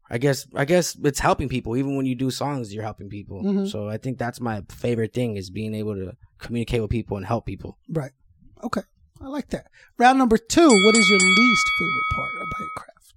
[0.10, 1.78] I guess I guess it's helping people.
[1.78, 3.44] Even when you do songs, you're helping people.
[3.44, 3.70] Mhm.
[3.70, 7.28] So I think that's my favorite thing is being able to communicate with people and
[7.28, 7.78] help people.
[7.88, 8.12] Right.
[8.64, 8.82] Okay.
[9.22, 9.68] I like that.
[9.98, 10.68] Round number two.
[10.68, 13.14] What is your least favorite part about your craft?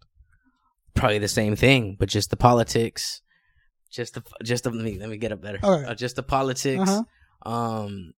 [0.94, 3.22] Probably the same thing, but just the politics.
[3.90, 5.58] Just the just the let me let me get up better.
[5.62, 5.88] All right.
[5.88, 6.88] Uh, just the politics.
[6.90, 7.50] Uh-huh.
[7.50, 8.12] Um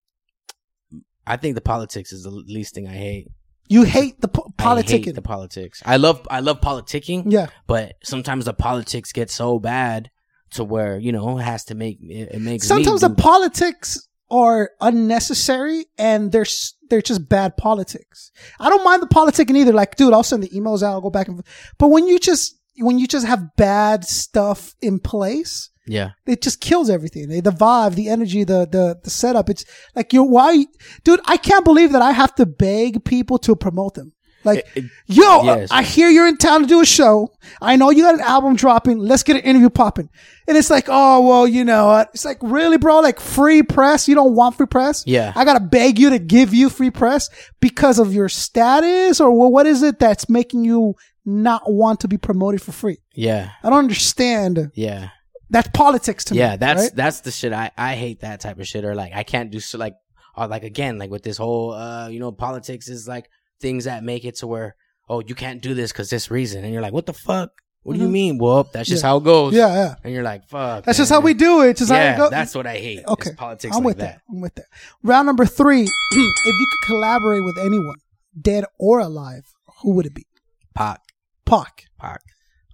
[1.27, 3.29] I think the politics is the least thing I hate.
[3.69, 5.83] You hate the po- I hate the politics.
[5.85, 7.47] I love I love politicking, yeah.
[7.67, 10.11] but sometimes the politics get so bad
[10.51, 14.07] to where you know it has to make it, it makes Sometimes me the politics
[14.31, 18.31] are unnecessary and they're s- they're just bad politics.
[18.61, 19.73] I don't mind the politicking either.
[19.73, 20.93] Like, dude, I'll send the emails out.
[20.93, 21.39] I'll go back and.
[21.39, 21.75] forth.
[21.77, 26.61] But when you just when you just have bad stuff in place, yeah it just
[26.61, 27.29] kills everything.
[27.29, 29.51] The vibe, the energy, the the the setup.
[29.51, 29.65] It's
[29.97, 30.67] like you're why,
[31.03, 31.21] dude.
[31.27, 34.13] I can't believe that I have to beg people to promote them.
[34.45, 35.69] Like, It- it- yo, yes.
[35.71, 37.33] I hear you're in town to do a show.
[37.63, 38.99] I know you got an album dropping.
[38.99, 40.09] Let's get an interview popping.
[40.47, 43.01] And it's like, oh, well, you know, uh, it's like, really, bro?
[43.01, 44.07] Like free press?
[44.07, 45.03] You don't want free press?
[45.07, 45.33] Yeah.
[45.35, 47.31] I gotta beg you to give you free press
[47.61, 50.95] because of your status or well, what is it that's making you
[51.25, 52.99] not want to be promoted for free?
[53.15, 54.71] yeah, I don't understand.
[54.75, 55.09] yeah,
[55.49, 56.41] That's politics to me.
[56.41, 56.57] yeah.
[56.57, 56.95] That's right?
[56.95, 57.53] that's the shit.
[57.53, 58.85] I I hate that type of shit.
[58.85, 59.95] Or like I can't do so like
[60.37, 64.03] or like again like with this whole uh you know politics is like things that
[64.05, 64.77] make it to where
[65.09, 67.51] oh you can't do this because this reason and you're like what the fuck
[67.83, 68.13] what do you Mhm.
[68.13, 69.09] mean well that's just Yeah.
[69.11, 69.95] how it goes yeah, yeah.
[70.03, 71.71] and you're like fuck That's just how we do it.
[71.71, 72.31] It's just yeah how it goes.
[72.31, 74.15] that's what I hate Okay, politics I'm like with that.
[74.27, 74.35] that.
[74.35, 74.65] I'm with that.
[75.03, 75.83] Round number three.
[76.11, 76.17] if
[76.47, 77.97] you could collaborate with anyone,
[78.41, 79.45] dead or alive,
[79.83, 80.27] who would it be?
[80.75, 81.01] Pac
[81.45, 81.85] Pac.
[82.01, 82.23] Pac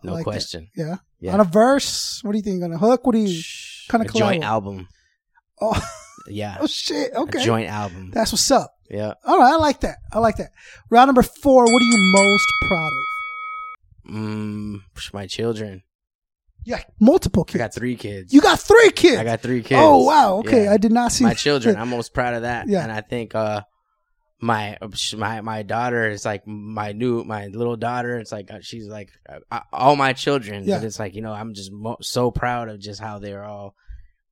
[0.05, 0.97] no like question Yeah.
[1.21, 1.35] Yeah.
[1.35, 2.21] On a verse.
[2.25, 2.63] What do you think?
[2.63, 3.05] On a hook?
[3.05, 3.43] What do you?
[3.91, 4.89] Kinda a joint album
[5.61, 5.79] Oh,
[6.29, 7.13] yeah oh shit.
[7.15, 7.43] Okay.
[7.43, 8.75] a joint album That's what's up.
[8.91, 9.53] Yeah All right.
[9.53, 9.99] I like that.
[10.13, 10.51] I like that.
[10.91, 11.65] Round number four.
[11.65, 14.13] What are you most proud of?
[14.13, 14.81] mm,
[15.13, 15.83] my children
[16.65, 17.59] Yeah, multiple I kids.
[17.59, 19.19] got three kids you got three kids.
[19.19, 20.39] I got three kids Oh wow.
[20.39, 20.65] Okay.
[20.65, 20.73] Yeah.
[20.73, 21.77] I did not see my children.
[21.81, 22.69] I'm most proud of that.
[22.69, 22.83] Yeah.
[22.83, 23.63] And I think uh
[24.43, 24.79] my
[25.17, 28.17] my my daughter is like my new my little daughter.
[28.19, 30.65] It's like uh, she's like uh, all my children.
[30.65, 30.79] Yeah.
[30.79, 33.75] But it's like you know I'm just mo- so proud of just how they're all.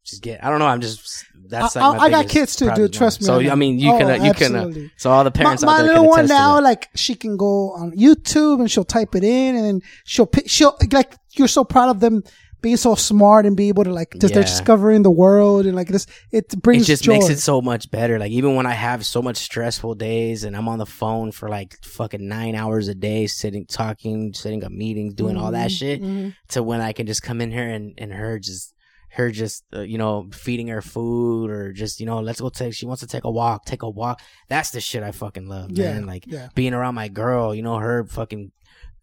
[0.08, 0.42] Just get.
[0.44, 0.66] I don't know.
[0.66, 1.24] I'm just.
[1.48, 1.98] That's I- like.
[1.98, 2.92] my I got kids too, dude.
[2.92, 3.26] Trust me.
[3.28, 3.50] I So.
[3.52, 4.10] I mean, you Oh, can.
[4.20, 4.54] uh, you can.
[4.54, 4.90] Uh, absolutely.
[4.96, 7.92] so all the my, parents my there little one now, like she can go on
[7.92, 11.90] YouTube and she'll type it in, and then she'll pick, she'll like you're so proud
[11.90, 12.22] of them
[12.60, 15.86] being so smart and be able to like just they're discovering the world and like
[15.86, 17.12] this it it brings just joy.
[17.12, 18.18] makes it so much better.
[18.18, 21.48] Like even when I have so much stressful days and I'm on the phone for
[21.48, 25.78] like fucking nine hours a day, sitting, talking, setting up meetings, doing all that Mhm,
[25.78, 26.34] shit, mhm.
[26.48, 28.74] to when I can just come in here and and her just
[29.10, 32.74] her just uh, you know feeding her food or just you know let's go take
[32.74, 35.70] she wants to take a walk take a walk that's the shit I fucking love
[35.72, 36.48] Yeah, man like yeah.
[36.54, 38.52] being around my girl you know her fucking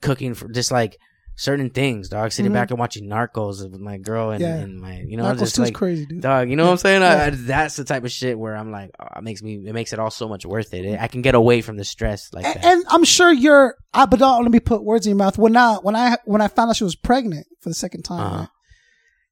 [0.01, 0.97] cooking for just like
[1.37, 2.53] certain things dog sitting Mhm.
[2.53, 4.55] back and watching Narcos with my girl and, Yeah.
[4.55, 6.21] and my you know Narcos just like crazy, dude.
[6.21, 7.25] dog you know what I'm saying I.
[7.25, 9.91] I- that's the type of shit where I'm like oh, it makes me it makes
[9.91, 12.53] it all so much worth it I can get away from the stress like A-
[12.53, 13.75] that and I'm sure you're.
[13.93, 15.37] I, but don't let me put words in your mouth.
[15.37, 18.19] When I when I when I found out she was pregnant for the second time,
[18.21, 18.37] Uh-huh.
[18.39, 18.47] right,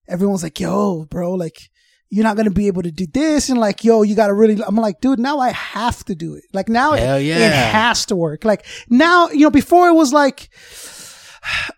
[0.08, 1.58] everyone's like, "Yo, bro, like
[2.10, 4.76] you're not gonna be able to do this," and like, "Yo, you gotta really." I'm
[4.76, 6.44] like, "Dude, now I have to do it.
[6.54, 7.40] Like now, Hell it, yeah.
[7.40, 8.46] it has to work.
[8.46, 10.50] Like now, you know, before it was like."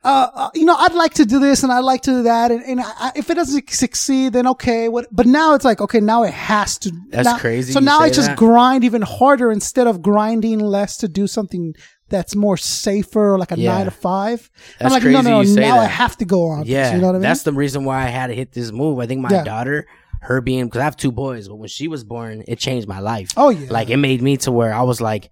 [0.04, 2.52] Uh, uh, you know, I'd like to do this and I'd like to do that,
[2.52, 4.90] and, and I, if it doesn't succeed, then okay.
[4.90, 5.08] What?
[5.12, 6.92] But now it's like, okay, now it has to.
[7.10, 8.38] That's now- crazy So now I just that.
[8.38, 11.74] grind even harder instead of grinding less to do something
[12.10, 13.74] that's more safer, like a Yeah.
[13.74, 14.50] nine to five.
[14.80, 16.66] That's I'm like, crazy no, no, say now I have to go on.
[16.66, 17.22] Yeah, you know what I mean?
[17.24, 19.00] that's the reason why I had to hit this move.
[19.00, 19.44] I think my Yeah.
[19.44, 19.88] daughter,
[20.22, 23.00] her being because I have two boys, but when she was born, it changed my
[23.00, 23.32] life.
[23.38, 23.68] Oh, yeah.
[23.70, 25.30] like it made me to where I was like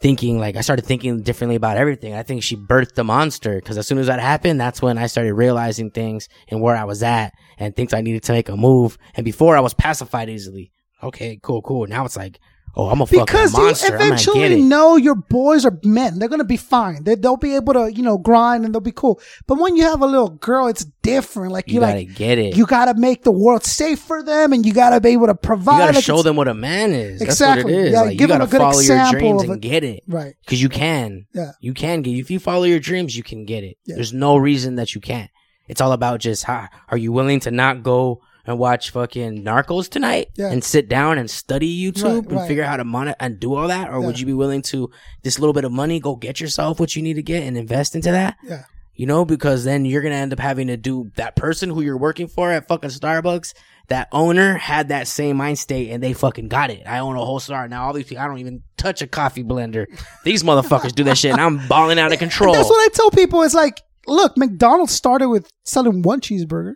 [0.00, 2.14] thinking, like I started thinking differently about everything.
[2.14, 5.06] I think she birthed the monster because as soon as that happened, that's when I
[5.06, 8.56] started realizing things and where I was at and things I needed to make a
[8.56, 8.96] move.
[9.16, 10.70] And before I was pacified easily.
[11.02, 11.86] Okay, cool, cool.
[11.86, 12.38] Now it's like,
[12.74, 13.86] oh, I'm a because fucking monster.
[13.86, 16.18] you gonna get eventually know your boys are men.
[16.18, 17.04] They're gonna be fine.
[17.04, 19.20] They, they'll be able to, you know, grind and they'll be cool.
[19.46, 21.52] But when you have a little girl, it's different.
[21.52, 22.56] Like You you gotta like, get it.
[22.56, 25.48] you gotta make the world safe for them, and you gotta be able to provide.
[25.48, 25.78] You provide.
[25.78, 27.20] gotta like, show them what a man is.
[27.20, 27.62] Exactly.
[27.62, 27.92] That's what it is.
[27.92, 30.04] Yeah, like, you gotta a good follow your dreams and get it.
[30.06, 30.34] Right.
[30.40, 31.26] Because you can.
[31.34, 31.52] Yeah.
[31.60, 33.78] You can get if you follow your dreams, you can get it.
[33.84, 33.96] Yeah.
[33.96, 35.30] There's no reason that you can't.
[35.66, 39.88] It's all about just how are you willing to not go and watch fucking Narcos
[39.88, 40.50] tonight Yeah.
[40.50, 42.48] and sit down and study YouTube Right, and right.
[42.48, 44.90] figure out how to mon- and do all that, or would you be willing to
[45.22, 47.94] this little bit of money go get yourself what you need to get and invest
[47.94, 48.36] into that?
[48.42, 48.64] Yeah.
[48.94, 51.98] You know, because then you're gonna end up having to do that person who you're
[51.98, 53.52] working for at fucking Starbucks.
[53.88, 56.82] That owner had that same mind state and they fucking got it.
[56.86, 57.86] I own a whole star now.
[57.86, 59.86] All these people, I don't even touch a coffee blender.
[60.24, 62.52] These motherfuckers do that shit and I'm balling out of control.
[62.54, 63.42] That's what I tell people.
[63.42, 66.74] It's like, look, McDonald's started with selling one cheeseburger,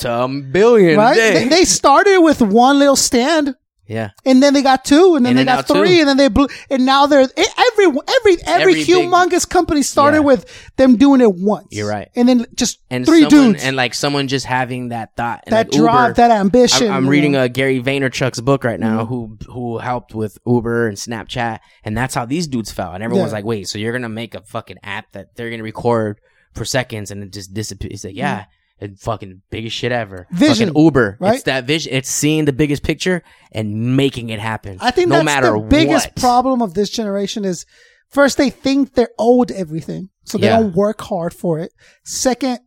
[0.00, 1.14] to billion right?
[1.14, 1.32] day.
[1.44, 3.54] They, they started with one little stand.
[3.86, 4.10] yeah.
[4.24, 6.00] And then they got two, and then And they got three, two.
[6.00, 6.46] and then they blew.
[6.70, 10.30] And now they're every every every, big- humongous company started Yeah.
[10.30, 11.66] with them doing it once.
[11.72, 12.08] You're right.
[12.14, 15.52] And then just And three someone, dudes and like someone just having that thought, and
[15.52, 16.86] that like Uber, drive, that ambition.
[16.86, 19.08] I'm, I'm reading a Gary Vaynerchuk's book right now, Mhm.
[19.08, 22.94] who who helped with Uber and Snapchat, and that's how these dudes felt.
[22.94, 23.38] And everyone's Yeah.
[23.38, 26.20] like, "Wait, so you're gonna make a fucking app that they're gonna record
[26.54, 28.44] for seconds and it just disappears?" He's like, "Yeah."
[28.80, 30.26] And fucking biggest shit ever.
[30.26, 30.36] Mm-hmm.
[30.36, 31.16] Vision, fucking Uber.
[31.20, 31.34] right?
[31.34, 31.92] It's that vision.
[31.92, 34.78] It's seeing the biggest picture and making it happen.
[34.80, 36.16] I think no that's matter the biggest what.
[36.16, 37.66] problem of this generation is
[38.08, 40.60] first they think they're owed everything, so they Yeah.
[40.60, 41.72] don't work hard for it.
[42.04, 42.60] Second,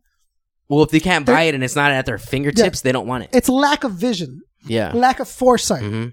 [0.68, 3.24] Well, if they can't buy it and it's not at their fingertips, they don't want
[3.24, 3.30] it.
[3.32, 4.92] it's lack of vision, Yeah.
[4.94, 5.82] lack of foresight.
[5.82, 6.06] hmm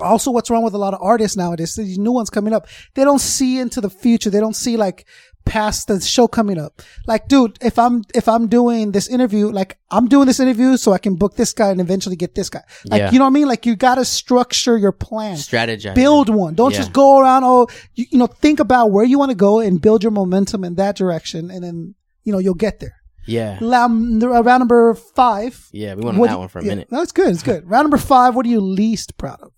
[0.00, 2.64] also what's wrong with a lot of artists nowadays these new ones coming up
[2.94, 5.04] they don't see into the future they don't see like
[5.44, 9.76] past the show coming up like dude if i'm if i'm doing this interview like
[9.90, 12.62] i'm doing this interview so i can book this guy and eventually get this guy
[12.86, 13.10] like Yeah.
[13.12, 15.94] you know what i mean like you gotta structure your plan Strategize.
[15.94, 16.78] build one don't Yeah.
[16.78, 19.80] just go around oh you, you know think about where you want to go and
[19.80, 21.94] build your momentum in that direction and then
[22.24, 22.96] you know you'll get there
[23.26, 23.56] Yeah.
[23.60, 25.94] Lam- uh, round number five Yeah.
[25.94, 26.88] We went on what that do- one for a yeah, minute.
[26.90, 29.52] no it's good it's good round number five what are you least proud of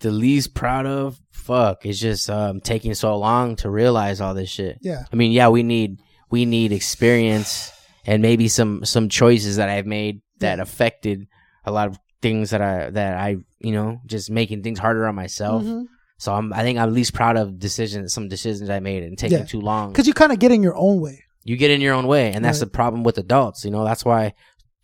[0.00, 4.50] The least proud of, fuck, is just um, taking so long to realize all this
[4.50, 4.78] shit.
[4.82, 6.00] yeah I mean, yeah, we need
[6.30, 7.70] we need experience
[8.04, 11.26] and maybe some some choices that I've made that affected
[11.64, 15.14] a lot of things that I that I you know just making things harder on
[15.14, 15.62] myself.
[15.64, 15.84] Mhm.
[16.18, 19.38] So I'm I think I'm least proud of decisions some decisions I made and taking
[19.38, 19.44] Yeah.
[19.44, 19.92] too long.
[19.92, 22.32] because you kind of get in your own way You get in your own way,
[22.34, 22.66] and that's Right.
[22.66, 23.64] the problem with adults.
[23.64, 24.34] You know, that's why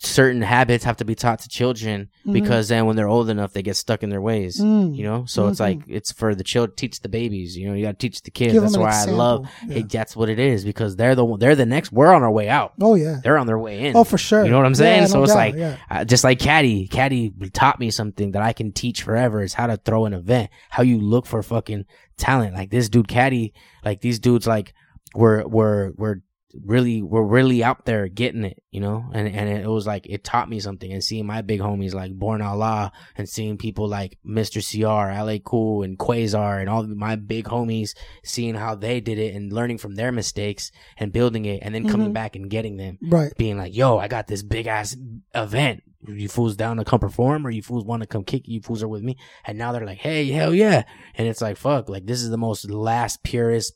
[0.04, 2.32] certain habits have to be taught to children Mhm.
[2.32, 4.60] because then when they're old enough, they get stuck in their ways.
[4.60, 4.96] Mm.
[4.96, 5.64] You know, so it's Mhm.
[5.64, 6.74] like it's for the children.
[6.76, 7.56] Teach the babies.
[7.56, 8.52] You know, you got to teach the kids.
[8.52, 9.48] Give that's why I love.
[9.66, 9.78] Yeah.
[9.78, 11.92] It, that's what it is because they're the they're the next.
[11.92, 12.72] We're on our way out.
[12.80, 13.96] oh yeah They're on their way in.
[13.96, 15.02] oh for sure You know what I'm saying?
[15.02, 15.76] Yeah, so no it's doubt, like yeah.
[15.90, 16.88] uh, just like Caddy.
[16.88, 19.40] Caddy taught me something that I can teach forever.
[19.42, 20.50] Is how to throw an event.
[20.70, 21.84] How you look for fucking
[22.18, 22.54] talent.
[22.54, 23.52] Like this dude, Caddy.
[23.84, 24.74] Like these dudes, like
[25.14, 26.22] were were were
[26.64, 28.62] really were really out there getting it.
[28.70, 30.92] You know, and and it was like it taught me something.
[30.92, 34.60] And seeing my big homies like Born Allah and seeing people like Mr.
[34.62, 39.34] CR, Ellay Khule, and Quasar, and all my big homies, seeing how they did it
[39.34, 42.14] and learning from their mistakes and building it, and then coming Mhm.
[42.14, 44.96] back and getting them right being like, yo, I got this big ass
[45.34, 45.82] event.
[46.08, 48.82] You fools down to come perform or you fools want to come kick you fools
[48.82, 49.16] are with me.
[49.46, 50.82] And now they're like, hey, hell yeah.
[51.14, 53.74] And it's like, fuck, like this is the most last purest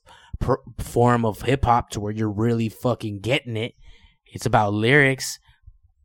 [0.78, 3.74] form of hip hop to where you're really fucking getting it.
[4.26, 5.38] It's about lyrics.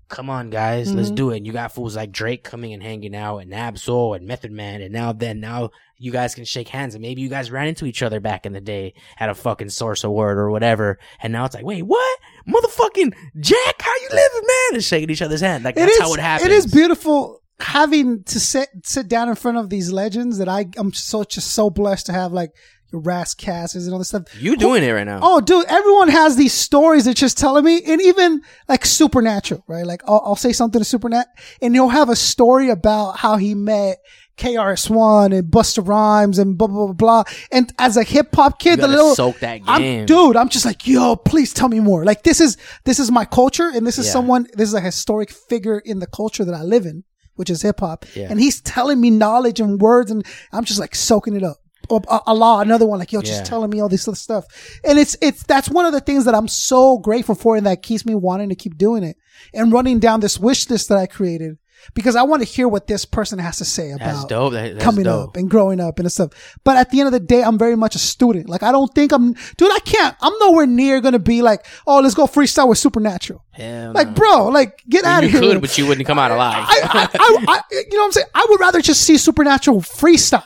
[0.07, 1.15] Come on, guys, let's Mhm.
[1.15, 1.37] do it.
[1.37, 4.81] And you got fools like Drake coming and hanging out, and Absol and Method Man,
[4.81, 7.85] and now then now you guys can shake hands, and maybe you guys ran into
[7.85, 11.45] each other back in the day at a fucking Source Award or whatever, and now
[11.45, 14.73] it's like, wait, what, motherfucking Jack, how you living, man?
[14.73, 15.99] And shaking each other's hand, like It that's is.
[16.01, 16.45] how it happens.
[16.51, 20.65] It is beautiful having to sit sit down in front of these legends that I
[20.77, 22.49] I'm so just so blessed to have like
[22.91, 24.23] your Ras Kasses and all this stuff.
[24.39, 25.19] You doing it right now?
[25.21, 29.85] Oh, dude, everyone has these stories that just telling me, and even like Supernatural, right?
[29.85, 31.25] Like I'll, I'll say something to Supernat,
[31.61, 33.97] and he'll have a story about how he met
[34.37, 37.23] KRS One and Busta Rhymes and blah blah blah blah.
[37.51, 40.87] And as a hip hop kid, the little soak that I'm, dude, I'm just like,
[40.87, 42.05] yo, please tell me more.
[42.05, 44.13] Like this is this is my culture, and this is Yeah.
[44.13, 44.47] someone.
[44.53, 47.03] This is a historic figure in the culture that I live in,
[47.35, 48.05] which is hip hop.
[48.15, 48.27] Yeah.
[48.29, 51.57] And he's telling me knowledge and words, and I'm just like soaking it up.
[51.89, 53.43] Or uh, Allah, another one, like yo, just Yeah.
[53.43, 54.45] telling me all this stuff,
[54.83, 57.81] and it's it's that's one of the things that I'm so grateful for, and that
[57.81, 59.17] keeps me wanting to keep doing it
[59.53, 61.57] and running down this wish list that I created
[61.95, 64.29] because I want to hear what this person has to say about.
[64.29, 65.29] That, coming dope.
[65.29, 66.29] up and growing up and stuff.
[66.63, 68.47] But at the end of the day, I'm very much a student.
[68.47, 69.71] Like I don't think I'm, dude.
[69.71, 70.15] I can't.
[70.21, 73.43] I'm nowhere near gonna be like, oh, let's go freestyle with Supernatural.
[73.51, 74.13] Hell Like, no.
[74.13, 75.39] bro, like get out of here.
[75.41, 76.63] could, but you wouldn't come out alive.
[76.67, 78.27] I, I, I, you know what I'm saying?
[78.35, 80.43] I would rather just see Supernatural freestyle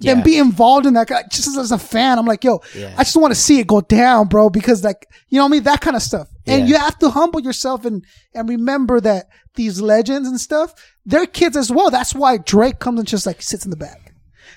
[0.00, 0.22] Yeah.
[0.22, 1.08] be involved in that.
[1.30, 2.94] Just as a fan, I'm like, yo, Yeah.
[2.98, 5.52] I just want to see it go down, bro, because like, you know what I
[5.52, 5.62] mean?
[5.62, 6.28] That kind of stuff.
[6.46, 8.04] And you have to humble yourself and,
[8.34, 10.74] and remember that these legends and stuff,
[11.06, 11.90] they're kids as well.
[11.90, 14.03] That's why Drake comes and just like sits in the back.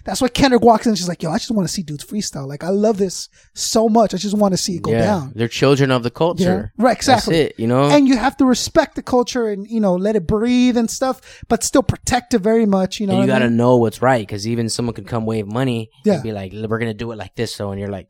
[0.08, 2.06] That's why Kendrick walks in and she's like, yo, I just want to see dudes
[2.06, 2.48] freestyle.
[2.48, 4.14] Like, I love this so much.
[4.14, 5.34] I just want to see it go yeah, down.
[5.36, 6.72] they're children of the culture.
[6.78, 6.84] Yeah.
[6.84, 7.36] Right, exactly.
[7.38, 7.60] That's it.
[7.60, 10.78] You know, And you have to respect the culture and, you know, let it breathe
[10.78, 13.16] and stuff, but still protect it very much, you know.
[13.16, 13.58] and you got to mean?
[13.58, 16.14] know what's right because even someone could come wave money Yeah.
[16.14, 18.08] and be like, "We're gonna do it like this," so and you're like,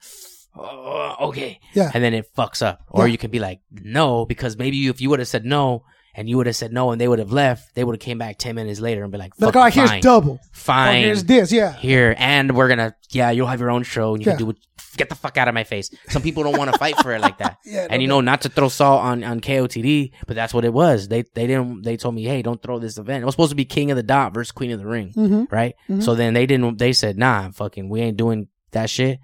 [0.56, 1.90] oh, "Okay," Yeah.
[1.94, 2.82] and then it fucks up.
[2.90, 3.12] Or Yeah.
[3.14, 5.84] you can be like, "No," because maybe if you would have said no
[6.18, 8.18] and you would have said no and they would have left, they would have came
[8.18, 10.34] back ten minutes later and be like, Like, "Fuck, all right, here's fine, double.
[10.34, 11.52] Or fine, here's this.
[11.52, 11.74] Yeah.
[11.74, 14.38] here, and we're gonna, yeah, you'll have your own show and you Yeah.
[14.38, 14.58] can do it."
[14.98, 15.92] Get the fuck out of my face.
[16.10, 17.58] Some people don't want to fight for it like that.
[17.66, 20.66] Yeah, no and you know, not to throw salt on, on KOTD, but that's what
[20.66, 21.08] it was.
[21.08, 21.84] They they didn't.
[21.84, 23.22] They told me, hey, don't throw this event.
[23.22, 25.52] It was supposed to be King of the Dot versus Queen of the Ring, Mhm.
[25.52, 25.76] right?
[25.88, 26.02] Mhm.
[26.02, 26.80] So then they didn't.
[26.80, 29.20] They said, nah, fucking, we ain't doing that shit.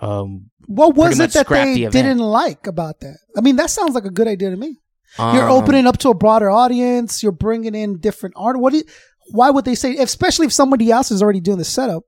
[0.00, 3.16] Um, What was it that they the didn't like about that?
[3.36, 4.78] I mean, that sounds like a good idea to me.
[5.18, 7.22] You're um, opening up to a broader audience.
[7.22, 8.58] You're bringing in different art.
[8.58, 8.84] What do you,
[9.30, 12.04] why would they say, especially if somebody else is already doing the setup?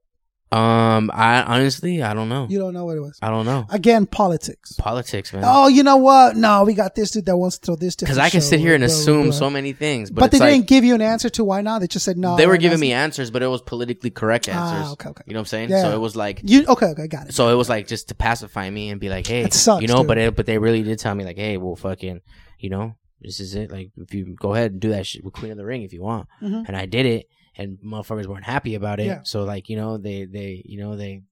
[0.53, 2.45] Um, I honestly, I don't know.
[2.49, 3.17] You don't know what it was.
[3.21, 4.73] I don't know Again, politics.
[4.77, 5.43] politics, man.
[5.45, 6.35] Oh, you know what?
[6.35, 7.95] No, we got this dude that wants to throw this.
[7.97, 10.51] To Because I can sit here and assume so many things, but, But, they like,
[10.51, 11.79] didn't give you an answer to why not.
[11.79, 12.35] They just said no.
[12.35, 14.91] they were giving me answers, but it was politically correct Ah, answers.
[14.93, 15.23] okay, okay.
[15.25, 15.69] You know what I'm saying?
[15.69, 15.83] Yeah.
[15.83, 16.87] So it was like You okay?
[16.87, 17.33] Okay, got it.
[17.33, 19.99] So it was like just to pacify me and be like, hey, sucks, you know,
[19.99, 20.07] dude.
[20.07, 22.19] but it, but they really did tell me like, hey, well, fucking,
[22.61, 23.71] you know, this is it.
[23.71, 25.93] Like, if you go ahead and do that shit with Queen of the Ring if
[25.93, 26.65] you want, Mhm.
[26.67, 27.27] and I did it,
[27.57, 29.05] and motherfuckers weren't happy about it.
[29.07, 29.19] Yeah.
[29.23, 31.23] So like you know they they you know they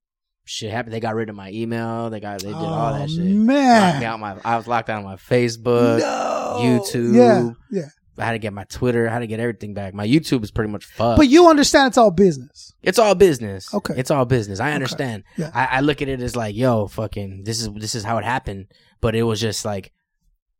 [0.46, 0.94] shit happened.
[0.94, 2.10] They got rid of my email.
[2.10, 3.24] They got they did all that Oh, shit.
[3.26, 4.04] Man.
[4.04, 6.00] out my I was locked out of my Facebook.
[6.00, 6.58] no.
[6.62, 7.16] YouTube.
[7.16, 7.52] Yeah.
[7.72, 7.90] Yeah.
[8.18, 9.08] I had to get my Twitter.
[9.08, 9.94] I had to get everything back.
[9.94, 11.16] My YouTube is pretty much fucked.
[11.18, 12.74] But you understand it's all business.
[12.84, 13.74] It's all business.
[13.74, 13.94] Okay.
[13.96, 14.60] It's all business.
[14.60, 15.24] I understand.
[15.38, 15.52] Yeah.
[15.54, 18.26] I, I look at it as like, yo, fucking, this is this is how it
[18.26, 18.66] happened.
[19.00, 19.94] But it was just like,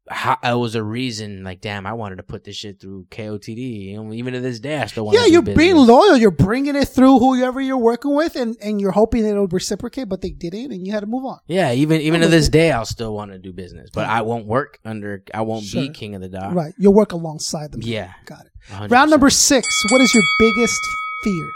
[0.10, 1.44] how, it was a reason.
[1.44, 4.14] Like, damn, I wanted to put this shit through KOTD.
[4.14, 5.18] Even to this day, I still want.
[5.18, 5.58] Yeah, you're business.
[5.58, 6.18] being loyal.
[6.18, 10.10] You're bringing it through whoever you're working with, and, and you're hoping that it'll reciprocate,
[10.10, 11.40] but they didn't, and you had to move on.
[11.48, 13.90] Yeah, even even to this day, I'll still want to do business.
[13.94, 15.24] But I won't work under.
[15.34, 16.54] I won't be king of the dot.
[16.54, 16.74] Right.
[16.78, 17.82] You'll work alongside them.
[17.84, 18.14] Yeah.
[18.26, 18.52] Got it.
[18.72, 18.92] 100%.
[18.92, 19.68] Round number six.
[19.92, 20.80] What is your biggest
[21.24, 21.50] fear?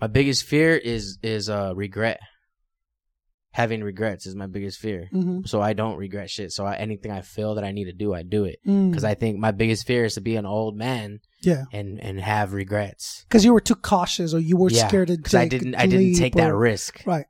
[0.00, 2.20] My biggest fear is is uh regret.
[3.56, 5.08] Having regrets is my biggest fear.
[5.14, 5.46] Mm-hmm.
[5.46, 6.52] So I don't regret shit.
[6.52, 8.58] So I, anything I feel that I need to do, I do it.
[8.66, 8.90] Mm.
[8.90, 11.64] Because I think my biggest fear is to be an old man Yeah.
[11.72, 13.24] and and have regrets.
[13.28, 15.86] Because you were too cautious or you were yeah, scared to because I didn't I
[15.86, 17.02] didn't take that risk.
[17.06, 17.24] Right.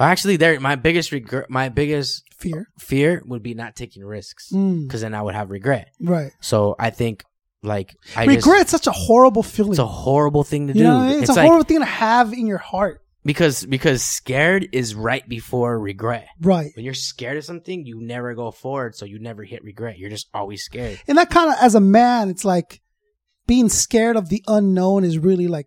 [0.00, 2.66] Actually, there my biggest regret, my biggest Fear.
[2.78, 4.86] fear would be not taking risks Mm.
[4.86, 5.88] because then I would have regret.
[6.00, 6.32] Right.
[6.40, 7.22] So I think
[7.62, 9.72] like I just, Regret's such a horrible feeling.
[9.72, 10.84] it's a horrible thing to you do.
[10.88, 11.12] know I mean?
[11.14, 13.00] It's, It's, a like horrible thing to have in your heart.
[13.24, 16.28] Because because scared is right before regret.
[16.40, 16.70] Right.
[16.74, 19.98] When you're scared of something, you never go forward, so you never hit regret.
[19.98, 21.00] You're just always scared.
[21.06, 22.80] And that kind of, as a man, it's like
[23.46, 25.66] being scared of the unknown is really like,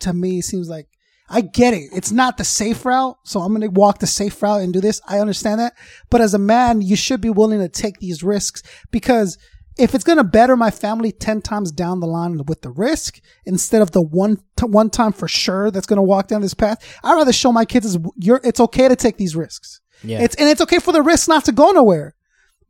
[0.00, 0.88] to me, seems like
[1.28, 1.90] I get it.
[1.94, 3.16] It's not the safe route.
[3.24, 5.00] So I'm going to walk the safe route and do this.
[5.08, 5.72] I understand that.
[6.10, 9.38] But as a man, you should be willing to take these risks because
[9.78, 13.20] if it's going to better my family 10 times down the line with the risk
[13.46, 16.54] instead of the one, t- one time for sure that's going to walk down this
[16.54, 19.80] path, I'd rather show my kids is you're, it's okay to take these risks.
[20.04, 20.20] Yeah.
[20.22, 22.14] It's, and it's okay for the risks not to go nowhere.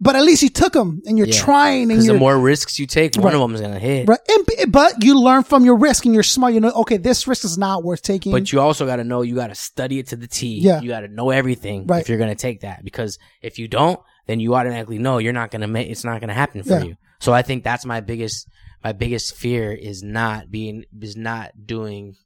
[0.00, 1.38] But at least you took them and you're Yeah.
[1.40, 3.34] trying and Because you're the more risks you take, one Right.
[3.34, 4.08] of them is gonna hit.
[4.08, 4.18] Right.
[4.58, 6.54] And, but you learn from your risk and you're smart.
[6.54, 8.32] You know, okay, this risk is not worth taking.
[8.32, 10.58] But you also got to know you got to study it to the T.
[10.58, 10.80] Yeah.
[10.80, 12.00] You got to know everything Right.
[12.00, 12.82] if you're going to take that.
[12.82, 15.88] Because if you don't, then you automatically know you're not going to make.
[15.90, 16.84] It's not going to happen for Yeah.
[16.84, 16.96] you.
[17.20, 18.48] So I think that's my biggest,
[18.82, 22.16] my biggest fear is not being, is not doing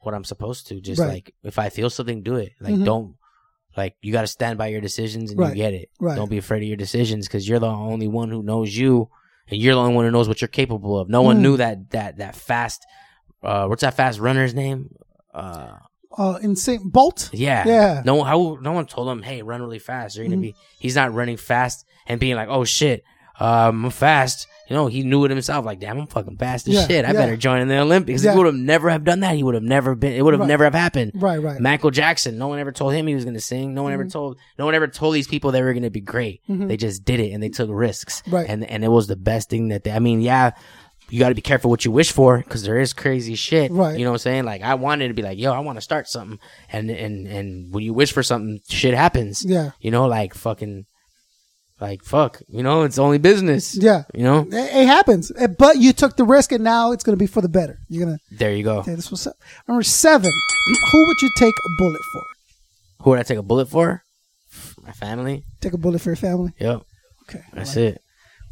[0.00, 0.80] what I'm supposed to.
[0.80, 1.08] Just Right.
[1.12, 2.52] like if I feel something, do it.
[2.60, 2.84] Like Mhm.
[2.84, 3.14] don't.
[3.76, 5.50] Like you got to stand by your decisions and Right.
[5.50, 5.90] you get it.
[6.00, 6.16] Right.
[6.16, 9.08] Don't be afraid of your decisions because you're the only one who knows you,
[9.48, 11.08] and you're the only one who knows what you're capable of.
[11.08, 11.40] No one Mm.
[11.42, 12.84] knew that that that fast.
[13.42, 14.94] Uh, what's that fast runner's name?
[15.32, 15.74] Uh,
[16.16, 17.30] uh, Usain Bolt.
[17.32, 17.66] yeah.
[17.66, 18.02] Yeah.
[18.04, 20.16] No one, how, no one told him, hey, run really fast.
[20.16, 20.52] You're going to Mhm.
[20.52, 23.04] be, he's not running fast and being like, oh shit,
[23.40, 24.46] um, I'm fast.
[24.68, 25.64] You know, he knew it himself.
[25.64, 27.04] Like, damn, I'm fucking fast as Yeah, shit.
[27.04, 27.12] I yeah.
[27.14, 28.22] better join in the Olympics.
[28.24, 28.32] Yeah.
[28.32, 30.40] He would have never have done that, he would have never been, it would have
[30.40, 30.46] Right.
[30.48, 31.12] never have happened.
[31.14, 31.40] Right.
[31.40, 31.60] Right.
[31.60, 33.72] Michael Jackson, no one ever told him he was going to sing.
[33.74, 34.12] No one ever Mhm.
[34.12, 36.40] told, no one ever told these people they were going to be great.
[36.50, 36.68] Mhm.
[36.68, 38.22] They just did it and they took risks.
[38.28, 38.46] Right.
[38.48, 40.50] And, and it was the best thing that they, I mean, yeah,
[41.10, 43.70] you got to be careful what you wish for because there is crazy shit.
[43.70, 43.98] Right.
[43.98, 44.44] You know what I'm saying?
[44.44, 46.38] Like I wanted to be like, yo, I want to start something,
[46.70, 49.44] and and and when you wish for something, shit happens.
[49.44, 49.70] Yeah.
[49.80, 50.84] You know, like fucking,
[51.80, 52.40] like fuck.
[52.48, 53.76] You know, it's only business.
[53.76, 54.04] Yeah.
[54.14, 54.40] You know.
[54.50, 57.26] It, it happens, Uh, but you took the risk, and now it's going to be
[57.26, 57.78] for the better.
[57.88, 58.18] You're gonna.
[58.30, 58.78] There you go.
[58.78, 59.26] Okay, this was
[59.66, 60.30] number seven.
[60.92, 62.22] Who would you take a bullet for?
[63.04, 64.02] Who would I take a bullet for?
[64.84, 65.44] My family.
[65.60, 66.52] Take a bullet for your family.
[66.58, 66.82] Yep.
[67.28, 67.42] Okay.
[67.52, 68.02] That's it.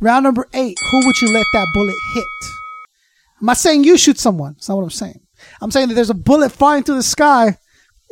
[0.01, 0.77] Round number eight.
[0.91, 2.25] Who would you let that bullet hit?
[3.41, 4.55] I'm not saying you shoot someone.
[4.55, 5.21] That's not what I'm saying.
[5.61, 7.49] I'm saying that there's a bullet flying through the sky.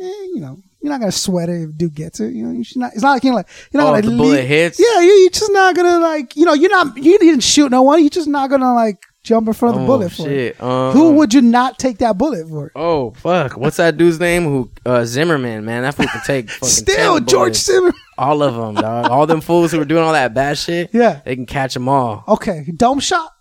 [0.00, 0.02] Eh,
[0.34, 2.32] you know, you're not gonna sweat it if dude gets it.
[2.34, 2.92] You know, you should not.
[2.92, 4.78] It's not like you're like you're not Oh, gonna the bullet hits?
[4.78, 6.36] Yeah, you're just not gonna like.
[6.36, 6.96] You know, you're not.
[6.96, 8.00] You didn't shoot no one.
[8.00, 10.22] You're just not gonna like jump in front of the Oh, bullet for.
[10.22, 10.54] it.
[10.56, 10.62] shit.
[10.62, 12.70] Um, Who would you not take that bullet for?
[12.76, 13.56] Oh fuck!
[13.56, 14.44] What's that dude's name?
[14.44, 15.64] Who uh, Zimmerman?
[15.64, 17.64] Man, that fool can take fucking Still, George bullets.
[17.64, 17.92] Zimmer.
[18.16, 19.10] All of them, dog.
[19.10, 20.90] All them fools who were doing all that bad shit.
[20.92, 21.20] Yeah.
[21.24, 22.22] They can catch them all.
[22.28, 23.32] Okay, dome shot.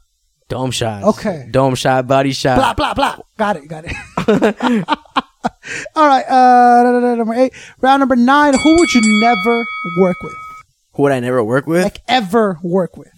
[0.50, 1.04] Dome shot.
[1.04, 1.48] Okay.
[1.52, 2.58] Dome shot, body shot.
[2.58, 3.18] Blah blah blah.
[3.38, 3.68] Got it.
[3.68, 4.88] Got it.
[5.96, 6.24] All right.
[6.28, 7.54] Uh, number eight.
[7.82, 8.54] Round number nine.
[8.58, 9.66] Who would you never
[10.00, 10.34] work with?
[10.94, 11.84] Who would I never work with?
[11.84, 13.10] Like ever work with?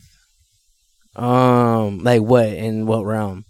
[1.16, 2.48] Um, like what?
[2.48, 3.46] In what realm?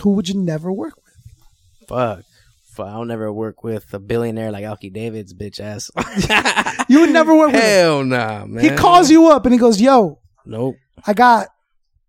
[0.00, 1.88] Who would you never work with?
[1.88, 2.24] Fuck.
[2.72, 2.86] Fuck.
[2.88, 5.90] I'll never work with a billionaire like Alki David's bitch ass.
[6.88, 7.70] You would never work with him.
[7.70, 8.62] Hell nah, man.
[8.64, 10.76] He calls you up and he goes, "Yo, Nope.
[11.06, 11.48] I got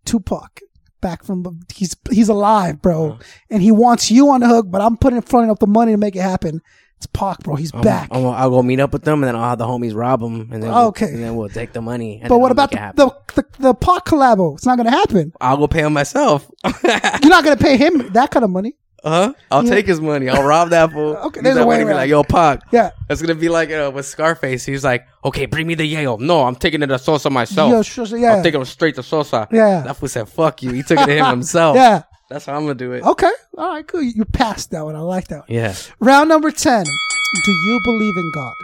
[0.04, 0.60] Tupac
[1.00, 3.22] back from he's he's alive, bro, Uh-huh.
[3.50, 5.96] and he wants you on the hook, but I'm putting fronting up the money to
[5.96, 6.60] make it happen.
[7.04, 7.54] It's Pac, bro.
[7.56, 8.08] He's I'm- back.
[8.10, 10.48] I'm, I'll go meet up with them, and then I'll have the homies rob them,
[10.52, 11.06] and then we'll- okay.
[11.06, 12.18] and then we'll take the money.
[12.20, 14.54] And but what about the, the, the the Pac collabo?
[14.54, 15.32] It's not gonna happen.
[15.40, 16.50] I'll go pay him myself.
[16.64, 18.74] You're not gonna pay him that kind of money.
[19.04, 19.34] huh?
[19.50, 19.70] I'll Yeah.
[19.74, 20.30] take his money.
[20.30, 21.14] I'll rob that fool.
[21.26, 22.60] Okay, there's a that way money and be like, yo, Pac.
[22.72, 22.90] Yeah.
[23.08, 24.64] That's gonna be like uh, with Scarface.
[24.64, 26.16] He's like, okay, bring me the Yale.
[26.16, 27.70] No, I'm taking it to Sosa myself.
[27.70, 28.36] Yo, sure, sure, yeah.
[28.36, 29.46] I'm taking him straight to Sosa.
[29.52, 29.82] Yeah.
[29.82, 30.70] That fool said, fuck you.
[30.72, 31.76] He took it to him himself.
[31.76, 32.02] Yeah.
[32.34, 33.04] That's how I'm gonna do it.
[33.04, 33.30] Okay.
[33.56, 33.86] All right.
[33.86, 34.02] Cool.
[34.02, 34.96] You passed that one.
[34.96, 35.46] I like that one.
[35.48, 36.82] Yeah, Round number ten.
[36.82, 38.54] Do you believe in God?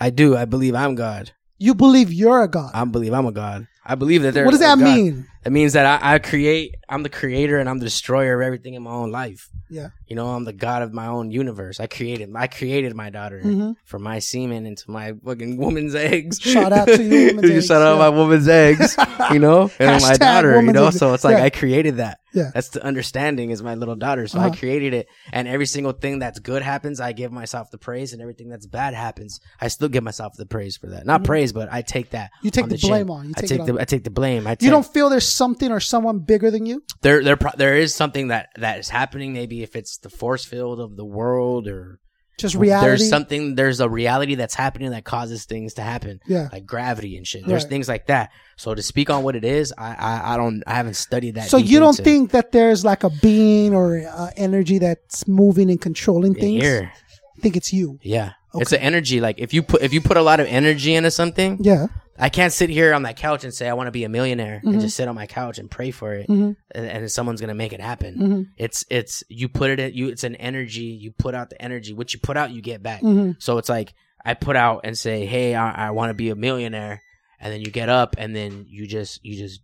[0.00, 0.34] I do.
[0.34, 1.30] I believe I'm God.
[1.58, 2.70] You believe you're a God.
[2.72, 3.68] I believe I'm a God.
[3.84, 4.46] I believe that there's.
[4.46, 4.96] what does that God.
[4.96, 5.26] mean?
[5.44, 6.74] It means that I, I create.
[6.88, 9.48] I'm the creator and I'm the destroyer of everything in my own life.
[9.70, 9.88] Yeah.
[10.06, 11.78] You know, I'm the god of my own universe.
[11.80, 12.30] I created.
[12.34, 13.76] I created my daughter Mhm.
[13.84, 16.40] from my semen into my fucking woman's eggs.
[16.40, 17.98] Shout out to you, woman's eggs, Shout out yeah.
[17.98, 18.96] my woman's eggs.
[19.32, 20.60] You know, and my daughter.
[20.60, 20.98] You know, eggs.
[20.98, 21.44] so it's like Yeah.
[21.44, 22.18] I created that.
[22.32, 22.50] Yeah.
[22.54, 24.26] That's the understanding is my little daughter.
[24.26, 24.48] So Uh-huh.
[24.52, 28.12] I created it, and every single thing that's good happens, I give myself the praise,
[28.12, 31.06] and everything that's bad happens, I still give myself the praise for that.
[31.06, 32.30] Not praise, but I take that.
[32.30, 32.46] Mm-hmm.
[32.46, 32.90] You take the chin.
[32.90, 33.26] blame on.
[33.28, 33.80] You I take take it the on.
[33.80, 34.46] I take the blame.
[34.46, 36.82] I take, You don't feel there's something or someone bigger than you?
[37.02, 39.32] there there there is something that that is happening.
[39.32, 41.98] Maybe if it's the force field of the world or
[42.38, 42.86] Just reality.
[42.88, 46.20] there's something there's a reality that's happening that causes things to happen.
[46.26, 46.48] Yeah.
[46.52, 47.46] like gravity and shit.
[47.46, 47.70] There's Right.
[47.70, 48.30] things like that.
[48.56, 51.48] So to speak on what it is, I I, I don't I haven't studied that.
[51.48, 55.70] So you don't into think that there's like a being or uh, energy that's moving
[55.70, 56.62] and controlling things?
[56.62, 56.92] here?
[57.38, 57.98] I think it's you.
[58.02, 59.20] Yeah, it's an energy.
[59.20, 61.86] Like if you put if you put a lot of energy into something, Yeah.
[62.20, 64.58] I can't sit here on that couch and say I want to be a millionaire
[64.58, 64.68] Mm-hmm.
[64.68, 66.54] and just sit on my couch and pray for it, Mhm.
[66.72, 68.14] and, and someone's gonna make it happen.
[68.18, 68.46] Mhm.
[68.58, 70.08] It's it's you put it in you.
[70.08, 70.82] It's an energy.
[71.00, 71.92] You put out the energy.
[71.94, 73.02] What you put out, you get back.
[73.02, 73.36] Mhm.
[73.42, 73.94] So it's like
[74.24, 77.00] I put out and say, "Hey, I, I want to be a millionaire,"
[77.40, 79.60] and then you get up and then you just you just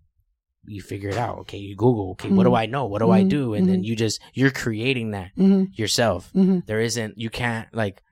[0.68, 1.38] you figure it out.
[1.40, 2.12] Okay, you Google.
[2.12, 2.86] Okay, what do I know?
[2.86, 3.28] What do I Mhm.
[3.28, 3.54] do?
[3.54, 6.30] And then you just you're creating that yourself.
[6.32, 8.02] There isn't you can't like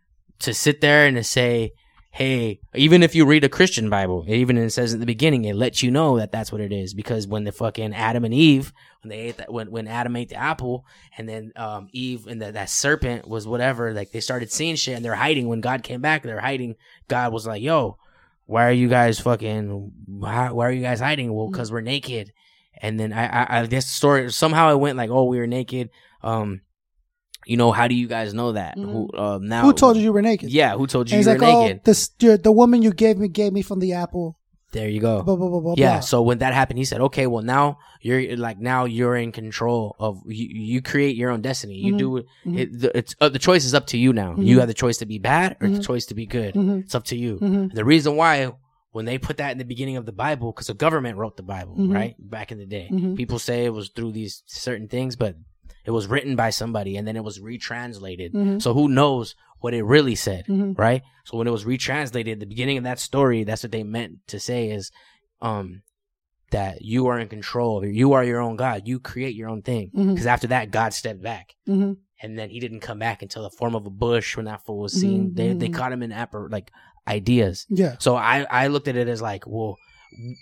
[0.40, 1.72] to sit there and to say,
[2.14, 5.56] "Hey," even if you read a Christian Bible, even it says at the beginning, it
[5.56, 6.94] lets you know that that's what it is.
[6.94, 8.72] Because when the fucking Adam and Eve
[9.04, 10.86] when they ate that when when Adam ate the apple
[11.16, 14.96] and then um Eve and the, that serpent was whatever like they started seeing shit
[14.96, 15.46] and they're hiding.
[15.46, 16.76] When God came back they're hiding.
[17.08, 17.98] God was like yo
[18.46, 21.32] why are you guys fucking why, why are you guys hiding?
[21.32, 22.32] Well because we're naked.
[22.78, 25.46] And then I, I I guess the story somehow it went like oh we were
[25.46, 25.90] naked.
[26.22, 26.62] Um
[27.46, 28.76] you know how do you guys know that?
[28.76, 29.18] Who mm-hmm.
[29.18, 30.50] um now Who told you you were naked?
[30.50, 31.78] yeah who told you And you were like, oh, naked?
[31.78, 34.38] oh, this, the, the woman you gave me gave me from the apple.
[34.72, 35.22] there you go.
[35.22, 38.58] Blah, blah, blah, yeah so when that happened he said okay well now you're like
[38.58, 41.76] now you're in control of you, you create your own destiny.
[41.76, 41.98] You mm-hmm.
[41.98, 42.58] do it, mm-hmm.
[42.58, 44.34] it the, it's uh, the choice is up to you now.
[44.36, 46.54] You have the choice to be bad or the choice to be good.
[46.54, 47.38] It's up to you.
[47.40, 48.52] And the reason why
[48.92, 51.42] when they put that in the beginning of the bible because the government wrote the
[51.42, 52.90] bible right back in the day.
[53.16, 55.36] People say it was through these certain things but
[55.84, 58.62] it was written by somebody and then it was retranslated.
[58.62, 60.44] So who knows what it really said
[60.78, 61.02] right?
[61.24, 64.38] So when it was retranslated the beginning of that story that's what they meant to
[64.40, 64.90] say is
[65.40, 65.82] um
[66.50, 68.82] that you are in control you are your own god.
[68.86, 69.90] You create your own thing.
[69.94, 71.54] Because after that god stepped back.
[71.68, 71.96] Mhm.
[72.22, 74.78] and then he didn't come back until the form of a bush when that fool
[74.80, 75.34] was seen.
[75.34, 75.74] They they mhm.
[75.74, 76.70] caught him in apper like
[77.06, 77.66] ideas.
[77.68, 77.96] Yeah.
[77.98, 79.76] so i i looked at it as like well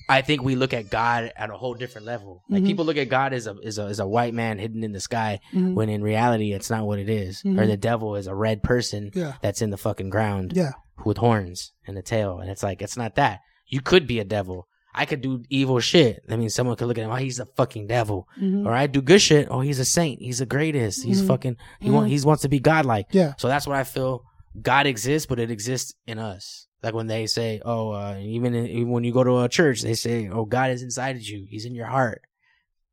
[0.08, 2.42] I think we look at God at a whole different level.
[2.48, 2.66] Like Mhm.
[2.66, 5.00] people look at God as a as a as a white man hidden in the
[5.00, 5.74] sky, Mhm.
[5.74, 7.42] when in reality it's not what it is.
[7.44, 7.66] Or Mhm.
[7.66, 9.34] the devil is a red person Yeah.
[9.42, 10.72] that's in the fucking ground Yeah.
[11.04, 12.38] with horns and a tail.
[12.40, 13.40] And it's like, it's not that.
[13.66, 14.66] You could be a devil.
[14.94, 16.22] I could do evil shit.
[16.28, 18.28] I mean, someone could look at him, oh, he's a fucking devil.
[18.38, 18.66] Mhm.
[18.66, 19.48] Or I do good shit.
[19.50, 20.20] Oh, he's a saint.
[20.20, 21.02] He's the greatest.
[21.04, 21.26] He's Mhm.
[21.28, 23.06] fucking, he, want, he wants to be godlike.
[23.10, 23.32] Yeah.
[23.38, 24.22] So that's what I feel
[24.60, 26.66] God exists, but it exists in us.
[26.82, 29.82] Like when they say, oh, uh, even, in, even when you go to a church,
[29.82, 31.46] they say, oh, God is inside of you.
[31.48, 32.22] He's in your heart.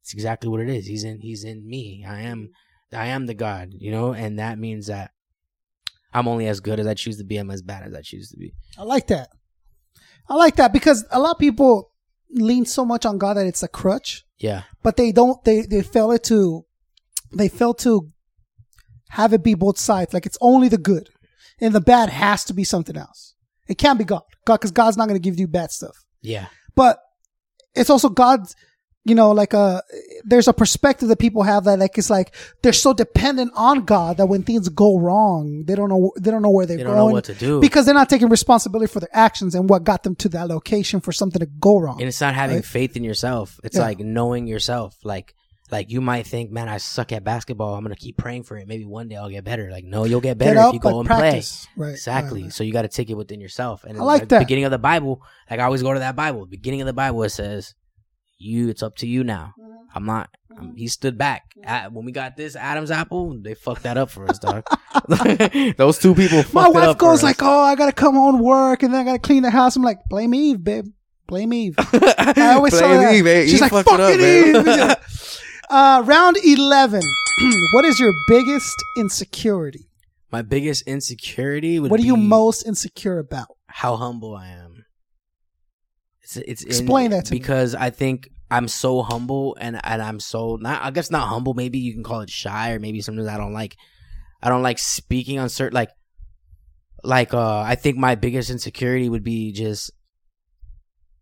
[0.01, 0.85] It's exactly what it is.
[0.85, 2.05] He's in, he's in me.
[2.07, 2.49] I am,
[2.93, 5.11] I am the God, you know, and that means that
[6.13, 7.37] I'm only as good as I choose to be.
[7.37, 8.53] I'm as bad as I choose to be.
[8.77, 9.29] I like that.
[10.27, 11.91] I like that because a lot of people
[12.31, 14.63] lean so much on God that it's a crutch, Yeah.
[14.83, 15.43] but they don't.
[15.43, 16.65] They they fail it to.
[17.31, 18.11] They fail to
[19.09, 20.13] have it be both sides.
[20.13, 21.09] Like it's only the good,
[21.59, 23.35] and the bad has to be something else.
[23.69, 24.23] It can't be God.
[24.45, 25.95] God, because God's not going to give you bad stuff.
[26.21, 26.47] Yeah.
[26.75, 26.99] But
[27.75, 28.55] it's also God's.
[29.05, 29.81] You know, like a
[30.25, 34.17] there's a perspective that people have that like it's like they're so dependent on God
[34.17, 36.97] that when things go wrong, they don't know they don't know where they're They going
[36.97, 37.61] don't know what to do.
[37.61, 40.99] because they're not taking responsibility for their actions and what got them to that location
[40.99, 41.99] for something to go wrong.
[42.01, 42.65] and it's not having Right?
[42.65, 43.57] faith in yourself.
[43.63, 43.83] It's Yeah.
[43.83, 44.95] like knowing yourself.
[45.03, 45.33] Like,
[45.71, 47.75] like you might think, man, I suck at basketball.
[47.75, 48.67] I'm gonna keep praying for it.
[48.67, 49.69] Maybe one day I'll get better.
[49.71, 51.67] Like, no, you'll get better Get if you go and practice.
[51.75, 51.85] play.
[51.87, 52.41] Right, Exactly.
[52.41, 52.53] right, right.
[52.53, 53.83] So you got to take it within yourself.
[53.83, 54.39] And I like the that.
[54.39, 56.45] beginning of the Bible, like I always go to that Bible.
[56.45, 57.75] Beginning of the Bible, it says,
[58.37, 59.75] "You, it's up to you now." Mm-hmm.
[59.95, 60.29] I'm not.
[60.57, 61.43] I'm, he stood back
[61.91, 63.39] when we got this Adam's apple.
[63.41, 64.63] They fucked that up for us, dog.
[65.77, 66.43] Those two people.
[66.43, 69.19] Fucked My wife goes like, "Oh, I gotta come home work and then I gotta
[69.19, 70.85] clean the house." I'm like, "Blame Eve, babe.
[71.27, 73.13] Blame Eve." I always Blame that.
[73.15, 73.45] Eve, eh?
[73.47, 74.95] She's like, fucked it up, "Fucking Eve."
[75.69, 77.01] Uh, round eleven.
[77.73, 79.85] what is your biggest insecurity?
[80.31, 83.47] My biggest insecurity would What are you be most insecure about?
[83.67, 84.83] how humble I am.
[86.23, 87.39] It's it's in- Explain that to me.
[87.39, 91.53] because I think I'm so humble and and I'm so not I guess not humble.
[91.53, 93.75] Maybe you can call it shy, or maybe sometimes I don't like
[94.41, 95.91] I don't like speaking on certain like
[97.03, 99.91] like uh I think my biggest insecurity would be just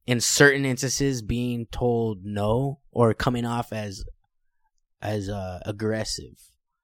[0.05, 4.03] in certain instances being told no or coming off as
[5.01, 6.33] as uh aggressive.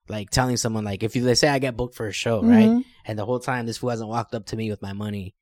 [0.08, 2.68] Like telling someone like if you let's say I get booked for a show, right?
[2.68, 2.84] Mhm.
[3.06, 5.34] And the whole time this fool hasn't walked up to me with my money,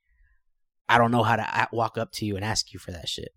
[0.88, 3.30] I don't know how to walk up to you and ask you for that shit.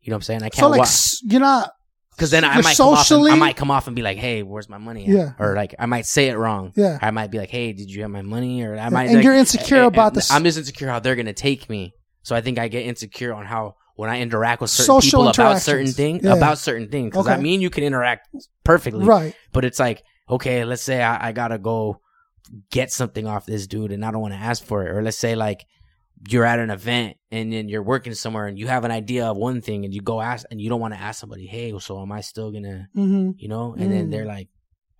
[0.00, 0.42] You know what I'm saying?
[0.42, 0.88] I can't like walk
[1.22, 1.72] you're not.
[2.10, 2.98] because then I might come off.
[2.98, 5.08] And, socially- I might come off and be like, "Hey, where's my money?" At?
[5.10, 5.32] Yeah.
[5.38, 6.72] Or like I might say it wrong.
[6.76, 6.98] Yeah.
[7.00, 9.04] I might be like, "Hey, did you have my money?" Or I might.
[9.06, 11.70] and like, you're insecure eh, eh, about this- I'm just insecure how they're gonna take
[11.70, 11.94] me.
[12.24, 15.28] So I think I get insecure on how when I interact with certain Social people
[15.28, 16.34] about certain things Yeah.
[16.34, 17.10] about certain things.
[17.10, 18.28] Because I mean, you can interact
[18.64, 19.34] perfectly, Right.
[19.52, 22.00] but it's like, okay, let's say I, I gotta go
[22.70, 24.90] get something off this dude and I don't want to ask for it.
[24.90, 25.64] Or let's say like
[26.28, 29.36] you're at an event and then you're working somewhere and you have an idea of
[29.36, 32.00] one thing and you go ask and you don't want to ask somebody, hey, so
[32.00, 33.30] am I still gonna, Mm-hmm.
[33.36, 33.74] you know?
[33.78, 34.10] And then Mm.
[34.10, 34.48] they're like,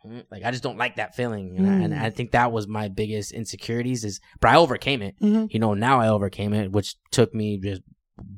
[0.05, 2.03] "Mm," like I just don't like that feeling, and, I, and Mm.
[2.03, 4.05] I think that was my biggest insecurities.
[4.05, 5.15] Is but I overcame it.
[5.21, 5.47] Mm-hmm.
[5.51, 7.83] You know, now I overcame it, which took me just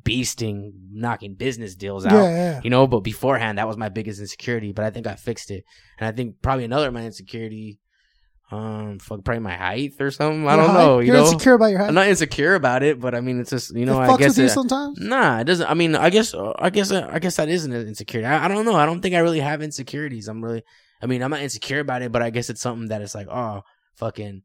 [0.02, 2.60] beasting, knocking business deals out Yeah, yeah.
[2.62, 5.64] you know but beforehand that was my biggest insecurity but i think i fixed it
[5.98, 7.78] and i think probably another of my insecurity
[8.50, 10.78] um fuck probably my height or something i Your don't height?
[10.84, 11.88] know you You're know insecure about your height.
[11.88, 14.28] i'm not insecure about it but i mean it's just you know it i guess
[14.30, 14.98] with you it, sometimes.
[15.00, 18.26] nah it doesn't i mean i guess i guess i guess that isn't an insecurity
[18.26, 20.62] I, I don't know i don't think i really have insecurities i'm really
[21.02, 23.28] i mean i'm not insecure about it but i guess it's something that it's like
[23.28, 23.62] oh
[23.96, 24.42] fucking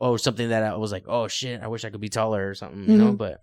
[0.00, 2.54] oh something that i was like oh shit i wish i could be taller or
[2.54, 3.18] something you know Mhm.
[3.18, 3.38] but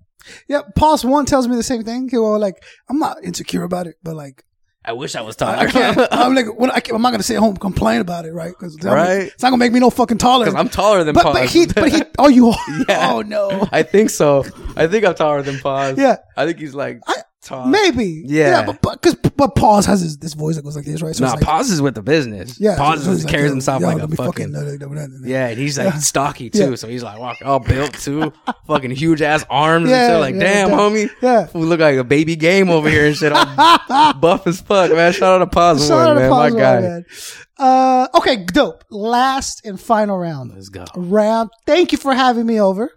[0.47, 2.09] Yeah, Pulse One tells me the same thing.
[2.09, 2.57] He will like,
[2.89, 4.43] I'm not insecure about it, but like,
[4.83, 5.97] i wish i was taller I can't.
[6.11, 8.33] I'm like, what, I can't, I'm not gonna sit at home and complain about it,
[8.33, 8.49] right?
[8.57, 9.27] Because Right.
[9.33, 10.45] it's not gonna make me no fucking taller.
[10.45, 11.33] because i'm taller than but Paz.
[11.35, 12.57] but he but he oh you are
[12.89, 13.11] Yeah.
[13.13, 14.43] oh no I think so.
[14.75, 15.97] I think I'm taller than Paz.
[15.97, 17.67] yeah I think he's like I- tall.
[17.67, 18.65] maybe Yeah.
[18.65, 21.23] but but because but Pause has his, this voice that goes like this right so
[21.25, 22.59] Nah, like, Paz is with the business.
[22.59, 24.53] yeah Paz so like, carries yo, himself yo, like a fucking.
[25.23, 25.99] yeah, and he's like Yeah.
[25.99, 26.75] stocky too, Yeah.
[26.75, 28.33] so he's like walk all built too,
[28.67, 30.19] fucking huge ass arms Yeah, and shit.
[30.19, 33.31] Like, damn, homie, yeah we look like a baby game over here and shit.
[33.31, 35.13] All buff as fuck, man.
[35.13, 36.29] Shout out to Paz Shout out one, man.
[36.29, 36.81] Pause My guy.
[36.81, 37.05] man.
[37.59, 38.83] Uh, okay, dope.
[38.91, 40.53] Last and final round.
[40.53, 40.85] Let's go.
[40.95, 41.49] Round.
[41.65, 42.91] Thank you for having me over.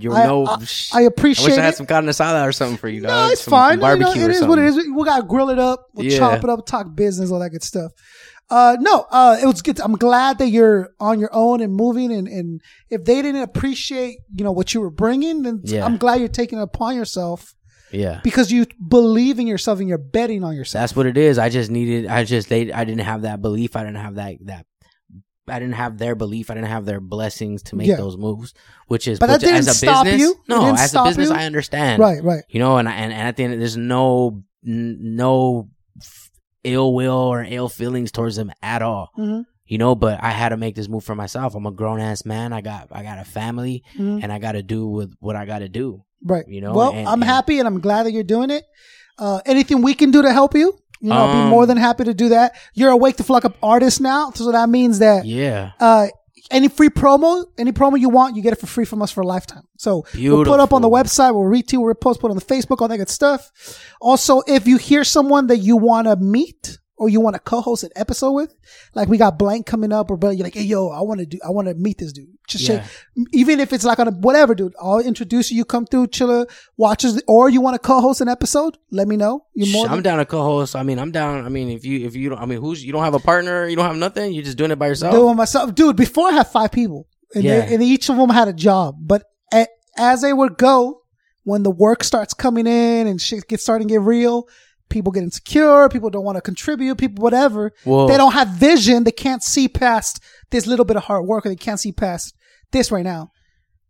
[0.00, 0.52] You I- know, I-
[0.94, 1.76] I I wish I had it.
[1.76, 3.32] some carne asada or something for you, No, dog.
[3.32, 3.80] it's Some- fine.
[3.80, 4.94] some You know, barbecue it is what it something.
[4.94, 5.86] We gotta grill it up.
[5.94, 6.18] We'll Yeah.
[6.18, 7.90] chop it up, talk business, all that good stuff.
[8.50, 9.80] Uh, no, uh, it was good.
[9.80, 12.12] I'm glad that you're on your own and moving.
[12.12, 12.60] And, and
[12.90, 15.84] if they didn't appreciate, you know, what you were bringing, then Yeah.
[15.86, 17.54] I'm glad you're taking it upon yourself
[17.92, 18.20] Yeah.
[18.22, 20.82] because you believe in yourself and you're betting on yourself.
[20.82, 21.38] That's what it is.
[21.38, 22.06] I just needed.
[22.06, 22.70] I just they.
[22.72, 23.74] I didn't have that belief.
[23.74, 24.66] I didn't have that that.
[25.48, 26.50] I didn't have their belief.
[26.50, 27.96] I didn't have their blessings to make Yeah.
[27.96, 28.54] those moves.
[28.86, 30.40] Which is, But that which as didn't a stop business, you?
[30.48, 31.34] No, as a business, you?
[31.34, 32.00] I understand.
[32.00, 32.44] right, right.
[32.48, 35.68] You know, and I- and, and at the end, there's no n- no
[36.64, 39.10] ill will or ill feelings towards them at all.
[39.18, 39.44] Mhm.
[39.66, 41.54] You know, but I had to make this move for myself.
[41.54, 42.52] I'm a grown ass man.
[42.52, 44.22] I got I got a family, Mhm.
[44.22, 46.04] and I got to do with what I got to do.
[46.24, 46.46] Right.
[46.46, 48.64] You know, well, and- I'm and- happy and I'm glad that you're doing it.
[49.18, 51.76] Uh, anything we can do to help you, you know, I'll be Um, more than
[51.76, 52.54] happy to do that.
[52.74, 54.30] You're a Wake the Flock Up artist now.
[54.34, 55.72] So that means that, Yeah.
[55.80, 56.06] uh,
[56.50, 59.20] any free promo, any promo you want, you get it for free from us for
[59.22, 59.62] a lifetime.
[59.78, 62.80] So we'll put up on the website, we'll retweet, we'll repost, put on the Facebook,
[62.80, 63.50] all that good stuff.
[64.00, 67.82] Also, if you hear someone that you want to meet or you want to co-host
[67.82, 68.54] an episode with,
[68.94, 71.26] like we got blank coming up, or but you're like, hey, yo, I want to
[71.26, 72.28] do, I want to meet this dude.
[72.46, 72.82] Just Yeah.
[72.84, 74.74] shake, even if it's like on a whatever, dude.
[74.80, 75.56] I'll introduce you.
[75.56, 76.46] You come through, chiller,
[76.76, 78.76] watches, or you want to co-host an episode?
[78.90, 79.46] Let me know.
[79.54, 79.86] You're more.
[79.86, 80.76] I'm than, down to co-host.
[80.76, 81.44] I mean, I'm down.
[81.44, 83.66] I mean, if you if you don't, I mean, who's you don't have a partner,
[83.66, 84.32] you don't have nothing.
[84.32, 85.12] You're just doing it by yourself.
[85.14, 85.96] doing myself, dude.
[85.96, 87.64] Before I had five people, and, Yeah.
[87.66, 88.96] they, and each of them had a job.
[89.00, 89.66] But a,
[89.96, 91.02] as they would go,
[91.44, 94.46] when the work starts coming in and shit gets starting to get real,
[94.92, 95.88] people get insecure.
[95.88, 96.96] People don't want to contribute.
[96.98, 97.72] People, whatever.
[97.84, 99.02] Well- they don't have vision.
[99.04, 100.20] They can't see past
[100.50, 102.34] this little bit of hard work, or they can't see past
[102.70, 103.30] this right now.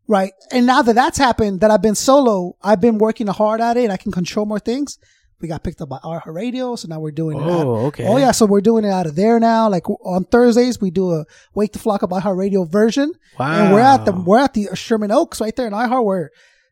[0.08, 0.32] Right.
[0.50, 3.84] And now that that's happened, that I've been solo, I've been working hard at it
[3.84, 4.98] and I can control more things.
[5.40, 7.42] We got picked up by our radio, so now we're doing it.
[7.42, 8.06] out- Oh, okay.
[8.06, 9.68] Oh yeah, so we're doing it out of there now.
[9.68, 11.24] Like on Thursdays, we do a
[11.54, 13.12] Wake the Flock Up iHeart Radio version,
[13.64, 16.30] and we're at the we're at the Sherman Oaks right there in iHeart where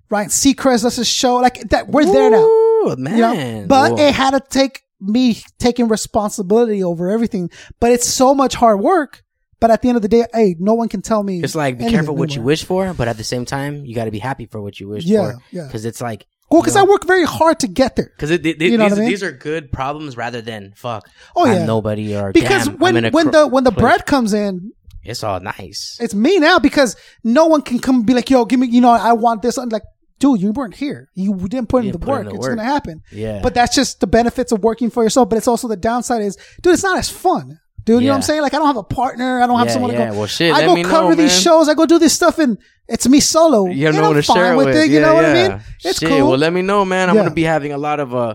[0.09, 1.37] Ryan Seacrest does his show.
[1.37, 2.47] Like that, we're there now.
[2.87, 3.17] Ooh, man.
[3.17, 3.99] You know, but Whoa.
[4.07, 7.51] it had to take me taking responsibility over everything.
[7.81, 9.23] But it's so much hard work.
[9.61, 11.43] But at the end of the day, hey, no one can tell me.
[11.43, 14.07] it's like be careful what you wish for, but at the same time, you got
[14.07, 15.39] to be happy for what you wish Yeah, for.
[15.51, 15.67] yeah.
[15.67, 18.11] Because it's like, Well, because I work very hard to get there.
[18.17, 19.11] Because it, it, You know these, what I mean?
[19.11, 21.11] these are good problems rather than fuck.
[21.37, 21.65] Oh, I'm yeah.
[21.67, 24.33] nobody or Because damn, I'm when in a when cr- the when the bread comes
[24.33, 24.73] in,
[25.05, 25.99] it's all nice.
[26.01, 28.91] it's me now because no one can come be like, yo, give me, you know,
[28.93, 29.59] I want this.
[29.59, 29.83] I'm like,
[30.21, 31.11] dude, you weren't here.
[31.15, 32.33] You didn't put in You the didn't put in work.
[32.33, 32.57] the It's work.
[32.57, 33.03] gonna happen.
[33.11, 33.41] Yeah.
[33.43, 35.29] But that's just the benefits of working for yourself.
[35.29, 37.59] But it's also the downside is, dude, it's not as fun.
[37.85, 38.43] Dude, you know what I'm saying?
[38.43, 39.41] Like I don't have a partner.
[39.43, 40.05] I don't have Yeah, someone yeah.
[40.07, 40.19] to go.
[40.19, 41.69] Well, shit, I go me know, cover these shows.
[41.69, 43.67] I go do this stuff, and it's me solo.
[43.67, 44.89] you have and no one I'm to share with it.
[44.91, 45.25] You yeah, know what.
[45.25, 45.61] I mean?
[45.83, 46.29] It's Shit, cool.
[46.29, 47.09] Well, let me know, man.
[47.09, 47.23] I'm Yeah.
[47.23, 48.35] gonna be having a lot of uh,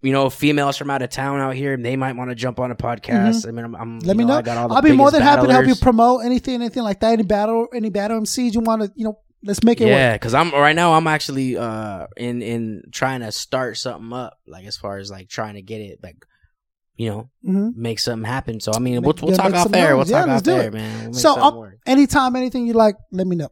[0.00, 1.76] you know, females from out of town out here.
[1.76, 3.46] They might want to jump on a podcast.
[3.46, 4.06] I mean, I'm, I'm Mm-hmm.
[4.06, 4.34] let me know.
[4.34, 7.00] I got all I'll be more than happy to help you promote anything, anything like
[7.00, 7.12] that.
[7.12, 9.92] Any battle, any battle MCs you want to, you know, let's make it work.
[9.92, 10.94] Yeah, because I'm right now.
[10.94, 15.28] I'm actually uh in in trying to start something up, like as far as like
[15.28, 16.16] trying to get it like,
[16.96, 17.80] you know, mm-hmm.
[17.80, 18.60] make something happen.
[18.60, 19.96] So I mean, we'll, we'll yeah, talk off air.
[19.96, 20.06] We'll.
[20.06, 21.04] Yeah, talk let's off air, man.
[21.04, 21.78] We'll So work.
[21.86, 23.50] anytime, anything you like, let me know.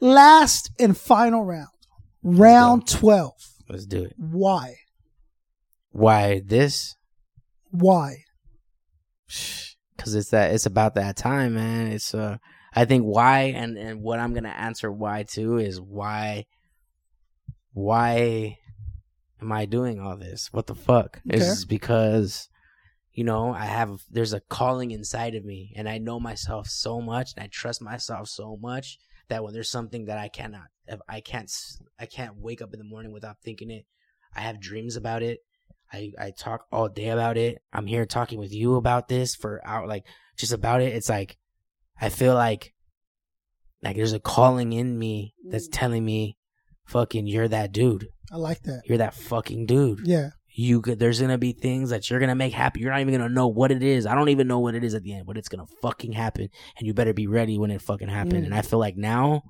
[0.00, 1.68] Last and final round,
[2.22, 3.34] round twelve.
[3.68, 4.14] Let's do it.
[4.18, 4.76] Why?
[5.90, 6.96] Why this?
[7.70, 8.24] Why?
[9.96, 12.36] because it's that it's about that time man it's uh
[12.74, 16.44] i think why and and what i'm gonna answer why too is why
[17.72, 18.58] why
[19.40, 21.38] am i doing all this what the fuck Okay.
[21.38, 22.48] it's because
[23.12, 27.00] you know i have there's a calling inside of me and i know myself so
[27.00, 28.98] much and i trust myself so much
[29.28, 31.50] that when there's something that i cannot if i can't
[31.98, 33.86] I can't wake up in the morning without thinking it
[34.36, 35.40] i have dreams about it
[35.92, 37.62] I, I talk all day about it.
[37.72, 40.04] I'm here talking with you about this for out like
[40.36, 40.92] just about it.
[40.92, 41.36] It's like
[42.00, 42.74] I feel like
[43.82, 46.36] like there's a calling in me that's telling me
[46.86, 48.08] fucking you're that dude.
[48.32, 48.82] I like that.
[48.86, 50.00] You're that fucking dude.
[50.06, 50.30] Yeah.
[50.56, 52.80] You could there's gonna be things that you're gonna make happen.
[52.80, 54.06] You're not even gonna know what it is.
[54.06, 56.48] I don't even know what it is at the end, but it's gonna fucking happen.
[56.78, 58.42] And you better be ready when it fucking happen.
[58.42, 58.44] Mm.
[58.46, 59.42] And I feel like now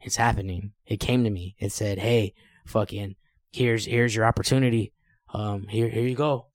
[0.00, 0.72] it's happening.
[0.86, 1.56] It came to me.
[1.58, 2.34] It said, Hey,
[2.66, 3.16] fucking
[3.52, 4.92] here's here's your opportunity.
[5.32, 6.46] Um here here you go.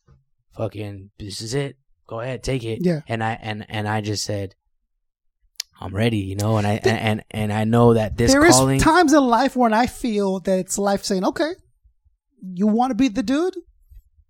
[0.55, 1.77] Fucking this is it.
[2.07, 2.79] Go ahead, take it.
[2.81, 3.01] Yeah.
[3.07, 4.55] And I and and I just said
[5.81, 8.55] I'm ready, you know, and I and and, and I know that this There is
[8.55, 11.51] calling times in life when I feel that it's life saying, "Okay,
[12.41, 13.55] you want to be the dude?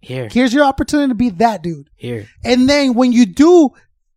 [0.01, 2.27] here, Here's your opportunity to be that dude." here.
[2.43, 3.69] And then when you do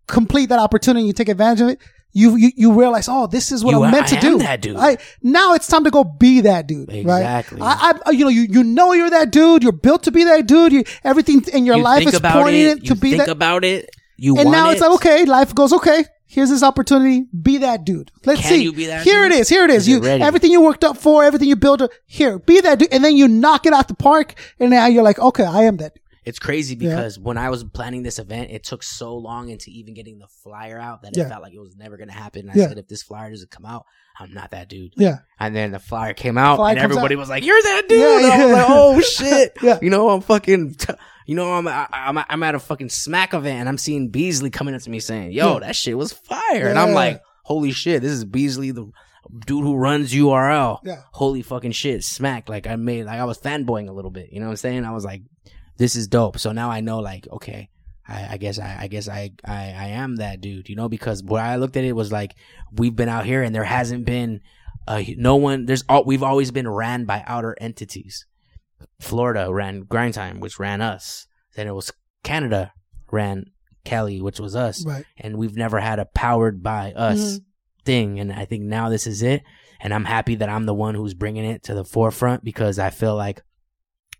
[0.06, 1.78] complete that opportunity, you take advantage of it.
[2.14, 4.38] You you, you realize, oh, this is what You- I'm meant I to do.
[4.40, 4.76] that dude.
[4.76, 6.92] I, now it's time to go be that dude.
[6.92, 7.58] Exactly.
[7.58, 7.76] Right?
[7.80, 9.62] I, I, you know, you, you know you're that dude.
[9.62, 10.72] You're built to be that dude.
[10.74, 13.30] You, everything in your you life is pointing it, it to you be think that.
[13.30, 13.88] about it.
[14.18, 14.72] You and now it.
[14.74, 17.26] it's like, okay, life goes, okay, here's this opportunity.
[17.40, 18.10] Be that dude.
[18.24, 18.62] Let's Can see.
[18.62, 19.32] you be that here dude?
[19.32, 19.48] it is.
[19.48, 19.82] Here it is.
[19.82, 21.82] Is you it everything you worked up for, everything you built.
[21.82, 22.92] up, Here, be that dude.
[22.92, 25.76] And then you knock it out the park, and now you're like, okay, I am
[25.76, 25.94] that.
[25.94, 26.01] dude.
[26.24, 26.90] It's crazy Yeah.
[26.90, 30.28] because when I was planning this event, it took so long into even getting the
[30.28, 31.24] flyer out that Yeah.
[31.24, 32.42] it felt like it was never gonna happen.
[32.42, 32.68] And I Yeah.
[32.68, 33.84] said, if this flyer doesn't come out,
[34.20, 34.92] I'm not that dude.
[34.96, 35.18] Yeah.
[35.40, 37.18] And then the flyer came out, Flyer and everybody out.
[37.18, 39.78] was like, "You're that dude." Yeah, I was like, "Oh shit!" Yeah.
[39.82, 40.74] You know, I'm fucking.
[40.74, 40.92] T-
[41.26, 44.50] you know, I'm I, I'm I'm at a fucking smack event, and I'm seeing Beasley
[44.50, 45.60] coming up to me saying, "Yo, Yeah.
[45.60, 46.94] that shit was fire," and I'm Yeah.
[46.94, 48.02] like, "Holy shit!
[48.02, 48.90] This is Beasley, the
[49.46, 51.00] dude who runs URL." Yeah.
[51.12, 52.04] Holy fucking shit!
[52.04, 52.48] Smack!
[52.50, 54.28] Like I made, like I was fanboying a little bit.
[54.30, 54.84] You know what I'm saying?
[54.84, 55.22] I was like,
[55.82, 57.68] "This is dope." So now I know, like, okay.
[58.08, 61.22] I, I guess I, I guess I, I, I am that dude, you know, because
[61.22, 62.34] what I looked at it was like
[62.80, 64.40] we've been out here and there hasn't been
[64.88, 65.66] uh, no one.
[65.66, 68.26] There's all we've always been ran by outer entities.
[69.00, 71.26] Florida ran Grind Time, which ran us.
[71.54, 71.92] Then it was
[72.24, 72.72] Canada
[73.10, 73.46] ran
[73.84, 75.04] Kelly, which was us, Right.
[75.18, 77.40] and we've never had a powered by us Mhm.
[77.84, 78.20] thing.
[78.20, 79.42] And I think now this is it,
[79.80, 82.90] and I'm happy that I'm the one who's bringing it to the forefront because I
[82.90, 83.42] feel like.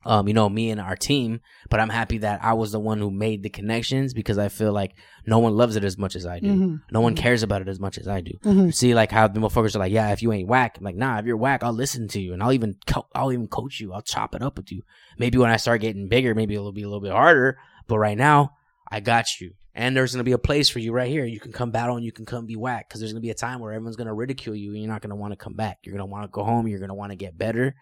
[0.05, 2.99] Um, you know, me and our team, but I'm happy that I was the one
[2.99, 4.95] who made the connections because I feel like
[5.27, 6.49] no one loves it as much as I do.
[6.49, 6.81] Mhm.
[6.91, 8.33] No one cares about it as much as I do.
[8.45, 8.75] Mhm.
[8.75, 11.19] See, like how the motherfuckers are like, yeah, if you ain't whack, I'm like, nah,
[11.19, 13.93] if you're whack, I'll listen to you and I'll even, co- I'll even coach you.
[13.93, 14.83] I'll chop it up with you.
[15.19, 17.59] Maybe when I start getting bigger, maybe it'll be a little bit harder.
[17.87, 18.55] But right now,
[18.91, 19.53] I got you.
[19.75, 21.25] And there's gonna be a place for you right here.
[21.25, 23.35] You can come battle and you can come be whack because there's gonna be a
[23.35, 25.79] time where everyone's gonna ridicule you and you're not gonna want to come back.
[25.85, 26.67] You're gonna want to go home.
[26.69, 27.75] You're gonna want to get better.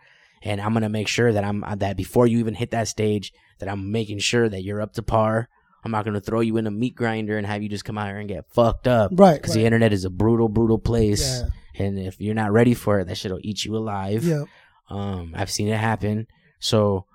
[0.43, 3.69] And I'm gonna make sure that I'm that before you even hit that stage, that
[3.69, 5.49] I'm making sure that you're up to par.
[5.85, 8.09] I'm not gonna throw you in a meat grinder and have you just come out
[8.09, 9.13] here and get fucked up.
[9.15, 9.61] Right, Because right.
[9.61, 11.43] the internet is a brutal, brutal place.
[11.43, 11.85] Yeah.
[11.87, 14.25] And if you're not ready for it, that shit'll eat you alive.
[14.25, 14.45] Yeah.
[14.89, 16.27] Um, I've seen it happen.
[16.59, 17.07] So,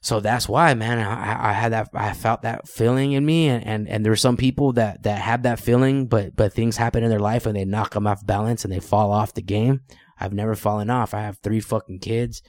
[0.00, 3.64] so that's why, man, I, I had that, I felt that feeling in me, and,
[3.64, 7.04] and and there are some people that that have that feeling, but but things happen
[7.04, 9.80] in their life and they knock them off balance and they fall off the game.
[10.18, 11.14] I've never fallen off.
[11.14, 12.42] I have three fucking kids.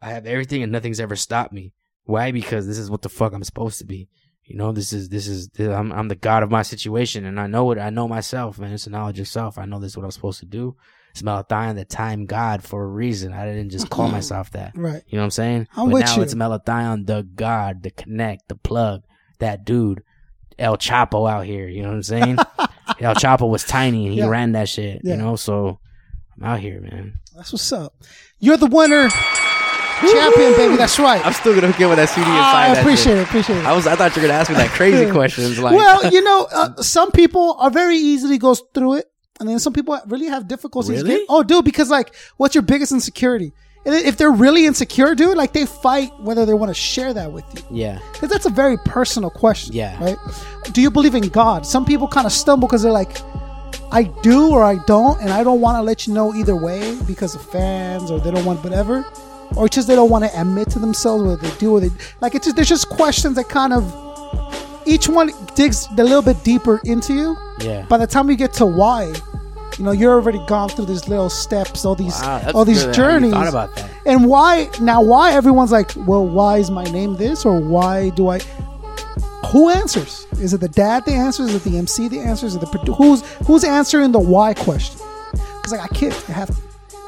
[0.00, 1.72] I have everything, and nothing's ever stopped me.
[2.04, 2.30] Why?
[2.32, 4.08] Because this is what the fuck I'm supposed to be.
[4.44, 7.46] You know, this is this is I'm I'm the god of my situation, and I
[7.46, 7.78] know it.
[7.78, 8.72] I know myself, man.
[8.72, 9.58] It's a knowledge of self.
[9.58, 10.76] I know this is what I'm supposed to do.
[11.10, 13.32] It's Malathion, the time god, for a reason.
[13.32, 14.72] I didn't just call myself that.
[14.76, 15.02] Right.
[15.08, 15.68] You know what I'm saying?
[15.76, 16.22] I'm but with now you.
[16.22, 19.02] it's Malathion, the god, the connect, the plug,
[19.40, 20.02] that dude,
[20.58, 21.68] El Chapo out here.
[21.68, 22.36] You know what I'm saying?
[23.00, 24.28] El Chapo was tiny and he Yeah.
[24.28, 25.00] ran that shit.
[25.02, 25.12] Yeah.
[25.14, 25.80] You know, so
[26.38, 27.18] I'm out here, man.
[27.34, 27.94] That's what's up.
[28.38, 29.08] You're the winner,
[30.00, 30.76] champion, baby.
[30.76, 31.24] That's right.
[31.24, 32.70] I'm still gonna get with that CD inside.
[32.70, 33.18] I that appreciate shit.
[33.18, 33.22] it.
[33.24, 33.64] Appreciate it.
[33.66, 33.86] I was.
[33.86, 35.58] I thought you were gonna ask me that crazy questions.
[35.58, 39.10] Like, well, you know, uh, some people are very easily goes through it,
[39.40, 41.02] and then some people really have difficulties.
[41.02, 41.24] Really?
[41.28, 43.52] oh, dude, because like, what's your biggest insecurity?
[43.86, 47.30] And if they're really insecure, dude, like they fight whether they want to share that
[47.30, 47.62] with you.
[47.70, 49.74] yeah, Because that's a very personal question.
[49.76, 50.02] Yeah.
[50.02, 50.16] Right?
[50.72, 51.64] Do you believe in God?
[51.64, 53.16] Some people kind of stumble because they're like,
[53.92, 56.96] I do or I don't, and I don't want to let you know either way
[57.06, 59.04] because of fans or they don't want whatever.
[59.56, 61.90] Or it's just they don't want to admit to themselves what they do or they
[62.20, 63.84] like it's just there's just questions that kind of
[64.86, 67.36] each one digs a little bit deeper into you.
[67.60, 67.86] yeah.
[67.86, 69.12] By the time you get to why,
[69.78, 72.96] you know, you're already gone through these little steps, all these Wow, all these good
[72.96, 73.32] how you journeys.
[73.32, 73.88] thought about that.
[74.04, 75.00] And why now?
[75.02, 78.40] Why everyone's like, well, why is my name this, or why do I?
[79.52, 80.25] Who answers?
[80.40, 81.50] Is it the dad that answers?
[81.54, 82.54] Is it the MC that answers?
[82.54, 85.00] Is it the who's who's answering the why question?
[85.32, 86.54] Because I got kids, I have to.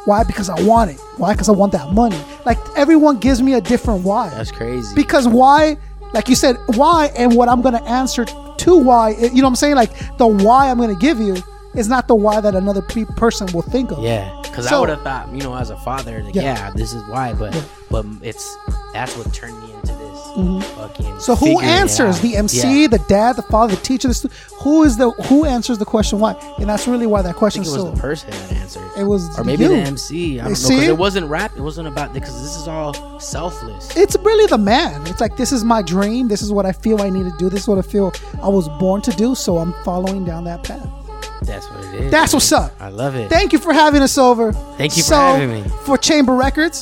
[0.05, 0.25] Why?
[0.25, 0.99] Because I want it.
[1.19, 1.35] Why?
[1.35, 2.19] Because I want that money.
[2.47, 4.31] Like everyone gives me a different why.
[4.31, 4.95] That's crazy.
[4.95, 5.77] Because why?
[6.15, 7.11] Like you said, why?
[7.17, 9.13] And what I'm gonna answer to why?
[9.13, 9.75] Eh, you know what I'm saying?
[9.77, 11.37] Like the why I'm gonna give you
[11.75, 14.03] is not the why that another pe- person will think of.
[14.03, 16.43] Yeah, because I would have thought, you know, as a father, like, Yeah.
[16.43, 16.71] yeah.
[16.71, 17.61] this is why, but Yeah.
[17.91, 18.57] but it's
[18.95, 19.98] that's what turned me into.
[20.39, 21.19] Mm-hmm.
[21.19, 22.21] So who answers?
[22.21, 22.89] The MC, Yeah.
[22.89, 26.35] the dad, the father, the teacher, the who is the who answers the question why?
[26.59, 27.95] And that's really why that I question think is it was so.
[27.97, 28.91] the person that answered.
[28.97, 29.71] It was or maybe you.
[29.71, 30.39] the MC.
[30.41, 30.75] I don't know See?
[30.77, 31.53] because it wasn't rap.
[31.57, 33.97] It wasn't about because this is all selfless.
[33.97, 35.07] It's really the man.
[35.07, 36.29] It's like this is my dream.
[36.29, 37.49] This is what I feel I need to do.
[37.49, 38.13] This is what I feel
[38.43, 39.35] I was born to do.
[39.35, 40.89] So I'm following down that path.
[41.43, 42.11] That's what it is.
[42.11, 42.73] That's what's up.
[42.81, 43.29] I love it.
[43.29, 44.53] Thank you for having us over.
[44.53, 45.65] Thank you for having me.
[45.85, 46.81] For Chamber Records,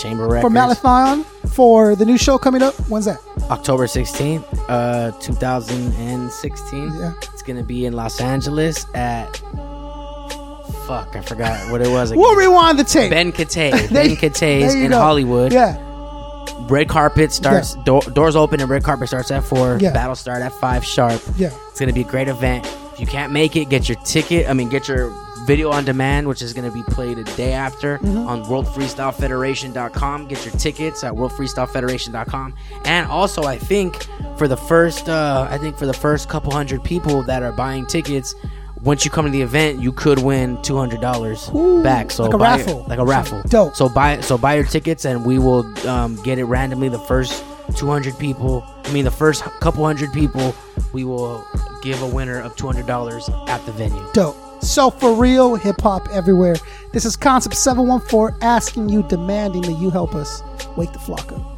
[0.00, 0.42] Chamber Records.
[0.42, 1.24] for Malathion,
[1.58, 2.72] for the new show coming up.
[2.88, 3.18] When's that?
[3.50, 6.94] October 16th, uh, 2016.
[6.94, 7.12] Yeah.
[7.32, 9.38] It's going to be in Los Angeles at.
[10.86, 12.10] Fuck, I forgot what it was.
[12.12, 12.20] Again.
[12.20, 13.10] We'll rewind the tape.
[13.10, 13.72] Ben Catay.
[13.92, 14.98] Ben Catay's in go.
[14.98, 15.52] Hollywood.
[15.52, 15.84] Yeah.
[16.70, 19.78] Red carpet starts, door, doors open, and red carpet starts at 4.
[19.80, 19.92] Yeah.
[19.92, 21.20] Battle start at 5 sharp.
[21.36, 21.50] Yeah.
[21.70, 22.66] It's going to be a great event.
[22.92, 24.48] If you can't make it, get your ticket.
[24.48, 25.10] I mean, get your
[25.48, 28.28] video on demand, which is going to be played a day after Mm-hmm.
[28.28, 30.28] on worldfreestylefederation.com.
[30.28, 32.54] Get your tickets at worldfreestylefederation.com.
[32.84, 34.06] And also, I think
[34.36, 37.86] for the first, uh, I think for the first couple hundred people that are buying
[37.86, 38.34] tickets,
[38.82, 41.48] once you come to the event, you could win two hundred dollars
[41.82, 42.10] back.
[42.12, 42.84] So like a raffle.
[42.86, 43.42] like a raffle.
[43.48, 43.74] Dope.
[43.74, 46.88] So buy, so buy your tickets, and we will um, get it randomly.
[46.88, 47.42] The first
[47.76, 50.54] two hundred people, I mean, the first couple hundred people,
[50.92, 51.44] we will
[51.82, 54.06] give a winner of two hundred dollars at the venue.
[54.12, 54.36] Dope.
[54.60, 56.56] So for real, hip hop everywhere.
[56.92, 60.42] This is Concept 714 asking you, demanding that you help us
[60.76, 61.57] wake the flock up.